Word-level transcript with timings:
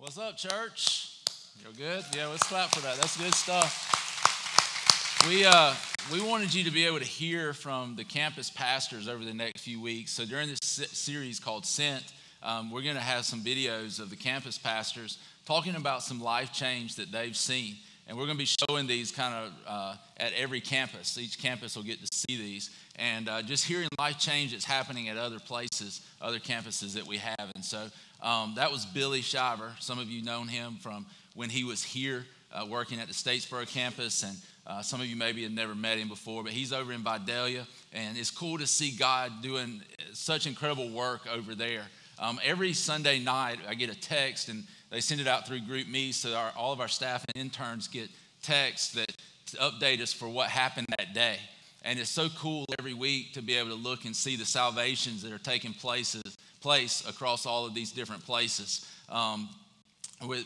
What's 0.00 0.16
up, 0.16 0.38
church? 0.38 1.18
You're 1.62 1.74
good? 1.74 2.02
Yeah, 2.16 2.28
let's 2.28 2.42
clap 2.44 2.74
for 2.74 2.80
that. 2.80 2.96
That's 2.96 3.18
good 3.18 3.34
stuff. 3.34 5.28
We, 5.28 5.44
uh, 5.44 5.74
we 6.10 6.26
wanted 6.26 6.54
you 6.54 6.64
to 6.64 6.70
be 6.70 6.86
able 6.86 7.00
to 7.00 7.04
hear 7.04 7.52
from 7.52 7.96
the 7.96 8.04
campus 8.04 8.48
pastors 8.48 9.08
over 9.08 9.22
the 9.22 9.34
next 9.34 9.60
few 9.60 9.78
weeks. 9.78 10.10
So 10.12 10.24
during 10.24 10.48
this 10.48 10.58
series 10.62 11.38
called 11.38 11.66
Sent, 11.66 12.14
um, 12.42 12.70
we're 12.70 12.80
going 12.80 12.94
to 12.94 13.02
have 13.02 13.26
some 13.26 13.42
videos 13.42 14.00
of 14.00 14.08
the 14.08 14.16
campus 14.16 14.56
pastors 14.56 15.18
talking 15.44 15.74
about 15.74 16.02
some 16.02 16.18
life 16.18 16.50
change 16.50 16.96
that 16.96 17.12
they've 17.12 17.36
seen. 17.36 17.76
And 18.10 18.18
we're 18.18 18.24
going 18.26 18.38
to 18.38 18.42
be 18.42 18.56
showing 18.68 18.88
these 18.88 19.12
kind 19.12 19.32
of 19.32 19.52
uh, 19.68 19.94
at 20.16 20.32
every 20.32 20.60
campus. 20.60 21.16
Each 21.16 21.38
campus 21.38 21.76
will 21.76 21.84
get 21.84 22.00
to 22.00 22.08
see 22.12 22.36
these. 22.36 22.70
And 22.96 23.28
uh, 23.28 23.40
just 23.40 23.64
hearing 23.64 23.88
life 24.00 24.18
change 24.18 24.50
that's 24.50 24.64
happening 24.64 25.08
at 25.08 25.16
other 25.16 25.38
places, 25.38 26.00
other 26.20 26.40
campuses 26.40 26.94
that 26.94 27.06
we 27.06 27.18
have. 27.18 27.52
And 27.54 27.64
so 27.64 27.86
um, 28.20 28.54
that 28.56 28.72
was 28.72 28.84
Billy 28.84 29.20
Shiver. 29.20 29.76
Some 29.78 30.00
of 30.00 30.10
you 30.10 30.24
known 30.24 30.48
him 30.48 30.78
from 30.80 31.06
when 31.36 31.50
he 31.50 31.62
was 31.62 31.84
here 31.84 32.26
uh, 32.52 32.66
working 32.68 32.98
at 32.98 33.06
the 33.06 33.14
Statesboro 33.14 33.68
campus. 33.68 34.24
And 34.24 34.36
uh, 34.66 34.82
some 34.82 35.00
of 35.00 35.06
you 35.06 35.14
maybe 35.14 35.44
have 35.44 35.52
never 35.52 35.76
met 35.76 35.96
him 35.96 36.08
before, 36.08 36.42
but 36.42 36.50
he's 36.50 36.72
over 36.72 36.92
in 36.92 37.04
Vidalia. 37.04 37.64
And 37.92 38.18
it's 38.18 38.32
cool 38.32 38.58
to 38.58 38.66
see 38.66 38.90
God 38.90 39.40
doing 39.40 39.82
such 40.14 40.48
incredible 40.48 40.90
work 40.90 41.28
over 41.32 41.54
there. 41.54 41.84
Um, 42.18 42.40
every 42.44 42.72
Sunday 42.72 43.20
night, 43.20 43.60
I 43.68 43.74
get 43.74 43.88
a 43.88 43.98
text 43.98 44.48
and 44.48 44.64
they 44.90 45.00
send 45.00 45.20
it 45.20 45.28
out 45.28 45.46
through 45.46 45.60
GroupMe, 45.60 46.12
so 46.12 46.34
our, 46.34 46.52
all 46.56 46.72
of 46.72 46.80
our 46.80 46.88
staff 46.88 47.24
and 47.28 47.44
interns 47.44 47.88
get 47.88 48.08
texts 48.42 48.92
that 48.94 49.16
update 49.54 50.00
us 50.00 50.12
for 50.12 50.28
what 50.28 50.48
happened 50.48 50.86
that 50.98 51.14
day. 51.14 51.36
And 51.82 51.98
it's 51.98 52.10
so 52.10 52.28
cool 52.36 52.66
every 52.78 52.94
week 52.94 53.32
to 53.34 53.42
be 53.42 53.54
able 53.54 53.70
to 53.70 53.76
look 53.76 54.04
and 54.04 54.14
see 54.14 54.36
the 54.36 54.44
salvations 54.44 55.22
that 55.22 55.32
are 55.32 55.38
taking 55.38 55.72
places, 55.72 56.36
place 56.60 57.08
across 57.08 57.46
all 57.46 57.64
of 57.64 57.74
these 57.74 57.92
different 57.92 58.24
places. 58.24 58.86
Um, 59.08 59.48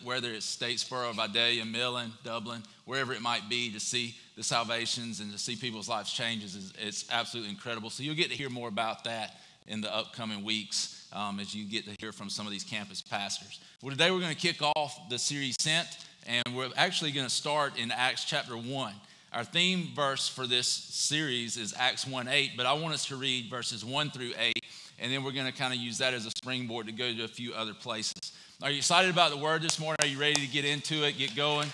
whether 0.04 0.30
it's 0.32 0.56
Statesboro, 0.56 1.14
Vidalia, 1.14 1.64
Millen, 1.64 2.12
Dublin, 2.22 2.62
wherever 2.84 3.12
it 3.12 3.20
might 3.20 3.48
be, 3.48 3.72
to 3.72 3.80
see 3.80 4.14
the 4.36 4.44
salvations 4.44 5.18
and 5.18 5.32
to 5.32 5.38
see 5.38 5.56
people's 5.56 5.88
lives 5.88 6.12
changes 6.12 6.54
is 6.54 6.72
it's 6.80 7.04
absolutely 7.10 7.50
incredible. 7.50 7.90
So 7.90 8.04
you'll 8.04 8.14
get 8.14 8.30
to 8.30 8.36
hear 8.36 8.50
more 8.50 8.68
about 8.68 9.02
that 9.04 9.40
in 9.66 9.80
the 9.80 9.92
upcoming 9.94 10.44
weeks 10.44 11.03
um, 11.14 11.40
as 11.40 11.54
you 11.54 11.64
get 11.64 11.84
to 11.86 11.92
hear 12.00 12.12
from 12.12 12.28
some 12.28 12.46
of 12.46 12.52
these 12.52 12.64
campus 12.64 13.00
pastors. 13.00 13.60
Well, 13.82 13.92
today 13.92 14.10
we're 14.10 14.20
going 14.20 14.34
to 14.34 14.40
kick 14.40 14.60
off 14.76 15.08
the 15.08 15.18
series 15.18 15.56
Sent, 15.60 15.86
and 16.26 16.42
we're 16.54 16.70
actually 16.76 17.12
going 17.12 17.26
to 17.26 17.32
start 17.32 17.78
in 17.78 17.90
Acts 17.90 18.24
chapter 18.24 18.56
1. 18.56 18.94
Our 19.32 19.44
theme 19.44 19.88
verse 19.94 20.28
for 20.28 20.46
this 20.46 20.68
series 20.68 21.56
is 21.56 21.74
Acts 21.76 22.06
1 22.06 22.28
8, 22.28 22.52
but 22.56 22.66
I 22.66 22.72
want 22.74 22.94
us 22.94 23.06
to 23.06 23.16
read 23.16 23.50
verses 23.50 23.84
1 23.84 24.10
through 24.10 24.32
8, 24.38 24.52
and 25.00 25.12
then 25.12 25.24
we're 25.24 25.32
going 25.32 25.50
to 25.50 25.52
kind 25.52 25.72
of 25.72 25.80
use 25.80 25.98
that 25.98 26.14
as 26.14 26.26
a 26.26 26.30
springboard 26.30 26.86
to 26.86 26.92
go 26.92 27.12
to 27.12 27.24
a 27.24 27.28
few 27.28 27.52
other 27.52 27.74
places. 27.74 28.32
Are 28.62 28.70
you 28.70 28.78
excited 28.78 29.10
about 29.10 29.30
the 29.30 29.36
word 29.36 29.62
this 29.62 29.78
morning? 29.78 29.96
Are 30.00 30.06
you 30.06 30.18
ready 30.18 30.40
to 30.40 30.46
get 30.46 30.64
into 30.64 31.04
it, 31.04 31.18
get 31.18 31.34
going? 31.34 31.68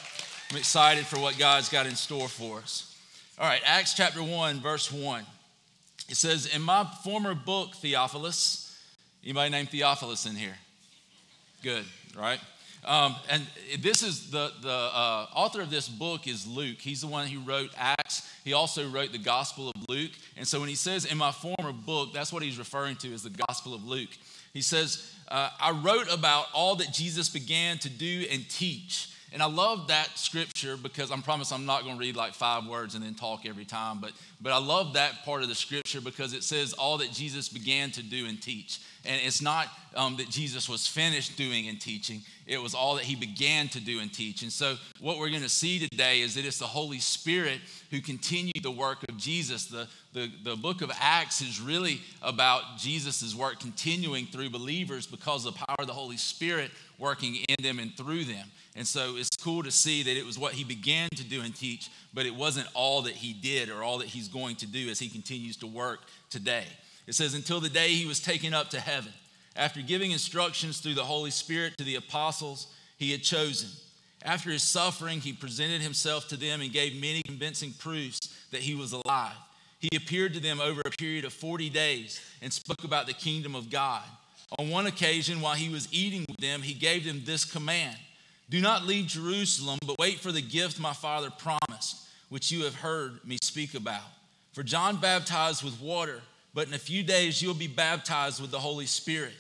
I'm 0.51 0.57
excited 0.57 1.07
for 1.07 1.19
what 1.19 1.39
God's 1.39 1.69
got 1.69 1.87
in 1.87 1.95
store 1.95 2.29
for 2.29 2.59
us. 2.59 2.97
All 3.39 3.47
right, 3.47 3.61
Acts 3.65 3.95
chapter 3.95 4.23
1, 4.23 4.61
verse 4.61 4.91
1. 4.91 5.25
It 6.09 6.17
says, 6.17 6.47
In 6.47 6.63
my 6.63 6.85
former 7.05 7.35
book, 7.35 7.75
Theophilus, 7.77 8.70
Anybody 9.23 9.51
named 9.51 9.69
Theophilus 9.69 10.27
in 10.27 10.35
here? 10.35 10.57
Good, 11.63 11.85
right? 12.17 12.41
Um, 12.85 13.17
and 13.29 13.47
this 13.81 14.03
is 14.03 14.31
the, 14.31 14.53
the 14.63 14.71
uh, 14.71 15.27
author 15.35 15.61
of 15.61 15.69
this 15.71 15.89
book 15.89 16.27
is 16.27 16.47
Luke. 16.47 16.79
He's 16.81 17.03
the 17.03 17.07
one 17.07 17.27
who 17.27 17.41
wrote 17.41 17.71
Acts. 17.77 18.31
He 18.43 18.55
also 18.55 18.89
wrote 18.89 19.13
the 19.13 19.19
Gospel 19.19 19.71
of 19.71 19.85
Luke. 19.89 20.13
And 20.39 20.49
so 20.49 20.59
when 20.59 20.71
he 20.71 20.75
says 20.75 21.05
in 21.05 21.19
my 21.19 21.33
former 21.33 21.73
book, 21.73 22.15
that's 22.15 22.33
what 22.33 22.43
he's 22.43 22.59
referring 22.59 22.97
to 22.97 23.13
as 23.13 23.23
the 23.23 23.45
Gospel 23.49 23.75
of 23.75 23.85
Luke. 23.85 24.09
He 24.55 24.63
says, 24.63 25.15
uh, 25.29 25.51
I 25.61 25.73
wrote 25.73 26.13
about 26.13 26.47
all 26.55 26.77
that 26.77 26.93
Jesus 26.93 27.29
began 27.29 27.79
to 27.79 27.91
do 27.91 28.25
and 28.31 28.49
teach 28.49 29.15
and 29.33 29.43
I 29.43 29.47
love 29.47 29.89
that 29.89 30.19
scripture 30.19 30.77
because 30.77 31.13
I 31.13 31.21
promise 31.21 31.53
I'm 31.53 31.65
not 31.65 31.85
going 31.85 31.95
to 31.95 32.01
read 32.01 32.17
like 32.17 32.35
five 32.35 32.67
words 32.67 32.97
and 32.97 33.05
then 33.05 33.15
talk 33.15 33.47
every 33.47 33.65
time. 33.65 33.99
But, 34.01 34.13
but 34.41 34.53
I 34.53 34.59
love 34.59 34.95
that 34.95 35.25
part 35.25 35.43
of 35.43 35.49
the 35.49 35.55
scripture 35.55 36.01
because 36.01 36.33
it 36.33 36.43
says 36.43 36.73
all 36.73 36.99
that 36.99 37.13
Jesus 37.13 37.49
began 37.49 37.93
to 37.93 38.03
do 38.03 38.27
and 38.27 38.43
teach. 38.43 38.81
And 39.05 39.21
it's 39.25 39.41
not 39.41 39.69
um, 39.95 40.17
that 40.17 40.29
Jesus 40.29 40.69
was 40.69 40.87
finished 40.87 41.37
doing 41.37 41.69
and 41.69 41.81
teaching, 41.81 42.23
it 42.51 42.61
was 42.61 42.75
all 42.75 42.97
that 42.97 43.05
he 43.05 43.15
began 43.15 43.69
to 43.69 43.81
do 43.81 44.01
and 44.01 44.13
teach. 44.13 44.43
And 44.43 44.53
so, 44.53 44.77
what 44.99 45.19
we're 45.19 45.31
going 45.31 45.43
to 45.43 45.49
see 45.49 45.79
today 45.79 46.21
is 46.21 46.35
that 46.35 46.45
it's 46.45 46.59
the 46.59 46.67
Holy 46.67 46.99
Spirit 46.99 47.61
who 47.93 48.01
continued 48.01 48.63
the 48.63 48.73
work 48.73 49.05
of 49.09 49.17
Jesus. 49.17 49.67
The, 49.67 49.87
the, 50.13 50.29
the 50.43 50.57
book 50.57 50.83
of 50.83 50.91
Acts 51.01 51.41
is 51.41 51.61
really 51.61 52.01
about 52.23 52.77
Jesus' 52.77 53.37
work 53.37 53.61
continuing 53.61 54.27
through 54.27 54.51
believers 54.51 55.07
because 55.07 55.47
of 55.47 55.55
the 55.55 55.59
power 55.61 55.77
of 55.79 55.87
the 55.87 55.93
Holy 55.93 56.17
Spirit 56.17 56.73
working 56.99 57.37
in 57.37 57.63
them 57.63 57.79
and 57.79 57.97
through 57.97 58.25
them. 58.25 58.49
And 58.75 58.87
so 58.87 59.15
it's 59.17 59.31
cool 59.41 59.63
to 59.63 59.71
see 59.71 60.03
that 60.03 60.17
it 60.17 60.27
was 60.27 60.37
what 60.37 60.53
he 60.53 60.65
began 60.65 61.09
to 61.11 61.25
do 61.25 61.43
and 61.43 61.55
teach, 61.55 61.89
but 62.13 62.27
it 62.27 62.35
wasn't 62.35 62.67
all 62.75 63.03
that 63.03 63.15
he 63.15 63.33
did 63.33 63.69
or 63.69 63.85
all 63.85 63.99
that 63.99 64.09
he's 64.09 64.27
going 64.27 64.57
to 64.57 64.67
do 64.67 64.89
as 64.89 64.99
he 64.99 65.09
continues 65.09 65.57
to 65.59 65.69
work 65.69 66.01
today. 66.31 66.65
It 67.07 67.15
says, 67.15 67.35
until 67.35 67.61
the 67.61 67.69
day 67.69 67.89
he 67.89 68.07
was 68.07 68.19
taken 68.19 68.55
up 68.55 68.71
to 68.71 68.81
heaven, 68.81 69.13
after 69.57 69.83
giving 69.83 70.11
instructions 70.11 70.79
through 70.79 70.95
the 70.95 71.05
Holy 71.05 71.31
Spirit 71.31 71.77
to 71.79 71.85
the 71.85 71.97
apostles 71.97 72.69
he 72.97 73.13
had 73.13 73.23
chosen. 73.23 73.71
After 74.25 74.51
his 74.51 74.63
suffering, 74.63 75.21
he 75.21 75.33
presented 75.33 75.81
himself 75.81 76.29
to 76.29 76.37
them 76.37 76.61
and 76.61 76.73
gave 76.73 77.01
many 77.01 77.23
convincing 77.23 77.73
proofs 77.73 78.19
that 78.51 78.61
he 78.61 78.75
was 78.75 78.93
alive. 78.93 79.37
He 79.79 79.97
appeared 79.97 80.35
to 80.35 80.41
them 80.41 80.61
over 80.61 80.83
a 80.85 80.91
period 80.91 81.25
of 81.25 81.33
40 81.33 81.71
days 81.71 82.21
and 82.43 82.53
spoke 82.53 82.85
about 82.85 83.07
the 83.07 83.15
kingdom 83.15 83.55
of 83.55 83.71
God. 83.71 84.03
On 84.59 84.69
one 84.69 84.87
occasion, 84.87 85.41
while 85.41 85.55
he 85.55 85.71
was 85.71 85.89
eating 85.91 86.27
with 86.29 86.37
them, 86.37 86.61
he 86.61 86.75
gave 86.75 87.05
them 87.05 87.23
this 87.25 87.45
command 87.45 87.97
Do 88.51 88.61
not 88.61 88.85
leave 88.85 89.07
Jerusalem, 89.07 89.79
but 89.87 89.99
wait 89.99 90.21
for 90.21 90.33
the 90.33 90.43
gift 90.43 90.79
my 90.79 90.93
father 90.93 91.31
promised, 91.31 92.09
which 92.29 92.51
you 92.51 92.65
have 92.65 92.75
heard 92.75 93.25
me 93.25 93.39
speak 93.43 93.75
about. 93.75 94.03
For 94.53 94.63
John 94.63 94.97
baptized 94.97 95.63
with 95.63 95.81
water, 95.81 96.21
but 96.55 96.69
in 96.69 96.75
a 96.75 96.79
few 96.79 97.03
days 97.03 97.43
you'll 97.43 97.55
be 97.55 97.67
baptized 97.67 98.41
with 98.41 98.51
the 98.51 98.59
Holy 98.59 98.87
Spirit. 98.87 99.35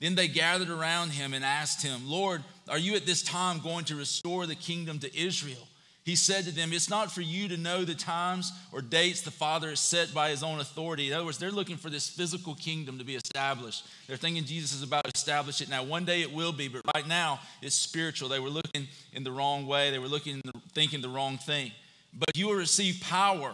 Then 0.00 0.14
they 0.14 0.28
gathered 0.28 0.70
around 0.70 1.10
him 1.10 1.32
and 1.32 1.44
asked 1.44 1.82
him, 1.82 2.02
Lord, 2.08 2.42
are 2.68 2.78
you 2.78 2.96
at 2.96 3.06
this 3.06 3.22
time 3.22 3.60
going 3.60 3.84
to 3.86 3.96
restore 3.96 4.46
the 4.46 4.54
kingdom 4.54 4.98
to 4.98 5.18
Israel? 5.18 5.66
He 6.06 6.14
said 6.14 6.44
to 6.44 6.52
them, 6.52 6.72
It's 6.72 6.88
not 6.88 7.10
for 7.10 7.20
you 7.20 7.48
to 7.48 7.56
know 7.56 7.84
the 7.84 7.96
times 7.96 8.52
or 8.70 8.80
dates 8.80 9.22
the 9.22 9.32
Father 9.32 9.70
has 9.70 9.80
set 9.80 10.14
by 10.14 10.30
his 10.30 10.44
own 10.44 10.60
authority. 10.60 11.08
In 11.08 11.14
other 11.14 11.24
words, 11.24 11.38
they're 11.38 11.50
looking 11.50 11.76
for 11.76 11.90
this 11.90 12.08
physical 12.08 12.54
kingdom 12.54 12.98
to 12.98 13.04
be 13.04 13.16
established. 13.16 13.84
They're 14.06 14.16
thinking 14.16 14.44
Jesus 14.44 14.72
is 14.72 14.84
about 14.84 15.02
to 15.02 15.10
establish 15.12 15.60
it 15.60 15.68
now. 15.68 15.82
One 15.82 16.04
day 16.04 16.22
it 16.22 16.32
will 16.32 16.52
be, 16.52 16.68
but 16.68 16.82
right 16.94 17.08
now 17.08 17.40
it's 17.60 17.74
spiritual. 17.74 18.28
They 18.28 18.38
were 18.38 18.50
looking 18.50 18.86
in 19.14 19.24
the 19.24 19.32
wrong 19.32 19.66
way, 19.66 19.90
they 19.90 19.98
were 19.98 20.06
looking, 20.06 20.40
thinking 20.72 21.00
the 21.00 21.08
wrong 21.08 21.38
thing. 21.38 21.72
But 22.14 22.36
you 22.36 22.46
will 22.46 22.54
receive 22.54 23.00
power 23.00 23.52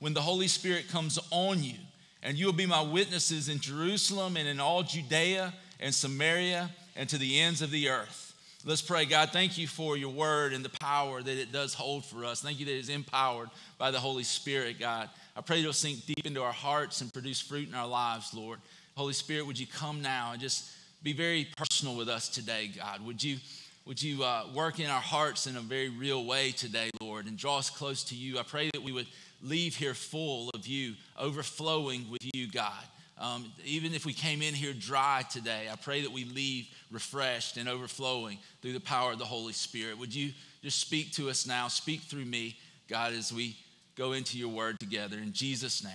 when 0.00 0.12
the 0.12 0.22
Holy 0.22 0.48
Spirit 0.48 0.88
comes 0.88 1.20
on 1.30 1.62
you, 1.62 1.76
and 2.22 2.36
you 2.36 2.46
will 2.46 2.52
be 2.52 2.66
my 2.66 2.82
witnesses 2.82 3.48
in 3.48 3.58
Jerusalem 3.58 4.36
and 4.36 4.46
in 4.46 4.60
all 4.60 4.82
Judea 4.82 5.52
and 5.80 5.94
Samaria 5.94 6.70
and 6.96 7.08
to 7.08 7.18
the 7.18 7.40
ends 7.40 7.62
of 7.62 7.70
the 7.70 7.88
earth. 7.88 8.34
Let's 8.64 8.82
pray. 8.82 9.06
God, 9.06 9.30
thank 9.30 9.58
you 9.58 9.66
for 9.66 9.96
your 9.96 10.10
word 10.10 10.52
and 10.52 10.64
the 10.64 10.70
power 10.80 11.20
that 11.20 11.36
it 11.36 11.50
does 11.50 11.74
hold 11.74 12.04
for 12.04 12.24
us. 12.24 12.40
Thank 12.42 12.60
you 12.60 12.66
that 12.66 12.76
it's 12.76 12.88
empowered 12.88 13.50
by 13.76 13.90
the 13.90 13.98
Holy 13.98 14.22
Spirit, 14.22 14.78
God. 14.78 15.10
I 15.36 15.40
pray 15.40 15.58
it'll 15.58 15.72
sink 15.72 16.06
deep 16.06 16.24
into 16.24 16.42
our 16.42 16.52
hearts 16.52 17.00
and 17.00 17.12
produce 17.12 17.40
fruit 17.40 17.68
in 17.68 17.74
our 17.74 17.88
lives, 17.88 18.32
Lord. 18.32 18.60
Holy 18.96 19.14
Spirit, 19.14 19.46
would 19.48 19.58
you 19.58 19.66
come 19.66 20.00
now 20.00 20.30
and 20.32 20.40
just 20.40 20.70
be 21.02 21.12
very 21.12 21.48
personal 21.56 21.96
with 21.96 22.08
us 22.08 22.28
today, 22.28 22.70
God? 22.76 23.04
Would 23.04 23.24
you, 23.24 23.38
would 23.84 24.00
you 24.00 24.22
uh, 24.22 24.44
work 24.54 24.78
in 24.78 24.88
our 24.88 25.00
hearts 25.00 25.48
in 25.48 25.56
a 25.56 25.60
very 25.60 25.88
real 25.88 26.24
way 26.24 26.52
today, 26.52 26.90
Lord, 27.00 27.26
and 27.26 27.36
draw 27.36 27.58
us 27.58 27.68
close 27.68 28.04
to 28.04 28.14
you? 28.14 28.38
I 28.38 28.44
pray 28.44 28.70
that 28.72 28.82
we 28.82 28.92
would 28.92 29.08
leave 29.42 29.76
here 29.76 29.94
full 29.94 30.50
of 30.50 30.66
you, 30.66 30.94
overflowing 31.18 32.10
with 32.10 32.22
you, 32.34 32.50
God. 32.50 32.84
Um, 33.18 33.52
even 33.64 33.94
if 33.94 34.04
we 34.04 34.12
came 34.12 34.42
in 34.42 34.54
here 34.54 34.72
dry 34.72 35.22
today, 35.30 35.68
I 35.70 35.76
pray 35.76 36.02
that 36.02 36.10
we 36.10 36.24
leave 36.24 36.68
refreshed 36.90 37.56
and 37.56 37.68
overflowing 37.68 38.38
through 38.60 38.72
the 38.72 38.80
power 38.80 39.12
of 39.12 39.18
the 39.18 39.24
Holy 39.24 39.52
Spirit. 39.52 39.98
Would 39.98 40.14
you 40.14 40.32
just 40.62 40.80
speak 40.80 41.12
to 41.12 41.30
us 41.30 41.46
now? 41.46 41.68
Speak 41.68 42.00
through 42.00 42.24
me, 42.24 42.56
God, 42.88 43.12
as 43.12 43.32
we 43.32 43.56
go 43.96 44.12
into 44.12 44.38
your 44.38 44.48
word 44.48 44.80
together. 44.80 45.18
In 45.18 45.32
Jesus' 45.32 45.84
name, 45.84 45.92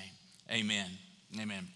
amen. 0.50 0.90
Amen. 1.40 1.68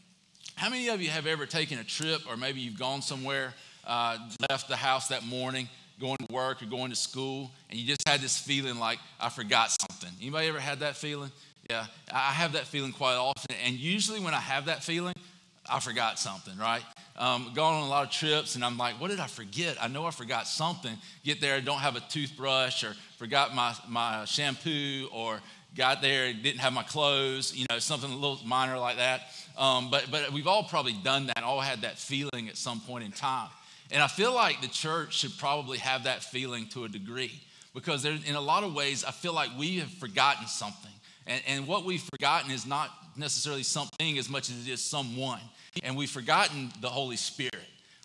How 0.55 0.69
many 0.69 0.89
of 0.89 1.01
you 1.01 1.09
have 1.09 1.27
ever 1.27 1.45
taken 1.45 1.79
a 1.79 1.83
trip 1.83 2.21
or 2.29 2.37
maybe 2.37 2.61
you've 2.61 2.79
gone 2.79 3.01
somewhere, 3.01 3.53
uh, 3.85 4.17
left 4.49 4.69
the 4.69 4.75
house 4.75 5.07
that 5.07 5.25
morning, 5.25 5.67
going 5.99 6.17
to 6.17 6.33
work 6.33 6.61
or 6.61 6.65
going 6.65 6.91
to 6.91 6.95
school, 6.95 7.51
and 7.69 7.79
you 7.79 7.85
just 7.85 8.07
had 8.07 8.21
this 8.21 8.37
feeling 8.37 8.79
like, 8.79 8.99
I 9.19 9.29
forgot 9.29 9.75
something? 9.81 10.09
Anybody 10.21 10.47
ever 10.47 10.59
had 10.59 10.79
that 10.79 10.95
feeling? 10.95 11.31
Yeah, 11.71 11.85
I 12.13 12.33
have 12.33 12.51
that 12.51 12.67
feeling 12.67 12.91
quite 12.91 13.15
often. 13.15 13.55
And 13.65 13.75
usually 13.75 14.19
when 14.19 14.33
I 14.33 14.41
have 14.41 14.65
that 14.65 14.83
feeling, 14.83 15.13
I 15.69 15.79
forgot 15.79 16.19
something, 16.19 16.57
right? 16.57 16.83
Um, 17.15 17.53
gone 17.55 17.75
on 17.75 17.83
a 17.83 17.87
lot 17.87 18.05
of 18.05 18.11
trips, 18.11 18.55
and 18.55 18.65
I'm 18.65 18.77
like, 18.77 18.99
what 18.99 19.09
did 19.09 19.21
I 19.21 19.27
forget? 19.27 19.77
I 19.81 19.87
know 19.87 20.03
I 20.03 20.11
forgot 20.11 20.47
something. 20.47 20.91
Get 21.23 21.39
there, 21.39 21.61
don't 21.61 21.79
have 21.79 21.95
a 21.95 22.01
toothbrush, 22.01 22.83
or 22.83 22.93
forgot 23.17 23.55
my, 23.55 23.73
my 23.87 24.25
shampoo, 24.25 25.07
or 25.13 25.39
got 25.73 26.01
there, 26.01 26.25
and 26.25 26.43
didn't 26.43 26.59
have 26.59 26.73
my 26.73 26.83
clothes, 26.83 27.55
you 27.55 27.65
know, 27.69 27.79
something 27.79 28.11
a 28.11 28.15
little 28.15 28.41
minor 28.45 28.77
like 28.77 28.97
that. 28.97 29.21
Um, 29.57 29.89
but, 29.89 30.07
but 30.11 30.33
we've 30.33 30.47
all 30.47 30.63
probably 30.63 30.91
done 30.91 31.27
that, 31.27 31.41
all 31.41 31.61
had 31.61 31.83
that 31.83 31.97
feeling 31.97 32.49
at 32.49 32.57
some 32.57 32.81
point 32.81 33.05
in 33.05 33.13
time. 33.13 33.47
And 33.91 34.03
I 34.03 34.07
feel 34.07 34.35
like 34.35 34.59
the 34.59 34.67
church 34.67 35.19
should 35.19 35.37
probably 35.37 35.77
have 35.77 36.03
that 36.03 36.21
feeling 36.21 36.67
to 36.71 36.83
a 36.83 36.89
degree 36.89 37.39
because 37.73 38.03
there, 38.03 38.17
in 38.25 38.35
a 38.35 38.41
lot 38.41 38.65
of 38.65 38.73
ways, 38.73 39.05
I 39.05 39.11
feel 39.11 39.33
like 39.33 39.57
we 39.57 39.77
have 39.77 39.89
forgotten 39.89 40.47
something. 40.47 40.91
And, 41.27 41.41
and 41.47 41.67
what 41.67 41.85
we've 41.85 42.01
forgotten 42.01 42.51
is 42.51 42.65
not 42.65 42.89
necessarily 43.15 43.63
something 43.63 44.17
as 44.17 44.29
much 44.29 44.49
as 44.49 44.67
it 44.67 44.71
is 44.71 44.83
someone. 44.83 45.41
And 45.83 45.95
we've 45.95 46.09
forgotten 46.09 46.71
the 46.81 46.89
Holy 46.89 47.15
Spirit. 47.15 47.55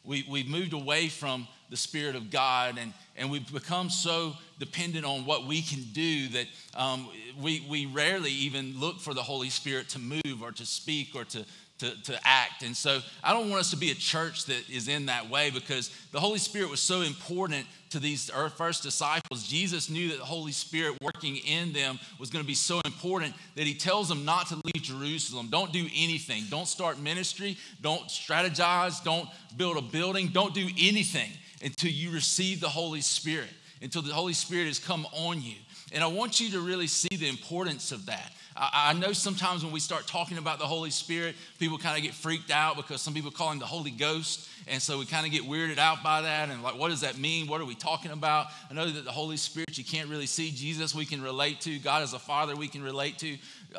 We, 0.04 0.24
we've 0.28 0.48
moved 0.48 0.72
away 0.72 1.08
from 1.08 1.48
the 1.68 1.76
Spirit 1.76 2.14
of 2.14 2.30
God 2.30 2.78
and, 2.78 2.92
and 3.16 3.30
we've 3.30 3.52
become 3.52 3.90
so 3.90 4.34
dependent 4.58 5.04
on 5.04 5.26
what 5.26 5.46
we 5.46 5.62
can 5.62 5.82
do 5.92 6.28
that 6.28 6.46
um, 6.74 7.08
we, 7.40 7.66
we 7.68 7.86
rarely 7.86 8.30
even 8.30 8.78
look 8.78 9.00
for 9.00 9.14
the 9.14 9.22
Holy 9.22 9.50
Spirit 9.50 9.88
to 9.90 9.98
move 9.98 10.42
or 10.42 10.52
to 10.52 10.64
speak 10.64 11.16
or 11.16 11.24
to, 11.24 11.44
to, 11.78 12.02
to 12.04 12.18
act. 12.24 12.62
And 12.62 12.76
so 12.76 13.00
I 13.22 13.32
don't 13.32 13.50
want 13.50 13.60
us 13.60 13.70
to 13.70 13.76
be 13.76 13.90
a 13.90 13.94
church 13.94 14.46
that 14.46 14.68
is 14.70 14.88
in 14.88 15.06
that 15.06 15.28
way 15.28 15.50
because 15.50 15.90
the 16.12 16.20
Holy 16.20 16.38
Spirit 16.38 16.70
was 16.70 16.80
so 16.80 17.02
important 17.02 17.66
to 17.90 17.98
these 17.98 18.30
first 18.56 18.82
disciples. 18.82 19.46
Jesus 19.46 19.90
knew 19.90 20.08
that 20.08 20.18
the 20.18 20.24
Holy 20.24 20.52
Spirit 20.52 20.96
working 21.00 21.36
in 21.36 21.72
them 21.72 21.98
was 22.18 22.30
going 22.30 22.42
to 22.42 22.46
be 22.46 22.54
so 22.54 22.80
important 22.84 23.34
that 23.54 23.66
he 23.66 23.74
tells 23.74 24.08
them 24.08 24.24
not 24.24 24.48
to 24.48 24.60
leave 24.64 24.82
Jerusalem. 24.82 25.48
Don't 25.50 25.72
do 25.72 25.86
anything. 25.94 26.44
Don't 26.50 26.68
start 26.68 26.98
ministry. 26.98 27.56
Don't 27.80 28.08
strategize. 28.08 29.04
Don't 29.04 29.28
build 29.56 29.76
a 29.76 29.82
building. 29.82 30.28
Don't 30.28 30.54
do 30.54 30.68
anything 30.78 31.30
until 31.62 31.90
you 31.90 32.10
receive 32.10 32.60
the 32.60 32.68
Holy 32.68 33.00
Spirit, 33.00 33.50
until 33.82 34.02
the 34.02 34.12
Holy 34.12 34.32
Spirit 34.32 34.66
has 34.66 34.78
come 34.78 35.06
on 35.12 35.42
you. 35.42 35.56
And 35.92 36.02
I 36.02 36.08
want 36.08 36.40
you 36.40 36.50
to 36.50 36.60
really 36.60 36.88
see 36.88 37.16
the 37.16 37.28
importance 37.28 37.92
of 37.92 38.06
that. 38.06 38.32
I, 38.58 38.92
know 38.94 39.12
sometimes 39.12 39.62
when 39.62 39.72
we 39.72 39.80
start 39.80 40.06
talking 40.06 40.38
about 40.38 40.58
the 40.58 40.66
Holy 40.66 40.90
Spirit, 40.90 41.36
people 41.58 41.78
kind 41.78 41.96
of 41.96 42.02
get 42.02 42.14
freaked 42.14 42.50
out 42.50 42.76
because 42.76 43.02
some 43.02 43.12
people 43.12 43.30
call 43.30 43.52
him 43.52 43.58
the 43.58 43.66
Holy 43.66 43.90
Ghost. 43.90 44.48
And 44.66 44.80
so 44.80 44.98
we 44.98 45.04
kind 45.04 45.26
of 45.26 45.32
get 45.32 45.42
weirded 45.42 45.78
out 45.78 46.02
by 46.02 46.22
that. 46.22 46.48
And 46.48 46.62
like, 46.62 46.78
what 46.78 46.88
does 46.88 47.02
that 47.02 47.18
mean? 47.18 47.46
What 47.46 47.60
are 47.60 47.66
we 47.66 47.74
talking 47.74 48.10
about? 48.10 48.46
I 48.70 48.74
know 48.74 48.90
that 48.90 49.04
the 49.04 49.12
Holy 49.12 49.36
Spirit, 49.36 49.76
you 49.76 49.84
can't 49.84 50.08
really 50.08 50.26
see. 50.26 50.50
Jesus, 50.50 50.94
we 50.94 51.04
can 51.04 51.22
relate 51.22 51.60
to. 51.62 51.78
God 51.78 52.02
as 52.02 52.14
a 52.14 52.18
Father, 52.18 52.56
we 52.56 52.68
can 52.68 52.82
relate 52.82 53.18
to. 53.18 53.36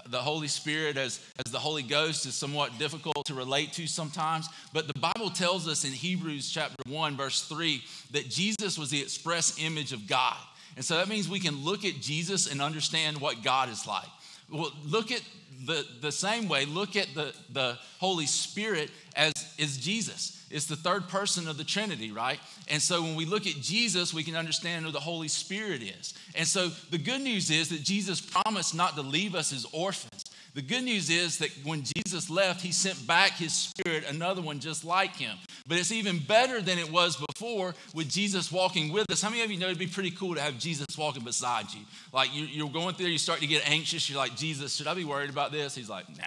The 0.08 0.20
Holy 0.20 0.48
Spirit 0.48 0.96
as, 0.96 1.20
as 1.44 1.52
the 1.52 1.60
Holy 1.60 1.84
Ghost 1.84 2.26
is 2.26 2.36
somewhat 2.36 2.78
difficult 2.78 3.26
to 3.26 3.34
relate 3.34 3.74
to 3.74 3.88
sometimes. 3.88 4.48
But 4.74 4.88
the 4.88 5.00
Bible 5.00 5.32
tells 5.32 5.68
us 5.68 5.86
in 5.86 5.92
Hebrews 5.92 6.52
chapter 6.52 6.78
1, 6.88 7.18
verse 7.18 7.44
3, 7.44 7.82
that 8.12 8.30
Jesus 8.30 8.78
was 8.78 8.92
the 8.92 9.02
express 9.02 9.62
image 9.62 9.92
of 9.92 10.08
God. 10.08 10.38
And 10.78 10.86
so 10.86 10.98
that 10.98 11.10
means 11.10 11.28
we 11.28 11.40
can 11.40 11.66
look 11.66 11.84
at 11.86 11.96
Jesus 11.96 12.50
and 12.50 12.62
understand 12.62 13.20
what 13.20 13.44
God 13.44 13.70
is 13.70 13.88
like. 13.88 14.08
Well, 14.50 14.72
look 14.86 15.12
at 15.12 15.22
the, 15.66 15.86
the 16.02 16.12
same 16.12 16.48
way, 16.48 16.66
look 16.66 16.96
at 16.96 17.08
the, 17.14 17.34
the 17.52 17.78
Holy 18.00 18.26
Spirit 18.26 18.90
as 19.16 19.34
is 19.58 19.78
Jesus. 19.78 20.46
It's 20.50 20.66
the 20.66 20.76
third 20.76 21.10
person 21.10 21.48
of 21.48 21.58
the 21.58 21.64
Trinity, 21.64 22.12
right? 22.12 22.40
And 22.70 22.82
so 22.82 23.02
when 23.02 23.16
we 23.16 23.26
look 23.26 23.48
at 23.48 23.56
Jesus, 23.56 24.14
we 24.14 24.24
can 24.24 24.36
understand 24.36 24.86
who 24.86 24.92
the 24.92 25.00
Holy 25.00 25.28
Spirit 25.28 25.82
is. 25.82 26.14
And 26.36 26.48
so 26.48 26.70
the 26.90 26.98
good 26.98 27.22
news 27.22 27.50
is 27.50 27.70
that 27.70 27.84
Jesus 27.84 28.22
promised 28.22 28.74
not 28.74 28.96
to 28.96 29.02
leave 29.02 29.36
us 29.36 29.52
as 29.52 29.66
orphans. 29.74 30.24
The 30.54 30.62
good 30.62 30.84
news 30.84 31.10
is 31.10 31.38
that 31.40 31.50
when 31.64 31.84
Jesus 31.84 32.30
left, 32.30 32.62
he 32.62 32.72
sent 32.72 33.06
back 33.06 33.34
his 33.34 33.54
spirit, 33.54 34.06
another 34.08 34.42
one 34.42 34.60
just 34.60 34.86
like 34.86 35.16
him. 35.16 35.38
But 35.68 35.78
it's 35.78 35.92
even 35.92 36.20
better 36.20 36.62
than 36.62 36.78
it 36.80 36.92
was 36.92 37.18
before 37.18 37.76
with 37.94 38.10
Jesus 38.10 38.52
walking 38.52 38.92
with 38.92 39.12
us. 39.12 39.22
How 39.22 39.30
many 39.30 39.44
of 39.44 39.52
you 39.52 39.60
know 39.60 39.66
it'd 39.66 39.78
be 39.78 39.88
pretty 39.88 40.12
cool 40.12 40.36
to 40.36 40.42
have 40.42 40.58
Jesus 40.58 40.88
walking 40.98 41.24
beside 41.24 41.66
you? 41.74 41.82
Like 42.14 42.30
you're 42.34 42.70
going 42.70 42.96
through 42.96 43.08
you 43.08 43.18
start 43.18 43.42
to 43.42 43.48
get 43.48 43.70
anxious. 43.70 44.10
You're 44.10 44.18
like, 44.18 44.38
Jesus, 44.38 44.76
should 44.76 44.88
I 44.88 44.94
be 44.94 45.04
worried 45.04 45.30
about 45.30 45.52
this? 45.52 45.76
He's 45.76 45.90
like, 45.90 46.08
nah. 46.18 46.24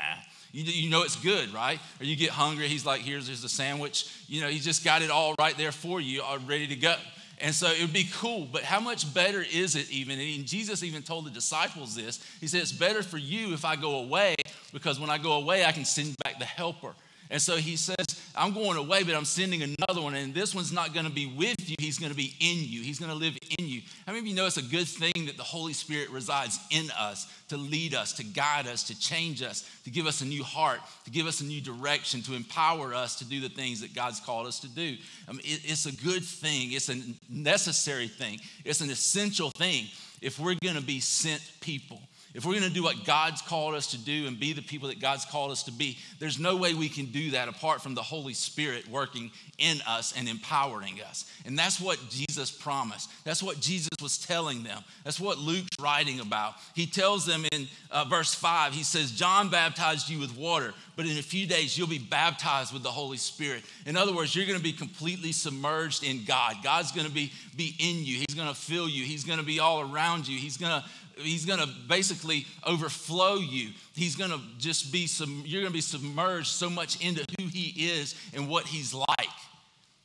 You, 0.52 0.64
you 0.64 0.90
know 0.90 1.02
it's 1.02 1.16
good, 1.16 1.54
right? 1.54 1.78
Or 2.00 2.04
you 2.04 2.16
get 2.16 2.30
hungry. 2.30 2.68
He's 2.68 2.84
like, 2.84 3.00
here's, 3.02 3.28
here's 3.28 3.44
a 3.44 3.48
sandwich. 3.48 4.12
You 4.26 4.42
know, 4.42 4.48
he 4.48 4.58
just 4.58 4.84
got 4.84 5.00
it 5.00 5.10
all 5.10 5.34
right 5.38 5.56
there 5.56 5.72
for 5.72 6.00
you, 6.00 6.22
all 6.22 6.38
ready 6.38 6.66
to 6.66 6.76
go. 6.76 6.94
And 7.40 7.54
so 7.54 7.68
it 7.68 7.80
would 7.80 7.92
be 7.92 8.06
cool, 8.12 8.46
but 8.52 8.64
how 8.64 8.80
much 8.80 9.14
better 9.14 9.42
is 9.42 9.74
it 9.74 9.90
even? 9.90 10.20
And 10.20 10.44
Jesus 10.44 10.82
even 10.82 11.02
told 11.02 11.24
the 11.24 11.30
disciples 11.30 11.96
this. 11.96 12.22
He 12.38 12.46
said, 12.46 12.60
It's 12.60 12.72
better 12.72 13.02
for 13.02 13.16
you 13.16 13.54
if 13.54 13.64
I 13.64 13.76
go 13.76 14.00
away, 14.00 14.36
because 14.74 15.00
when 15.00 15.08
I 15.08 15.16
go 15.16 15.32
away, 15.32 15.64
I 15.64 15.72
can 15.72 15.86
send 15.86 16.14
back 16.22 16.38
the 16.38 16.44
helper. 16.44 16.92
And 17.30 17.40
so 17.40 17.56
he 17.56 17.76
says, 17.76 17.96
I'm 18.34 18.52
going 18.52 18.76
away, 18.76 19.04
but 19.04 19.14
I'm 19.14 19.24
sending 19.24 19.62
another 19.62 20.02
one. 20.02 20.14
And 20.14 20.34
this 20.34 20.52
one's 20.52 20.72
not 20.72 20.92
going 20.92 21.06
to 21.06 21.12
be 21.12 21.26
with 21.26 21.68
you, 21.68 21.76
he's 21.78 21.98
going 21.98 22.10
to 22.10 22.16
be 22.16 22.34
in 22.40 22.58
you. 22.58 22.82
He's 22.82 22.98
going 22.98 23.10
to 23.10 23.16
live 23.16 23.36
in 23.58 23.68
you. 23.68 23.82
How 24.04 24.12
many 24.12 24.18
of 24.18 24.26
you 24.26 24.34
know 24.34 24.46
it's 24.46 24.56
a 24.56 24.62
good 24.62 24.88
thing 24.88 25.26
that 25.26 25.36
the 25.36 25.44
Holy 25.44 25.72
Spirit 25.72 26.10
resides 26.10 26.58
in 26.70 26.90
us 26.98 27.28
to 27.48 27.56
lead 27.56 27.94
us, 27.94 28.12
to 28.14 28.24
guide 28.24 28.66
us, 28.66 28.82
to 28.84 28.98
change 28.98 29.42
us, 29.42 29.68
to 29.84 29.90
give 29.90 30.06
us 30.06 30.22
a 30.22 30.24
new 30.24 30.42
heart, 30.42 30.80
to 31.04 31.10
give 31.10 31.26
us 31.26 31.40
a 31.40 31.44
new 31.44 31.60
direction, 31.60 32.20
to 32.22 32.34
empower 32.34 32.94
us 32.94 33.16
to 33.16 33.24
do 33.24 33.40
the 33.40 33.48
things 33.48 33.80
that 33.80 33.94
God's 33.94 34.18
called 34.18 34.48
us 34.48 34.58
to 34.60 34.68
do? 34.68 34.96
I 35.28 35.32
mean, 35.32 35.42
it, 35.44 35.60
it's 35.64 35.86
a 35.86 35.92
good 35.92 36.24
thing, 36.24 36.72
it's 36.72 36.88
a 36.88 36.96
necessary 37.28 38.08
thing, 38.08 38.40
it's 38.64 38.80
an 38.80 38.90
essential 38.90 39.50
thing 39.50 39.86
if 40.20 40.38
we're 40.38 40.56
going 40.62 40.76
to 40.76 40.82
be 40.82 41.00
sent 41.00 41.42
people. 41.60 42.00
If 42.32 42.44
we're 42.44 42.52
going 42.52 42.68
to 42.68 42.70
do 42.70 42.84
what 42.84 43.04
God's 43.04 43.42
called 43.42 43.74
us 43.74 43.88
to 43.88 43.98
do 43.98 44.26
and 44.28 44.38
be 44.38 44.52
the 44.52 44.62
people 44.62 44.88
that 44.88 45.00
God's 45.00 45.24
called 45.24 45.50
us 45.50 45.64
to 45.64 45.72
be, 45.72 45.98
there's 46.20 46.38
no 46.38 46.56
way 46.56 46.74
we 46.74 46.88
can 46.88 47.06
do 47.06 47.32
that 47.32 47.48
apart 47.48 47.82
from 47.82 47.94
the 47.94 48.02
Holy 48.02 48.34
Spirit 48.34 48.88
working 48.88 49.32
in 49.58 49.80
us 49.86 50.14
and 50.16 50.28
empowering 50.28 51.00
us. 51.02 51.30
And 51.44 51.58
that's 51.58 51.80
what 51.80 51.98
Jesus 52.08 52.50
promised. 52.50 53.10
That's 53.24 53.42
what 53.42 53.58
Jesus 53.58 53.90
was 54.00 54.16
telling 54.16 54.62
them. 54.62 54.82
That's 55.02 55.18
what 55.18 55.38
Luke's 55.38 55.76
writing 55.80 56.20
about. 56.20 56.54
He 56.74 56.86
tells 56.86 57.26
them 57.26 57.44
in 57.50 57.66
uh, 57.90 58.04
verse 58.04 58.32
5, 58.32 58.74
he 58.74 58.84
says, 58.84 59.10
John 59.10 59.50
baptized 59.50 60.08
you 60.08 60.20
with 60.20 60.36
water, 60.36 60.72
but 60.94 61.06
in 61.06 61.18
a 61.18 61.22
few 61.22 61.46
days 61.46 61.76
you'll 61.76 61.88
be 61.88 61.98
baptized 61.98 62.72
with 62.72 62.84
the 62.84 62.90
Holy 62.90 63.16
Spirit. 63.16 63.64
In 63.86 63.96
other 63.96 64.14
words, 64.14 64.36
you're 64.36 64.46
going 64.46 64.58
to 64.58 64.62
be 64.62 64.72
completely 64.72 65.32
submerged 65.32 66.04
in 66.04 66.24
God. 66.24 66.56
God's 66.62 66.92
going 66.92 67.06
to 67.06 67.12
be, 67.12 67.32
be 67.56 67.74
in 67.80 68.04
you, 68.04 68.18
He's 68.18 68.36
going 68.36 68.48
to 68.48 68.54
fill 68.54 68.88
you, 68.88 69.04
He's 69.04 69.24
going 69.24 69.40
to 69.40 69.44
be 69.44 69.58
all 69.58 69.80
around 69.80 70.28
you, 70.28 70.38
He's 70.38 70.56
going 70.56 70.80
to 70.80 70.88
he's 71.16 71.44
going 71.44 71.60
to 71.60 71.68
basically 71.88 72.46
overflow 72.66 73.36
you. 73.36 73.70
He's 73.94 74.16
going 74.16 74.30
to 74.30 74.40
just 74.58 74.92
be 74.92 75.06
some, 75.06 75.42
you're 75.46 75.62
going 75.62 75.72
to 75.72 75.76
be 75.76 75.80
submerged 75.80 76.48
so 76.48 76.70
much 76.70 77.04
into 77.04 77.24
who 77.38 77.46
he 77.46 77.88
is 77.90 78.14
and 78.34 78.48
what 78.48 78.66
he's 78.66 78.94
like. 78.94 79.06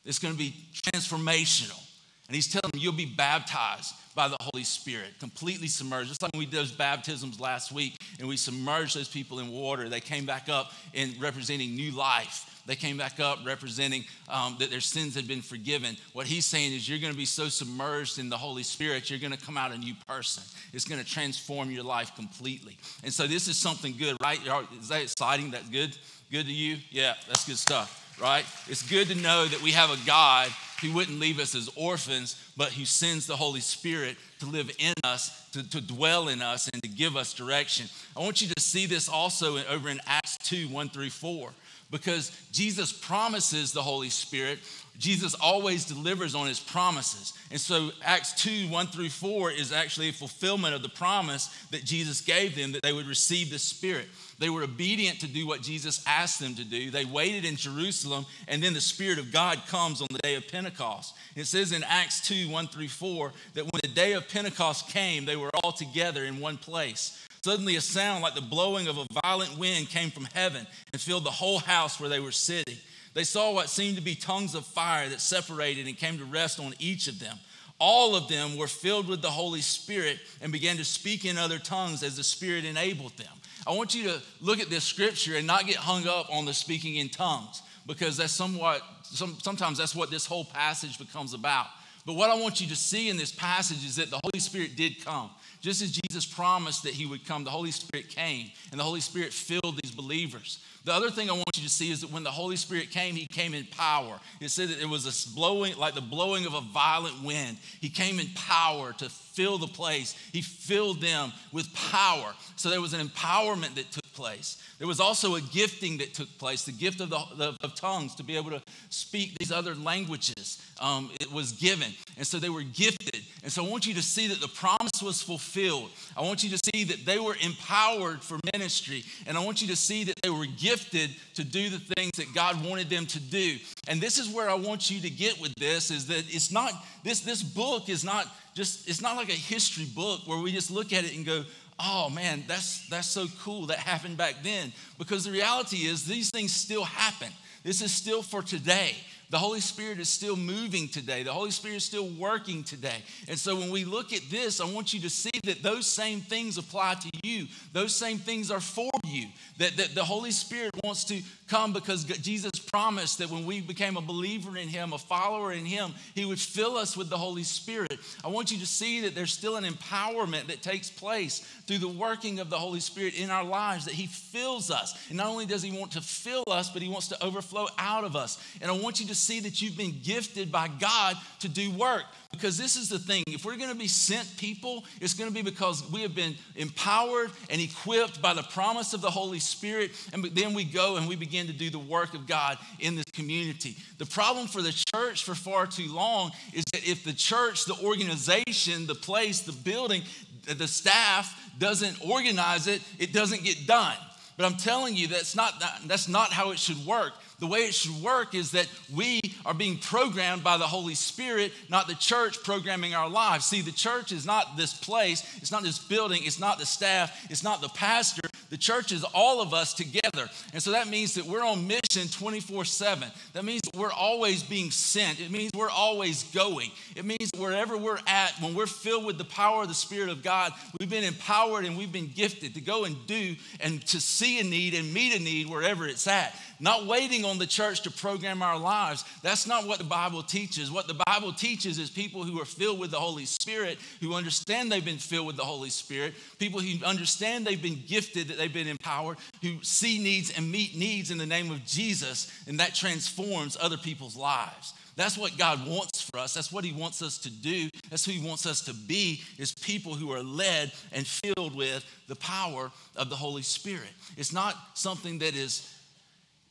It's 0.05 0.19
going 0.19 0.33
to 0.33 0.37
be 0.37 0.53
transformational. 0.73 1.81
And 2.27 2.35
he's 2.35 2.51
telling 2.51 2.71
them 2.71 2.81
you'll 2.81 2.93
be 2.93 3.05
baptized 3.05 3.93
by 4.15 4.27
the 4.27 4.37
Holy 4.39 4.63
Spirit, 4.63 5.19
completely 5.19 5.67
submerged. 5.67 6.09
Just 6.09 6.21
like 6.21 6.31
we 6.35 6.45
did 6.45 6.55
those 6.55 6.71
baptisms 6.71 7.39
last 7.39 7.71
week 7.71 7.97
and 8.19 8.27
we 8.27 8.37
submerged 8.37 8.95
those 8.95 9.09
people 9.09 9.39
in 9.39 9.49
water, 9.49 9.89
they 9.89 9.99
came 9.99 10.25
back 10.25 10.49
up 10.49 10.71
in 10.93 11.13
representing 11.19 11.75
new 11.75 11.91
life. 11.91 12.54
They 12.65 12.75
came 12.75 12.97
back 12.97 13.19
up 13.19 13.39
representing 13.45 14.05
um, 14.27 14.55
that 14.59 14.71
their 14.71 14.81
sins 14.81 15.15
had 15.15 15.27
been 15.27 15.41
forgiven. 15.41 15.97
What 16.13 16.25
he's 16.25 16.45
saying 16.45 16.73
is, 16.73 16.89
you're 16.89 16.99
going 16.99 17.13
to 17.13 17.17
be 17.17 17.25
so 17.25 17.47
submerged 17.47 18.17
in 18.17 18.29
the 18.29 18.37
Holy 18.37 18.63
Spirit, 18.63 19.09
you're 19.09 19.19
going 19.19 19.33
to 19.33 19.43
come 19.43 19.57
out 19.57 19.71
a 19.71 19.77
new 19.77 19.93
person. 20.07 20.43
It's 20.73 20.85
going 20.85 21.01
to 21.01 21.07
transform 21.07 21.69
your 21.69 21.83
life 21.83 22.15
completely. 22.15 22.77
And 23.03 23.13
so, 23.13 23.27
this 23.27 23.47
is 23.47 23.57
something 23.57 23.95
good, 23.97 24.17
right? 24.21 24.39
Is 24.79 24.89
that 24.89 25.03
exciting? 25.03 25.51
That's 25.51 25.69
good? 25.69 25.95
Good 26.31 26.47
to 26.47 26.51
you? 26.51 26.77
Yeah, 26.89 27.13
that's 27.27 27.45
good 27.45 27.57
stuff, 27.57 28.17
right? 28.19 28.45
It's 28.67 28.81
good 28.81 29.09
to 29.09 29.15
know 29.15 29.45
that 29.45 29.61
we 29.61 29.71
have 29.71 29.91
a 29.91 30.05
God 30.05 30.49
who 30.81 30.91
wouldn't 30.93 31.19
leave 31.19 31.39
us 31.39 31.55
as 31.55 31.69
orphans, 31.75 32.51
but 32.57 32.69
who 32.73 32.83
sends 32.83 33.27
the 33.27 33.35
Holy 33.35 33.59
Spirit 33.59 34.17
to 34.39 34.45
live 34.47 34.69
in 34.79 34.93
us, 35.03 35.47
to, 35.51 35.67
to 35.69 35.81
dwell 35.81 36.27
in 36.27 36.41
us, 36.41 36.67
and 36.67 36.81
to 36.81 36.89
give 36.89 37.15
us 37.15 37.33
direction. 37.33 37.87
I 38.17 38.21
want 38.21 38.41
you 38.41 38.47
to 38.47 38.61
see 38.61 38.85
this 38.85 39.07
also 39.07 39.57
over 39.65 39.89
in 39.89 39.99
Acts 40.07 40.37
2 40.39 40.67
1 40.67 40.89
through 40.89 41.11
4 41.11 41.51
because 41.91 42.31
Jesus 42.51 42.91
promises 42.91 43.71
the 43.71 43.81
Holy 43.81 44.09
Spirit. 44.09 44.59
Jesus 44.97 45.33
always 45.35 45.85
delivers 45.85 46.35
on 46.35 46.47
his 46.47 46.59
promises. 46.59 47.33
And 47.51 47.59
so 47.59 47.91
Acts 48.03 48.33
2 48.41 48.69
1 48.69 48.87
through 48.87 49.09
4 49.09 49.51
is 49.51 49.71
actually 49.71 50.09
a 50.09 50.13
fulfillment 50.13 50.73
of 50.73 50.81
the 50.81 50.89
promise 50.89 51.47
that 51.71 51.83
Jesus 51.83 52.21
gave 52.21 52.55
them 52.55 52.71
that 52.71 52.81
they 52.81 52.93
would 52.93 53.07
receive 53.07 53.49
the 53.49 53.59
Spirit. 53.59 54.07
They 54.39 54.49
were 54.49 54.63
obedient 54.63 55.19
to 55.21 55.27
do 55.27 55.47
what 55.47 55.61
Jesus 55.61 56.03
asked 56.07 56.39
them 56.39 56.55
to 56.55 56.63
do. 56.63 56.91
They 56.91 57.05
waited 57.05 57.45
in 57.45 57.55
Jerusalem, 57.55 58.25
and 58.47 58.61
then 58.61 58.73
the 58.73 58.81
Spirit 58.81 59.19
of 59.19 59.31
God 59.31 59.61
comes 59.67 60.01
on 60.01 60.07
the 60.11 60.19
day 60.19 60.35
of 60.35 60.47
Pentecost. 60.47 61.15
It 61.35 61.45
says 61.45 61.71
in 61.71 61.83
Acts 61.83 62.25
2 62.27 62.49
1 62.49 62.67
through 62.67 62.89
4 62.89 63.33
that 63.53 63.63
when 63.63 63.81
the 63.81 63.89
day 63.89 64.13
of 64.13 64.27
Pentecost 64.29 64.89
came, 64.89 65.25
they 65.25 65.35
were 65.35 65.51
all 65.63 65.71
together 65.71 66.23
in 66.23 66.39
one 66.39 66.57
place. 66.57 67.21
Suddenly, 67.45 67.75
a 67.75 67.81
sound 67.81 68.23
like 68.23 68.33
the 68.33 68.41
blowing 68.41 68.87
of 68.87 68.97
a 68.97 69.05
violent 69.21 69.55
wind 69.55 69.87
came 69.89 70.09
from 70.09 70.27
heaven 70.33 70.65
and 70.91 70.99
filled 70.99 71.25
the 71.25 71.29
whole 71.29 71.59
house 71.59 71.99
where 71.99 72.09
they 72.09 72.19
were 72.19 72.31
sitting. 72.31 72.75
They 73.13 73.23
saw 73.23 73.53
what 73.53 73.69
seemed 73.69 73.97
to 73.97 74.01
be 74.01 74.15
tongues 74.15 74.55
of 74.55 74.65
fire 74.65 75.07
that 75.09 75.21
separated 75.21 75.85
and 75.85 75.95
came 75.95 76.17
to 76.17 76.25
rest 76.25 76.59
on 76.59 76.73
each 76.79 77.07
of 77.07 77.19
them. 77.19 77.37
All 77.77 78.15
of 78.15 78.27
them 78.29 78.57
were 78.57 78.65
filled 78.65 79.07
with 79.07 79.21
the 79.21 79.29
Holy 79.29 79.61
Spirit 79.61 80.17
and 80.41 80.51
began 80.51 80.77
to 80.77 80.83
speak 80.83 81.23
in 81.23 81.37
other 81.37 81.59
tongues 81.59 82.01
as 82.01 82.17
the 82.17 82.23
Spirit 82.23 82.65
enabled 82.65 83.15
them. 83.15 83.27
I 83.67 83.73
want 83.73 83.93
you 83.93 84.05
to 84.05 84.21
look 84.41 84.59
at 84.59 84.71
this 84.71 84.83
scripture 84.83 85.35
and 85.35 85.45
not 85.45 85.67
get 85.67 85.75
hung 85.75 86.07
up 86.07 86.33
on 86.33 86.45
the 86.45 86.53
speaking 86.55 86.95
in 86.95 87.09
tongues 87.09 87.61
because 87.85 88.17
that's 88.17 88.33
somewhat, 88.33 88.81
some, 89.03 89.37
sometimes 89.43 89.77
that's 89.77 89.93
what 89.93 90.09
this 90.09 90.25
whole 90.25 90.45
passage 90.45 90.97
becomes 90.97 91.35
about. 91.35 91.67
But 92.07 92.13
what 92.13 92.31
I 92.31 92.35
want 92.35 92.59
you 92.59 92.67
to 92.67 92.75
see 92.75 93.09
in 93.09 93.17
this 93.17 93.31
passage 93.31 93.85
is 93.85 93.97
that 93.97 94.09
the 94.09 94.19
Holy 94.23 94.39
Spirit 94.39 94.75
did 94.75 95.05
come. 95.05 95.29
Just 95.65 95.81
as 95.81 95.89
Jesus 95.89 96.27
promised 96.27 96.83
that 96.83 96.93
he 96.93 97.07
would 97.07 97.25
come, 97.25 97.43
the 97.43 97.49
Holy 97.49 97.71
Spirit 97.71 98.07
came, 98.09 98.51
and 98.69 98.79
the 98.79 98.83
Holy 98.83 98.99
Spirit 98.99 99.33
filled 99.33 99.79
these 99.81 99.89
believers. 99.89 100.59
The 100.83 100.93
other 100.93 101.09
thing 101.09 101.27
I 101.27 101.33
want 101.33 101.49
you 101.55 101.63
to 101.63 101.69
see 101.69 101.89
is 101.89 102.01
that 102.01 102.11
when 102.11 102.21
the 102.21 102.29
Holy 102.29 102.55
Spirit 102.55 102.91
came, 102.91 103.15
he 103.15 103.25
came 103.25 103.55
in 103.55 103.65
power. 103.71 104.19
It 104.39 104.49
said 104.49 104.69
that 104.69 104.79
it 104.79 104.87
was 104.87 105.07
a 105.07 105.33
blowing, 105.33 105.75
like 105.75 105.95
the 105.95 106.01
blowing 106.01 106.45
of 106.45 106.53
a 106.53 106.61
violent 106.61 107.23
wind. 107.23 107.57
He 107.81 107.89
came 107.89 108.19
in 108.19 108.27
power 108.35 108.93
to 108.93 109.09
fill 109.09 109.57
the 109.57 109.65
place. 109.65 110.15
He 110.31 110.43
filled 110.43 111.01
them 111.01 111.33
with 111.51 111.73
power. 111.73 112.35
So 112.57 112.69
there 112.69 112.79
was 112.79 112.93
an 112.93 113.01
empowerment 113.01 113.73
that 113.73 113.89
took 113.89 114.04
place. 114.15 114.57
There 114.79 114.87
was 114.87 114.99
also 114.99 115.35
a 115.35 115.41
gifting 115.41 115.97
that 115.97 116.13
took 116.13 116.29
place, 116.37 116.63
the 116.63 116.71
gift 116.71 117.01
of, 117.01 117.09
the, 117.09 117.55
of, 117.61 117.75
tongues 117.75 118.15
to 118.15 118.23
be 118.23 118.37
able 118.37 118.51
to 118.51 118.61
speak 118.89 119.37
these 119.37 119.51
other 119.51 119.75
languages. 119.75 120.61
Um, 120.81 121.11
it 121.19 121.31
was 121.31 121.51
given. 121.51 121.91
And 122.17 122.25
so 122.25 122.39
they 122.39 122.49
were 122.49 122.63
gifted. 122.63 123.21
And 123.43 123.51
so 123.51 123.65
I 123.65 123.69
want 123.69 123.85
you 123.85 123.93
to 123.93 124.01
see 124.01 124.27
that 124.27 124.41
the 124.41 124.47
promise 124.47 125.01
was 125.03 125.21
fulfilled. 125.21 125.91
I 126.17 126.21
want 126.21 126.43
you 126.43 126.49
to 126.49 126.57
see 126.73 126.85
that 126.85 127.05
they 127.05 127.19
were 127.19 127.35
empowered 127.41 128.21
for 128.21 128.39
ministry. 128.53 129.03
And 129.27 129.37
I 129.37 129.43
want 129.43 129.61
you 129.61 129.67
to 129.67 129.75
see 129.75 130.05
that 130.05 130.15
they 130.23 130.29
were 130.29 130.45
gifted 130.45 131.11
to 131.35 131.43
do 131.43 131.69
the 131.69 131.79
things 131.79 132.11
that 132.17 132.33
God 132.33 132.65
wanted 132.65 132.89
them 132.89 133.05
to 133.07 133.19
do. 133.19 133.57
And 133.87 134.01
this 134.01 134.17
is 134.17 134.33
where 134.33 134.49
I 134.49 134.55
want 134.55 134.89
you 134.89 135.01
to 135.01 135.09
get 135.09 135.39
with 135.39 135.53
this 135.55 135.91
is 135.91 136.07
that 136.07 136.23
it's 136.33 136.51
not, 136.51 136.71
this, 137.03 137.19
this 137.19 137.43
book 137.43 137.89
is 137.89 138.03
not 138.03 138.27
just, 138.55 138.87
it's 138.87 139.01
not 139.01 139.17
like 139.17 139.29
a 139.29 139.33
history 139.33 139.85
book 139.85 140.21
where 140.25 140.39
we 140.39 140.51
just 140.51 140.71
look 140.71 140.93
at 140.93 141.03
it 141.03 141.15
and 141.15 141.25
go, 141.25 141.43
oh 141.79 142.09
man, 142.09 142.43
that's, 142.47 142.87
that's 142.87 143.09
so 143.09 143.27
cool 143.41 143.65
that 143.67 143.77
happened 143.77 144.17
back 144.17 144.35
then. 144.43 144.71
Because 144.97 145.25
the 145.25 145.31
reality 145.31 145.85
is, 145.85 146.05
these 146.05 146.31
things 146.31 146.53
still 146.53 146.85
happen. 146.85 147.27
This 147.63 147.81
is 147.81 147.91
still 147.91 148.23
for 148.23 148.41
today. 148.41 148.95
The 149.29 149.37
Holy 149.37 149.59
Spirit 149.59 149.99
is 149.99 150.09
still 150.09 150.35
moving 150.35 150.87
today. 150.87 151.23
The 151.23 151.33
Holy 151.33 151.51
Spirit 151.51 151.77
is 151.77 151.85
still 151.85 152.07
working 152.09 152.63
today. 152.63 153.03
And 153.27 153.37
so 153.37 153.55
when 153.55 153.71
we 153.71 153.85
look 153.85 154.13
at 154.13 154.21
this, 154.29 154.61
I 154.61 154.65
want 154.65 154.93
you 154.93 154.99
to 155.01 155.09
see 155.09 155.31
that 155.43 155.63
those 155.63 155.87
same 155.87 156.21
things 156.21 156.57
apply 156.57 156.95
to 156.95 157.09
you. 157.23 157.47
Those 157.73 157.95
same 157.95 158.17
things 158.17 158.51
are 158.51 158.59
for 158.59 158.91
you. 159.05 159.27
That, 159.57 159.77
that 159.77 159.95
the 159.95 160.03
Holy 160.03 160.31
Spirit 160.31 160.71
wants 160.83 161.03
to 161.05 161.21
come 161.47 161.73
because 161.73 162.03
Jesus 162.03 162.51
promised 162.59 163.19
that 163.19 163.29
when 163.29 163.45
we 163.45 163.61
became 163.61 163.97
a 163.97 164.01
believer 164.01 164.57
in 164.57 164.67
Him, 164.67 164.93
a 164.93 164.97
follower 164.97 165.53
in 165.53 165.65
Him, 165.65 165.93
He 166.13 166.25
would 166.25 166.39
fill 166.39 166.77
us 166.77 166.95
with 166.95 167.09
the 167.09 167.17
Holy 167.17 167.43
Spirit. 167.43 167.97
I 168.23 168.27
want 168.27 168.51
you 168.51 168.59
to 168.59 168.65
see 168.65 169.01
that 169.01 169.15
there's 169.15 169.33
still 169.33 169.55
an 169.55 169.63
empowerment 169.63 170.47
that 170.47 170.61
takes 170.61 170.89
place 170.89 171.47
through 171.67 171.79
the 171.79 171.87
working 171.87 172.39
of 172.39 172.49
the 172.49 172.57
Holy 172.57 172.79
Spirit 172.79 173.15
in 173.15 173.29
our 173.29 173.43
lives, 173.43 173.85
that 173.85 173.93
He 173.93 174.07
fills 174.07 174.69
us. 174.69 174.95
And 175.09 175.17
not 175.17 175.27
only 175.27 175.45
does 175.45 175.61
He 175.61 175.77
want 175.77 175.91
to 175.91 176.01
fill 176.01 176.43
us, 176.47 176.69
but 176.69 176.81
He 176.81 176.89
wants 176.89 177.07
to 177.09 177.23
overflow 177.23 177.67
out 177.77 178.03
of 178.03 178.15
us. 178.15 178.43
And 178.61 178.69
I 178.69 178.77
want 178.77 178.99
you 178.99 179.07
to 179.07 179.15
see 179.15 179.39
that 179.41 179.61
you've 179.61 179.77
been 179.77 179.99
gifted 180.03 180.51
by 180.51 180.67
God 180.67 181.15
to 181.39 181.49
do 181.49 181.71
work. 181.71 182.03
Because 182.31 182.57
this 182.57 182.75
is 182.75 182.89
the 182.89 182.99
thing 182.99 183.23
if 183.27 183.45
we're 183.45 183.55
going 183.55 183.69
to 183.69 183.75
be 183.75 183.87
sent 183.87 184.35
people, 184.37 184.83
it's 184.99 185.13
going 185.13 185.29
to 185.29 185.33
be 185.33 185.41
because 185.41 185.89
we 185.89 186.01
have 186.01 186.13
been 186.13 186.35
empowered 186.55 187.31
and 187.49 187.61
equipped 187.61 188.21
by 188.21 188.33
the 188.33 188.43
promise 188.43 188.93
of 188.93 189.01
the 189.01 189.09
Holy 189.09 189.39
Spirit. 189.39 189.91
And 190.11 190.23
then 190.23 190.53
we 190.53 190.65
go 190.65 190.97
and 190.97 191.07
we 191.07 191.15
begin 191.15 191.47
to 191.47 191.53
do 191.53 191.69
the 191.69 191.79
work 191.79 192.13
of 192.13 192.27
God 192.27 192.57
in 192.79 192.95
this 192.95 193.05
community. 193.13 193.77
The 193.97 194.05
problem 194.05 194.47
for 194.47 194.61
the 194.61 194.73
church 194.93 195.23
for 195.23 195.33
far 195.33 195.65
too 195.65 195.93
long 195.93 196.31
is 196.53 196.65
that 196.73 196.87
if 196.87 197.03
the 197.03 197.13
church, 197.13 197.65
the 197.65 197.77
organization, 197.83 198.85
the 198.85 198.95
place, 198.95 199.41
the 199.41 199.53
building, 199.53 200.01
the 200.45 200.67
staff 200.67 201.44
doesn't 201.59 201.97
organize 202.07 202.67
it, 202.67 202.81
it 202.99 203.13
doesn't 203.13 203.43
get 203.43 203.67
done. 203.67 203.95
But 204.37 204.45
I'm 204.45 204.57
telling 204.57 204.95
you, 204.95 205.07
that's 205.07 205.35
not, 205.35 205.53
that's 205.87 206.07
not 206.07 206.31
how 206.31 206.51
it 206.51 206.59
should 206.59 206.85
work 206.85 207.13
the 207.39 207.47
way 207.47 207.59
it 207.59 207.73
should 207.73 208.01
work 208.01 208.33
is 208.33 208.51
that 208.51 208.67
we 208.93 209.19
are 209.45 209.53
being 209.53 209.77
programmed 209.77 210.43
by 210.43 210.57
the 210.57 210.67
Holy 210.67 210.95
Spirit, 210.95 211.51
not 211.69 211.87
the 211.87 211.95
church 211.95 212.41
programming 212.43 212.95
our 212.95 213.09
lives. 213.09 213.45
See, 213.45 213.61
the 213.61 213.71
church 213.71 214.11
is 214.11 214.25
not 214.25 214.55
this 214.55 214.73
place, 214.73 215.37
it's 215.37 215.51
not 215.51 215.63
this 215.63 215.79
building, 215.79 216.21
it's 216.23 216.39
not 216.39 216.59
the 216.59 216.65
staff, 216.65 217.27
it's 217.29 217.43
not 217.43 217.61
the 217.61 217.69
pastor. 217.69 218.21
The 218.49 218.57
church 218.57 218.91
is 218.91 219.03
all 219.03 219.41
of 219.41 219.53
us 219.53 219.73
together. 219.73 220.29
And 220.53 220.61
so 220.61 220.71
that 220.71 220.87
means 220.87 221.15
that 221.15 221.25
we're 221.25 221.43
on 221.43 221.67
mission 221.67 222.07
24 222.07 222.63
7. 222.63 223.09
That 223.33 223.43
means 223.43 223.61
that 223.63 223.75
we're 223.75 223.91
always 223.91 224.43
being 224.43 224.71
sent. 224.71 225.19
It 225.19 225.31
means 225.31 225.51
we're 225.55 225.69
always 225.69 226.23
going. 226.23 226.71
It 226.95 227.05
means 227.05 227.31
wherever 227.37 227.75
we're 227.75 227.99
at, 228.07 228.33
when 228.39 228.53
we're 228.53 228.67
filled 228.67 229.05
with 229.05 229.17
the 229.17 229.25
power 229.25 229.63
of 229.63 229.67
the 229.67 229.73
Spirit 229.73 230.09
of 230.09 230.23
God, 230.23 230.53
we've 230.79 230.89
been 230.89 231.03
empowered 231.03 231.65
and 231.65 231.77
we've 231.77 231.91
been 231.91 232.11
gifted 232.13 232.53
to 232.53 232.61
go 232.61 232.85
and 232.85 232.95
do 233.07 233.35
and 233.59 233.85
to 233.87 233.99
see 233.99 234.39
a 234.39 234.43
need 234.43 234.73
and 234.73 234.93
meet 234.93 235.15
a 235.15 235.19
need 235.19 235.49
wherever 235.49 235.87
it's 235.87 236.07
at 236.07 236.35
not 236.59 236.85
waiting 236.85 237.25
on 237.25 237.37
the 237.37 237.47
church 237.47 237.81
to 237.81 237.91
program 237.91 238.41
our 238.41 238.57
lives. 238.57 239.03
That's 239.21 239.47
not 239.47 239.67
what 239.67 239.77
the 239.77 239.83
Bible 239.83 240.23
teaches. 240.23 240.71
What 240.71 240.87
the 240.87 241.01
Bible 241.05 241.33
teaches 241.33 241.77
is 241.79 241.89
people 241.89 242.23
who 242.23 242.39
are 242.41 242.45
filled 242.45 242.79
with 242.79 242.91
the 242.91 242.99
Holy 242.99 243.25
Spirit, 243.25 243.77
who 244.01 244.13
understand 244.13 244.71
they've 244.71 244.83
been 244.83 244.97
filled 244.97 245.27
with 245.27 245.37
the 245.37 245.43
Holy 245.43 245.69
Spirit, 245.69 246.13
people 246.39 246.59
who 246.59 246.83
understand 246.85 247.45
they've 247.45 247.61
been 247.61 247.83
gifted, 247.87 248.27
that 248.27 248.37
they've 248.37 248.53
been 248.53 248.67
empowered, 248.67 249.17
who 249.41 249.61
see 249.61 249.99
needs 249.99 250.35
and 250.35 250.51
meet 250.51 250.75
needs 250.75 251.11
in 251.11 251.17
the 251.17 251.25
name 251.25 251.51
of 251.51 251.65
Jesus, 251.65 252.31
and 252.47 252.59
that 252.59 252.75
transforms 252.75 253.57
other 253.59 253.77
people's 253.77 254.15
lives. 254.15 254.73
That's 254.95 255.17
what 255.17 255.37
God 255.37 255.67
wants 255.67 256.01
for 256.01 256.19
us. 256.19 256.33
That's 256.33 256.53
what 256.53 256.63
He 256.63 256.71
wants 256.71 257.01
us 257.01 257.17
to 257.19 257.29
do. 257.29 257.69
That's 257.89 258.05
who 258.05 258.13
He 258.13 258.25
wants 258.25 258.45
us 258.45 258.61
to 258.61 258.73
be, 258.73 259.21
is 259.37 259.53
people 259.53 259.93
who 259.93 260.11
are 260.11 260.23
led 260.23 260.71
and 260.93 261.05
filled 261.05 261.53
with 261.53 261.85
the 262.07 262.15
power 262.15 262.71
of 262.95 263.09
the 263.09 263.15
Holy 263.15 263.41
Spirit. 263.41 263.89
It's 264.15 264.31
not 264.31 264.55
something 264.73 265.19
that 265.19 265.35
is 265.35 265.74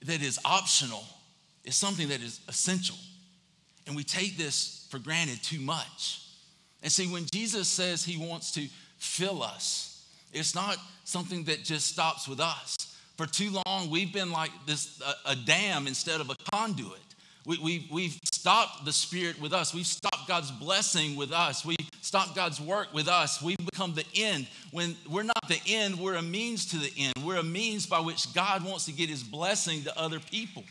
that 0.04 0.23
is 0.23 0.38
optional 0.44 1.04
is 1.64 1.75
something 1.75 2.08
that 2.08 2.20
is 2.20 2.40
essential. 2.49 2.96
And 3.87 3.96
we 3.96 4.04
take 4.04 4.37
this 4.37 4.87
for 4.90 4.99
granted 4.99 5.42
too 5.42 5.61
much. 5.61 6.23
And 6.82 6.92
see, 6.92 7.06
when 7.06 7.26
Jesus 7.32 7.68
says 7.68 8.04
he 8.04 8.16
wants 8.16 8.52
to 8.52 8.66
fill 8.99 9.42
us, 9.42 10.06
it's 10.32 10.54
not 10.54 10.76
something 11.04 11.44
that 11.44 11.64
just 11.64 11.87
stops 11.87 12.28
with 12.28 12.40
us. 12.40 12.76
For 13.16 13.26
too 13.26 13.50
long, 13.66 13.90
we've 13.90 14.12
been 14.12 14.32
like 14.32 14.50
this 14.66 15.00
a, 15.00 15.30
a 15.30 15.37
dam 15.37 15.87
instead 15.87 16.20
of 16.20 16.30
a 16.30 16.37
conduit. 16.52 16.99
We, 17.46 17.58
we, 17.58 17.88
we've 17.92 18.18
stopped 18.32 18.84
the 18.84 18.92
Spirit 18.92 19.40
with 19.40 19.52
us. 19.52 19.75
We've 19.75 19.87
stopped 19.87 20.26
God's 20.26 20.50
blessing 20.50 21.14
with 21.14 21.32
us. 21.32 21.64
We've 21.64 21.76
stopped 22.04 22.34
God's 22.34 22.61
work 22.61 22.92
with 22.92 23.08
us. 23.08 23.40
We've 23.40 23.56
become 23.56 23.94
the 23.94 24.04
end. 24.14 24.46
When 24.73 24.94
we're 25.08 25.23
not 25.23 25.49
the 25.49 25.58
end, 25.66 25.99
we're 25.99 26.16
a 26.16 26.23
means 26.23 26.66
to 26.66 26.76
the 26.76 26.92
end. 26.99 27.14
We're 27.25 27.38
a 27.38 27.42
means 27.42 27.87
by 27.87 28.00
which 28.00 28.32
God 28.34 28.62
wants 28.62 28.84
to 28.84 28.92
get 28.92 29.08
his 29.08 29.23
blessing 29.23 29.84
to 29.84 29.99
other 29.99 30.20
people. 30.20 30.64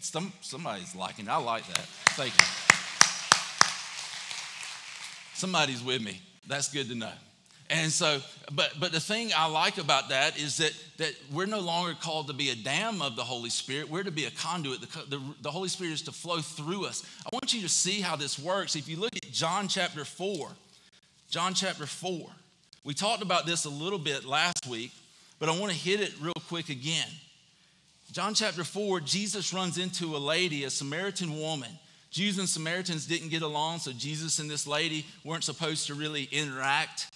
Some, 0.00 0.32
somebody's 0.40 0.96
liking. 0.96 1.28
I 1.28 1.36
like 1.36 1.66
that. 1.66 1.84
Thank 2.16 2.34
you. 2.34 2.44
Somebody's 5.34 5.82
with 5.82 6.02
me. 6.02 6.20
That's 6.46 6.72
good 6.72 6.88
to 6.88 6.94
know. 6.94 7.12
And 7.70 7.90
so, 7.90 8.20
but 8.52 8.72
but 8.78 8.92
the 8.92 9.00
thing 9.00 9.30
I 9.34 9.46
like 9.46 9.78
about 9.78 10.10
that 10.10 10.38
is 10.38 10.58
that 10.58 10.74
that 10.98 11.14
we're 11.32 11.46
no 11.46 11.60
longer 11.60 11.94
called 11.98 12.26
to 12.26 12.34
be 12.34 12.50
a 12.50 12.54
dam 12.54 13.00
of 13.00 13.16
the 13.16 13.24
Holy 13.24 13.48
Spirit. 13.48 13.88
We're 13.88 14.02
to 14.02 14.10
be 14.10 14.26
a 14.26 14.30
conduit. 14.30 14.80
The, 14.82 15.16
the, 15.16 15.22
the 15.40 15.50
Holy 15.50 15.68
Spirit 15.68 15.94
is 15.94 16.02
to 16.02 16.12
flow 16.12 16.40
through 16.40 16.84
us. 16.84 17.04
I 17.24 17.30
want 17.32 17.54
you 17.54 17.62
to 17.62 17.68
see 17.68 18.00
how 18.00 18.16
this 18.16 18.38
works. 18.38 18.76
If 18.76 18.88
you 18.88 18.96
look 18.96 19.16
at 19.16 19.30
John 19.32 19.66
chapter 19.66 20.04
4, 20.04 20.50
John 21.30 21.54
chapter 21.54 21.86
4, 21.86 22.28
we 22.84 22.92
talked 22.92 23.22
about 23.22 23.46
this 23.46 23.64
a 23.64 23.70
little 23.70 23.98
bit 23.98 24.26
last 24.26 24.66
week, 24.68 24.92
but 25.38 25.48
I 25.48 25.58
want 25.58 25.72
to 25.72 25.78
hit 25.78 26.00
it 26.00 26.12
real 26.20 26.34
quick 26.48 26.68
again. 26.68 27.08
John 28.12 28.34
chapter 28.34 28.62
4, 28.62 29.00
Jesus 29.00 29.54
runs 29.54 29.78
into 29.78 30.16
a 30.16 30.18
lady, 30.18 30.64
a 30.64 30.70
Samaritan 30.70 31.40
woman. 31.40 31.70
Jews 32.10 32.38
and 32.38 32.48
Samaritans 32.48 33.06
didn't 33.06 33.30
get 33.30 33.42
along, 33.42 33.80
so 33.80 33.90
Jesus 33.90 34.38
and 34.38 34.48
this 34.48 34.66
lady 34.66 35.04
weren't 35.24 35.42
supposed 35.42 35.88
to 35.88 35.94
really 35.94 36.28
interact 36.30 37.08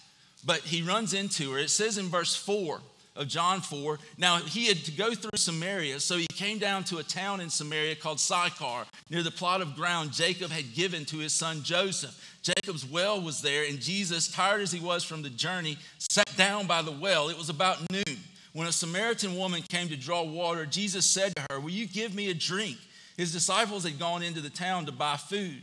but 0.44 0.60
he 0.60 0.82
runs 0.82 1.14
into 1.14 1.52
her. 1.52 1.58
It 1.58 1.70
says 1.70 1.98
in 1.98 2.06
verse 2.06 2.34
4 2.34 2.80
of 3.16 3.28
John 3.28 3.60
4 3.60 3.98
now 4.16 4.36
he 4.38 4.66
had 4.66 4.78
to 4.84 4.92
go 4.92 5.14
through 5.14 5.36
Samaria, 5.36 6.00
so 6.00 6.16
he 6.16 6.26
came 6.28 6.58
down 6.58 6.84
to 6.84 6.98
a 6.98 7.02
town 7.02 7.40
in 7.40 7.50
Samaria 7.50 7.96
called 7.96 8.20
Sychar, 8.20 8.86
near 9.10 9.22
the 9.22 9.30
plot 9.30 9.60
of 9.60 9.74
ground 9.74 10.12
Jacob 10.12 10.50
had 10.50 10.74
given 10.74 11.04
to 11.06 11.18
his 11.18 11.32
son 11.32 11.62
Joseph. 11.62 12.36
Jacob's 12.42 12.86
well 12.86 13.20
was 13.20 13.42
there, 13.42 13.64
and 13.64 13.80
Jesus, 13.80 14.28
tired 14.28 14.62
as 14.62 14.72
he 14.72 14.80
was 14.80 15.04
from 15.04 15.22
the 15.22 15.30
journey, 15.30 15.76
sat 15.98 16.36
down 16.36 16.66
by 16.66 16.82
the 16.82 16.92
well. 16.92 17.28
It 17.28 17.36
was 17.36 17.50
about 17.50 17.90
noon. 17.90 18.18
When 18.52 18.66
a 18.66 18.72
Samaritan 18.72 19.36
woman 19.36 19.62
came 19.62 19.88
to 19.88 19.96
draw 19.96 20.22
water, 20.22 20.64
Jesus 20.64 21.04
said 21.04 21.34
to 21.36 21.46
her, 21.50 21.60
Will 21.60 21.70
you 21.70 21.86
give 21.86 22.14
me 22.14 22.30
a 22.30 22.34
drink? 22.34 22.78
His 23.16 23.32
disciples 23.32 23.84
had 23.84 23.98
gone 23.98 24.22
into 24.22 24.40
the 24.40 24.50
town 24.50 24.86
to 24.86 24.92
buy 24.92 25.16
food. 25.16 25.62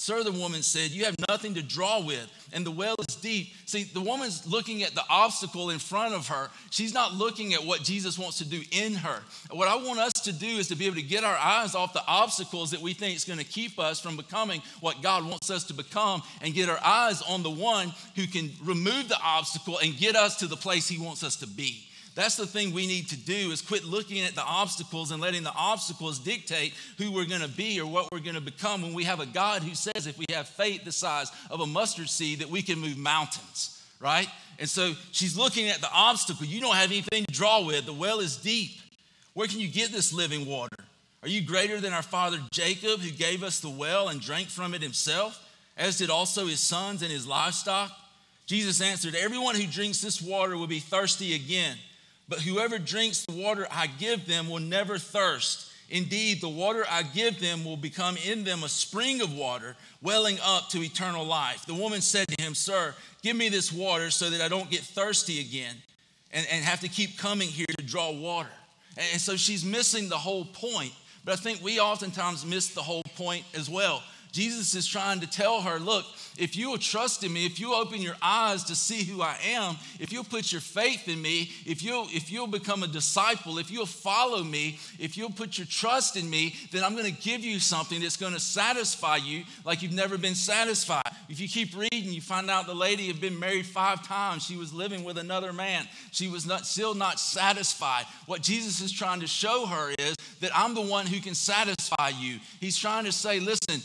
Sir, 0.00 0.24
the 0.24 0.32
woman 0.32 0.62
said, 0.62 0.92
You 0.92 1.04
have 1.04 1.14
nothing 1.28 1.52
to 1.56 1.62
draw 1.62 2.02
with, 2.02 2.26
and 2.54 2.64
the 2.64 2.70
well 2.70 2.96
is 3.06 3.16
deep. 3.16 3.48
See, 3.66 3.82
the 3.82 4.00
woman's 4.00 4.50
looking 4.50 4.82
at 4.82 4.94
the 4.94 5.04
obstacle 5.10 5.68
in 5.68 5.78
front 5.78 6.14
of 6.14 6.26
her. 6.28 6.48
She's 6.70 6.94
not 6.94 7.12
looking 7.12 7.52
at 7.52 7.62
what 7.62 7.82
Jesus 7.82 8.18
wants 8.18 8.38
to 8.38 8.48
do 8.48 8.62
in 8.72 8.94
her. 8.94 9.20
What 9.50 9.68
I 9.68 9.76
want 9.76 10.00
us 10.00 10.14
to 10.22 10.32
do 10.32 10.46
is 10.46 10.68
to 10.68 10.74
be 10.74 10.86
able 10.86 10.96
to 10.96 11.02
get 11.02 11.22
our 11.22 11.36
eyes 11.36 11.74
off 11.74 11.92
the 11.92 12.02
obstacles 12.06 12.70
that 12.70 12.80
we 12.80 12.94
think 12.94 13.14
is 13.14 13.26
going 13.26 13.40
to 13.40 13.44
keep 13.44 13.78
us 13.78 14.00
from 14.00 14.16
becoming 14.16 14.62
what 14.80 15.02
God 15.02 15.26
wants 15.26 15.50
us 15.50 15.64
to 15.64 15.74
become 15.74 16.22
and 16.40 16.54
get 16.54 16.70
our 16.70 16.82
eyes 16.82 17.20
on 17.20 17.42
the 17.42 17.50
one 17.50 17.92
who 18.16 18.26
can 18.26 18.50
remove 18.64 19.10
the 19.10 19.20
obstacle 19.22 19.76
and 19.80 19.94
get 19.98 20.16
us 20.16 20.36
to 20.36 20.46
the 20.46 20.56
place 20.56 20.88
He 20.88 20.98
wants 20.98 21.22
us 21.22 21.36
to 21.36 21.46
be. 21.46 21.89
That's 22.20 22.36
the 22.36 22.46
thing 22.46 22.74
we 22.74 22.86
need 22.86 23.08
to 23.08 23.16
do 23.16 23.50
is 23.50 23.62
quit 23.62 23.82
looking 23.82 24.20
at 24.20 24.34
the 24.34 24.44
obstacles 24.44 25.10
and 25.10 25.22
letting 25.22 25.42
the 25.42 25.54
obstacles 25.54 26.18
dictate 26.18 26.74
who 26.98 27.10
we're 27.10 27.24
going 27.24 27.40
to 27.40 27.48
be 27.48 27.80
or 27.80 27.86
what 27.86 28.12
we're 28.12 28.18
going 28.18 28.34
to 28.34 28.42
become 28.42 28.82
when 28.82 28.92
we 28.92 29.04
have 29.04 29.20
a 29.20 29.26
God 29.26 29.62
who 29.62 29.74
says 29.74 30.06
if 30.06 30.18
we 30.18 30.26
have 30.28 30.46
faith 30.46 30.84
the 30.84 30.92
size 30.92 31.32
of 31.50 31.60
a 31.60 31.66
mustard 31.66 32.10
seed 32.10 32.40
that 32.40 32.50
we 32.50 32.60
can 32.60 32.78
move 32.78 32.98
mountains, 32.98 33.82
right? 34.00 34.28
And 34.58 34.68
so 34.68 34.92
she's 35.12 35.34
looking 35.34 35.70
at 35.70 35.80
the 35.80 35.90
obstacle. 35.90 36.44
You 36.44 36.60
don't 36.60 36.76
have 36.76 36.90
anything 36.90 37.24
to 37.24 37.32
draw 37.32 37.64
with. 37.64 37.86
The 37.86 37.94
well 37.94 38.20
is 38.20 38.36
deep. 38.36 38.72
Where 39.32 39.48
can 39.48 39.58
you 39.58 39.68
get 39.68 39.90
this 39.90 40.12
living 40.12 40.44
water? 40.44 40.76
Are 41.22 41.28
you 41.30 41.40
greater 41.40 41.80
than 41.80 41.94
our 41.94 42.02
father 42.02 42.38
Jacob 42.52 43.00
who 43.00 43.12
gave 43.12 43.42
us 43.42 43.60
the 43.60 43.70
well 43.70 44.08
and 44.08 44.20
drank 44.20 44.48
from 44.48 44.74
it 44.74 44.82
himself, 44.82 45.42
as 45.74 45.96
did 45.96 46.10
also 46.10 46.48
his 46.48 46.60
sons 46.60 47.00
and 47.00 47.10
his 47.10 47.26
livestock? 47.26 47.90
Jesus 48.44 48.82
answered, 48.82 49.14
Everyone 49.14 49.54
who 49.54 49.66
drinks 49.66 50.02
this 50.02 50.20
water 50.20 50.58
will 50.58 50.66
be 50.66 50.80
thirsty 50.80 51.34
again. 51.34 51.78
But 52.30 52.40
whoever 52.40 52.78
drinks 52.78 53.26
the 53.26 53.34
water 53.34 53.66
I 53.70 53.88
give 53.88 54.26
them 54.26 54.48
will 54.48 54.60
never 54.60 54.96
thirst. 54.98 55.70
Indeed, 55.90 56.40
the 56.40 56.48
water 56.48 56.84
I 56.88 57.02
give 57.02 57.40
them 57.40 57.64
will 57.64 57.76
become 57.76 58.16
in 58.16 58.44
them 58.44 58.62
a 58.62 58.68
spring 58.68 59.20
of 59.20 59.34
water, 59.34 59.74
welling 60.00 60.38
up 60.44 60.68
to 60.70 60.82
eternal 60.82 61.24
life. 61.26 61.66
The 61.66 61.74
woman 61.74 62.00
said 62.00 62.28
to 62.28 62.42
him, 62.42 62.54
Sir, 62.54 62.94
give 63.22 63.34
me 63.34 63.48
this 63.48 63.72
water 63.72 64.10
so 64.10 64.30
that 64.30 64.40
I 64.40 64.46
don't 64.46 64.70
get 64.70 64.82
thirsty 64.82 65.40
again 65.40 65.74
and, 66.32 66.46
and 66.52 66.64
have 66.64 66.80
to 66.80 66.88
keep 66.88 67.18
coming 67.18 67.48
here 67.48 67.66
to 67.76 67.84
draw 67.84 68.12
water. 68.12 68.48
And 68.96 69.20
so 69.20 69.36
she's 69.36 69.64
missing 69.64 70.08
the 70.08 70.16
whole 70.16 70.44
point. 70.44 70.92
But 71.24 71.32
I 71.32 71.36
think 71.36 71.62
we 71.62 71.80
oftentimes 71.80 72.46
miss 72.46 72.68
the 72.68 72.82
whole 72.82 73.02
point 73.16 73.44
as 73.54 73.68
well. 73.68 74.04
Jesus 74.30 74.74
is 74.76 74.86
trying 74.86 75.18
to 75.20 75.26
tell 75.26 75.60
her, 75.60 75.80
look, 75.80 76.04
if 76.40 76.56
you 76.56 76.70
will 76.70 76.78
trust 76.78 77.22
in 77.22 77.32
me, 77.32 77.46
if 77.46 77.60
you 77.60 77.74
open 77.74 78.00
your 78.00 78.16
eyes 78.22 78.64
to 78.64 78.74
see 78.74 79.04
who 79.04 79.20
I 79.22 79.36
am, 79.44 79.76
if 79.98 80.12
you'll 80.12 80.24
put 80.24 80.50
your 80.50 80.60
faith 80.60 81.06
in 81.06 81.20
me, 81.20 81.50
if 81.66 81.82
you'll, 81.82 82.06
if 82.10 82.32
you'll 82.32 82.46
become 82.46 82.82
a 82.82 82.88
disciple, 82.88 83.58
if 83.58 83.70
you'll 83.70 83.86
follow 83.86 84.42
me, 84.42 84.78
if 84.98 85.16
you'll 85.16 85.30
put 85.30 85.58
your 85.58 85.66
trust 85.66 86.16
in 86.16 86.28
me, 86.28 86.54
then 86.72 86.82
I'm 86.82 86.94
going 86.94 87.14
to 87.14 87.22
give 87.22 87.42
you 87.42 87.60
something 87.60 88.00
that's 88.00 88.16
going 88.16 88.32
to 88.32 88.40
satisfy 88.40 89.16
you 89.16 89.44
like 89.64 89.82
you've 89.82 89.92
never 89.92 90.16
been 90.16 90.34
satisfied. 90.34 91.02
If 91.28 91.38
you 91.38 91.46
keep 91.46 91.76
reading, 91.76 92.12
you 92.12 92.20
find 92.20 92.50
out 92.50 92.66
the 92.66 92.74
lady 92.74 93.06
had 93.06 93.20
been 93.20 93.38
married 93.38 93.66
five 93.66 94.06
times. 94.06 94.44
She 94.44 94.56
was 94.56 94.72
living 94.72 95.04
with 95.04 95.18
another 95.18 95.52
man. 95.52 95.86
She 96.10 96.28
was 96.28 96.46
not, 96.46 96.66
still 96.66 96.94
not 96.94 97.20
satisfied. 97.20 98.06
What 98.26 98.42
Jesus 98.42 98.80
is 98.80 98.90
trying 98.90 99.20
to 99.20 99.26
show 99.26 99.66
her 99.66 99.94
is 99.98 100.16
that 100.40 100.50
I'm 100.54 100.74
the 100.74 100.80
one 100.80 101.06
who 101.06 101.20
can 101.20 101.34
satisfy 101.34 102.08
you. 102.18 102.40
He's 102.60 102.76
trying 102.76 103.04
to 103.04 103.12
say, 103.12 103.40
listen, 103.40 103.82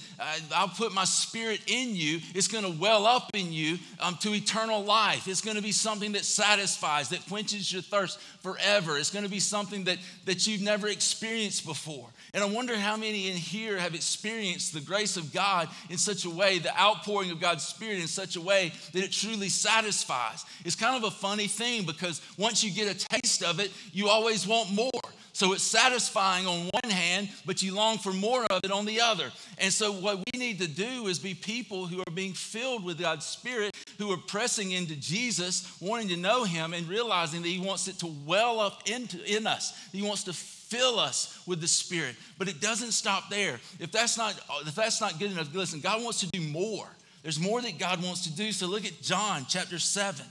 I'll 0.54 0.70
put 0.70 0.94
my 0.94 1.04
spirit 1.04 1.60
in 1.68 1.96
you. 1.96 2.20
It's 2.34 2.45
it's 2.46 2.54
going 2.54 2.72
to 2.72 2.80
well 2.80 3.08
up 3.08 3.32
in 3.34 3.52
you 3.52 3.80
um, 4.00 4.18
to 4.22 4.32
eternal 4.32 4.84
life. 4.84 5.28
It's 5.28 5.42
going 5.42 5.58
to 5.58 5.64
be 5.64 5.72
something 5.72 6.12
that 6.12 6.26
satisfies, 6.26 7.10
that 7.10 7.28
quenches 7.28 7.74
your 7.74 7.82
thirst 7.82 8.20
forever. 8.42 9.00
It's 9.00 9.10
going 9.10 9.26
to 9.26 9.32
be 9.32 9.40
something 9.40 9.86
that, 9.86 9.98
that 10.26 10.46
you've 10.46 10.62
never 10.62 10.88
experienced 10.88 11.66
before. 11.66 12.08
And 12.36 12.44
I 12.44 12.48
wonder 12.48 12.78
how 12.78 12.98
many 12.98 13.32
in 13.32 13.36
here 13.36 13.80
have 13.80 13.96
experienced 13.96 14.76
the 14.76 14.80
grace 14.80 15.18
of 15.18 15.34
God 15.34 15.70
in 15.90 15.98
such 15.98 16.26
a 16.26 16.30
way, 16.30 16.60
the 16.60 16.80
outpouring 16.80 17.32
of 17.32 17.42
God's 17.42 17.66
Spirit 17.66 18.00
in 18.00 18.08
such 18.08 18.36
a 18.36 18.42
way 18.42 18.72
that 18.94 19.04
it 19.04 19.12
truly 19.12 19.50
satisfies. 19.50 20.46
It's 20.64 20.76
kind 20.76 20.96
of 20.96 21.12
a 21.12 21.16
funny 21.16 21.48
thing 21.48 21.84
because 21.84 22.22
once 22.38 22.64
you 22.64 22.70
get 22.70 22.96
a 22.96 23.08
taste 23.08 23.42
of 23.42 23.60
it, 23.60 23.72
you 23.92 24.08
always 24.08 24.46
want 24.46 24.72
more. 24.72 24.92
So 25.36 25.52
it's 25.52 25.64
satisfying 25.64 26.48
on 26.48 26.70
one 26.70 26.90
hand, 26.90 27.28
but 27.46 27.62
you 27.62 27.76
long 27.76 27.98
for 27.98 28.14
more 28.14 28.46
of 28.46 28.64
it 28.64 28.72
on 28.72 28.86
the 28.86 29.02
other. 29.02 29.34
And 29.58 29.74
so, 29.74 29.92
what 29.92 30.20
we 30.20 30.40
need 30.40 30.60
to 30.60 30.68
do 30.68 31.08
is 31.08 31.20
be 31.20 31.34
people 31.34 31.88
who 31.88 32.00
are 32.00 32.14
being 32.14 32.32
filled 32.32 32.86
with 32.86 33.02
God's 33.02 33.26
Spirit, 33.26 33.76
who 33.98 34.14
are 34.14 34.18
pressing 34.18 34.72
into 34.72 34.96
Jesus, 34.96 35.76
wanting 35.82 36.08
to 36.08 36.16
know 36.16 36.46
Him, 36.46 36.74
and 36.74 36.88
realizing 36.88 37.42
that 37.42 37.50
He 37.50 37.60
wants 37.60 37.90
it 37.90 38.00
to 38.00 38.16
well 38.26 38.62
up 38.62 38.84
into 38.90 39.22
in 39.26 39.46
us. 39.46 39.78
He 39.92 40.04
wants 40.04 40.24
to 40.24 40.32
fill 40.32 41.02
us 41.02 41.38
with 41.46 41.60
the 41.60 41.68
Spirit. 41.68 42.16
But 42.38 42.48
it 42.48 42.62
doesn't 42.62 42.94
stop 42.94 43.30
there. 43.30 43.60
If 43.78 43.92
that's 43.92 44.18
not 44.18 44.40
if 44.66 44.74
that's 44.74 45.02
not 45.02 45.20
good 45.20 45.34
enough, 45.34 45.54
listen. 45.54 45.82
God 45.82 46.02
wants 46.02 46.22
to 46.22 46.28
do 46.28 46.40
more. 46.40 46.88
There's 47.24 47.42
more 47.42 47.62
that 47.62 47.78
God 47.78 48.02
wants 48.02 48.24
to 48.24 48.34
do. 48.34 48.54
So 48.54 48.68
look 48.68 48.86
at 48.86 49.02
John 49.02 49.46
chapter 49.50 49.80
seven. 49.80 50.28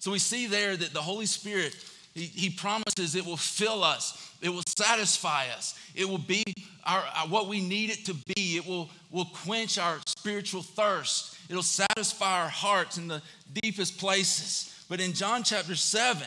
So 0.00 0.10
we 0.10 0.18
see 0.18 0.48
there 0.48 0.76
that 0.76 0.92
the 0.92 1.02
Holy 1.02 1.26
Spirit 1.26 1.76
he, 2.18 2.26
he 2.26 2.50
promises 2.50 3.14
it 3.14 3.24
will 3.24 3.36
fill 3.36 3.84
us 3.84 4.28
it 4.40 4.50
will 4.50 4.62
satisfy 4.78 5.46
us. 5.48 5.78
It 5.94 6.08
will 6.08 6.18
be 6.18 6.44
our, 6.84 7.02
what 7.28 7.48
we 7.48 7.60
need 7.60 7.90
it 7.90 8.04
to 8.06 8.14
be. 8.14 8.56
It 8.56 8.66
will, 8.66 8.88
will 9.10 9.26
quench 9.26 9.78
our 9.78 9.98
spiritual 10.06 10.62
thirst. 10.62 11.36
It'll 11.48 11.62
satisfy 11.62 12.42
our 12.42 12.48
hearts 12.48 12.98
in 12.98 13.08
the 13.08 13.22
deepest 13.62 13.98
places. 13.98 14.84
But 14.88 15.00
in 15.00 15.12
John 15.12 15.42
chapter 15.42 15.74
7, 15.74 16.26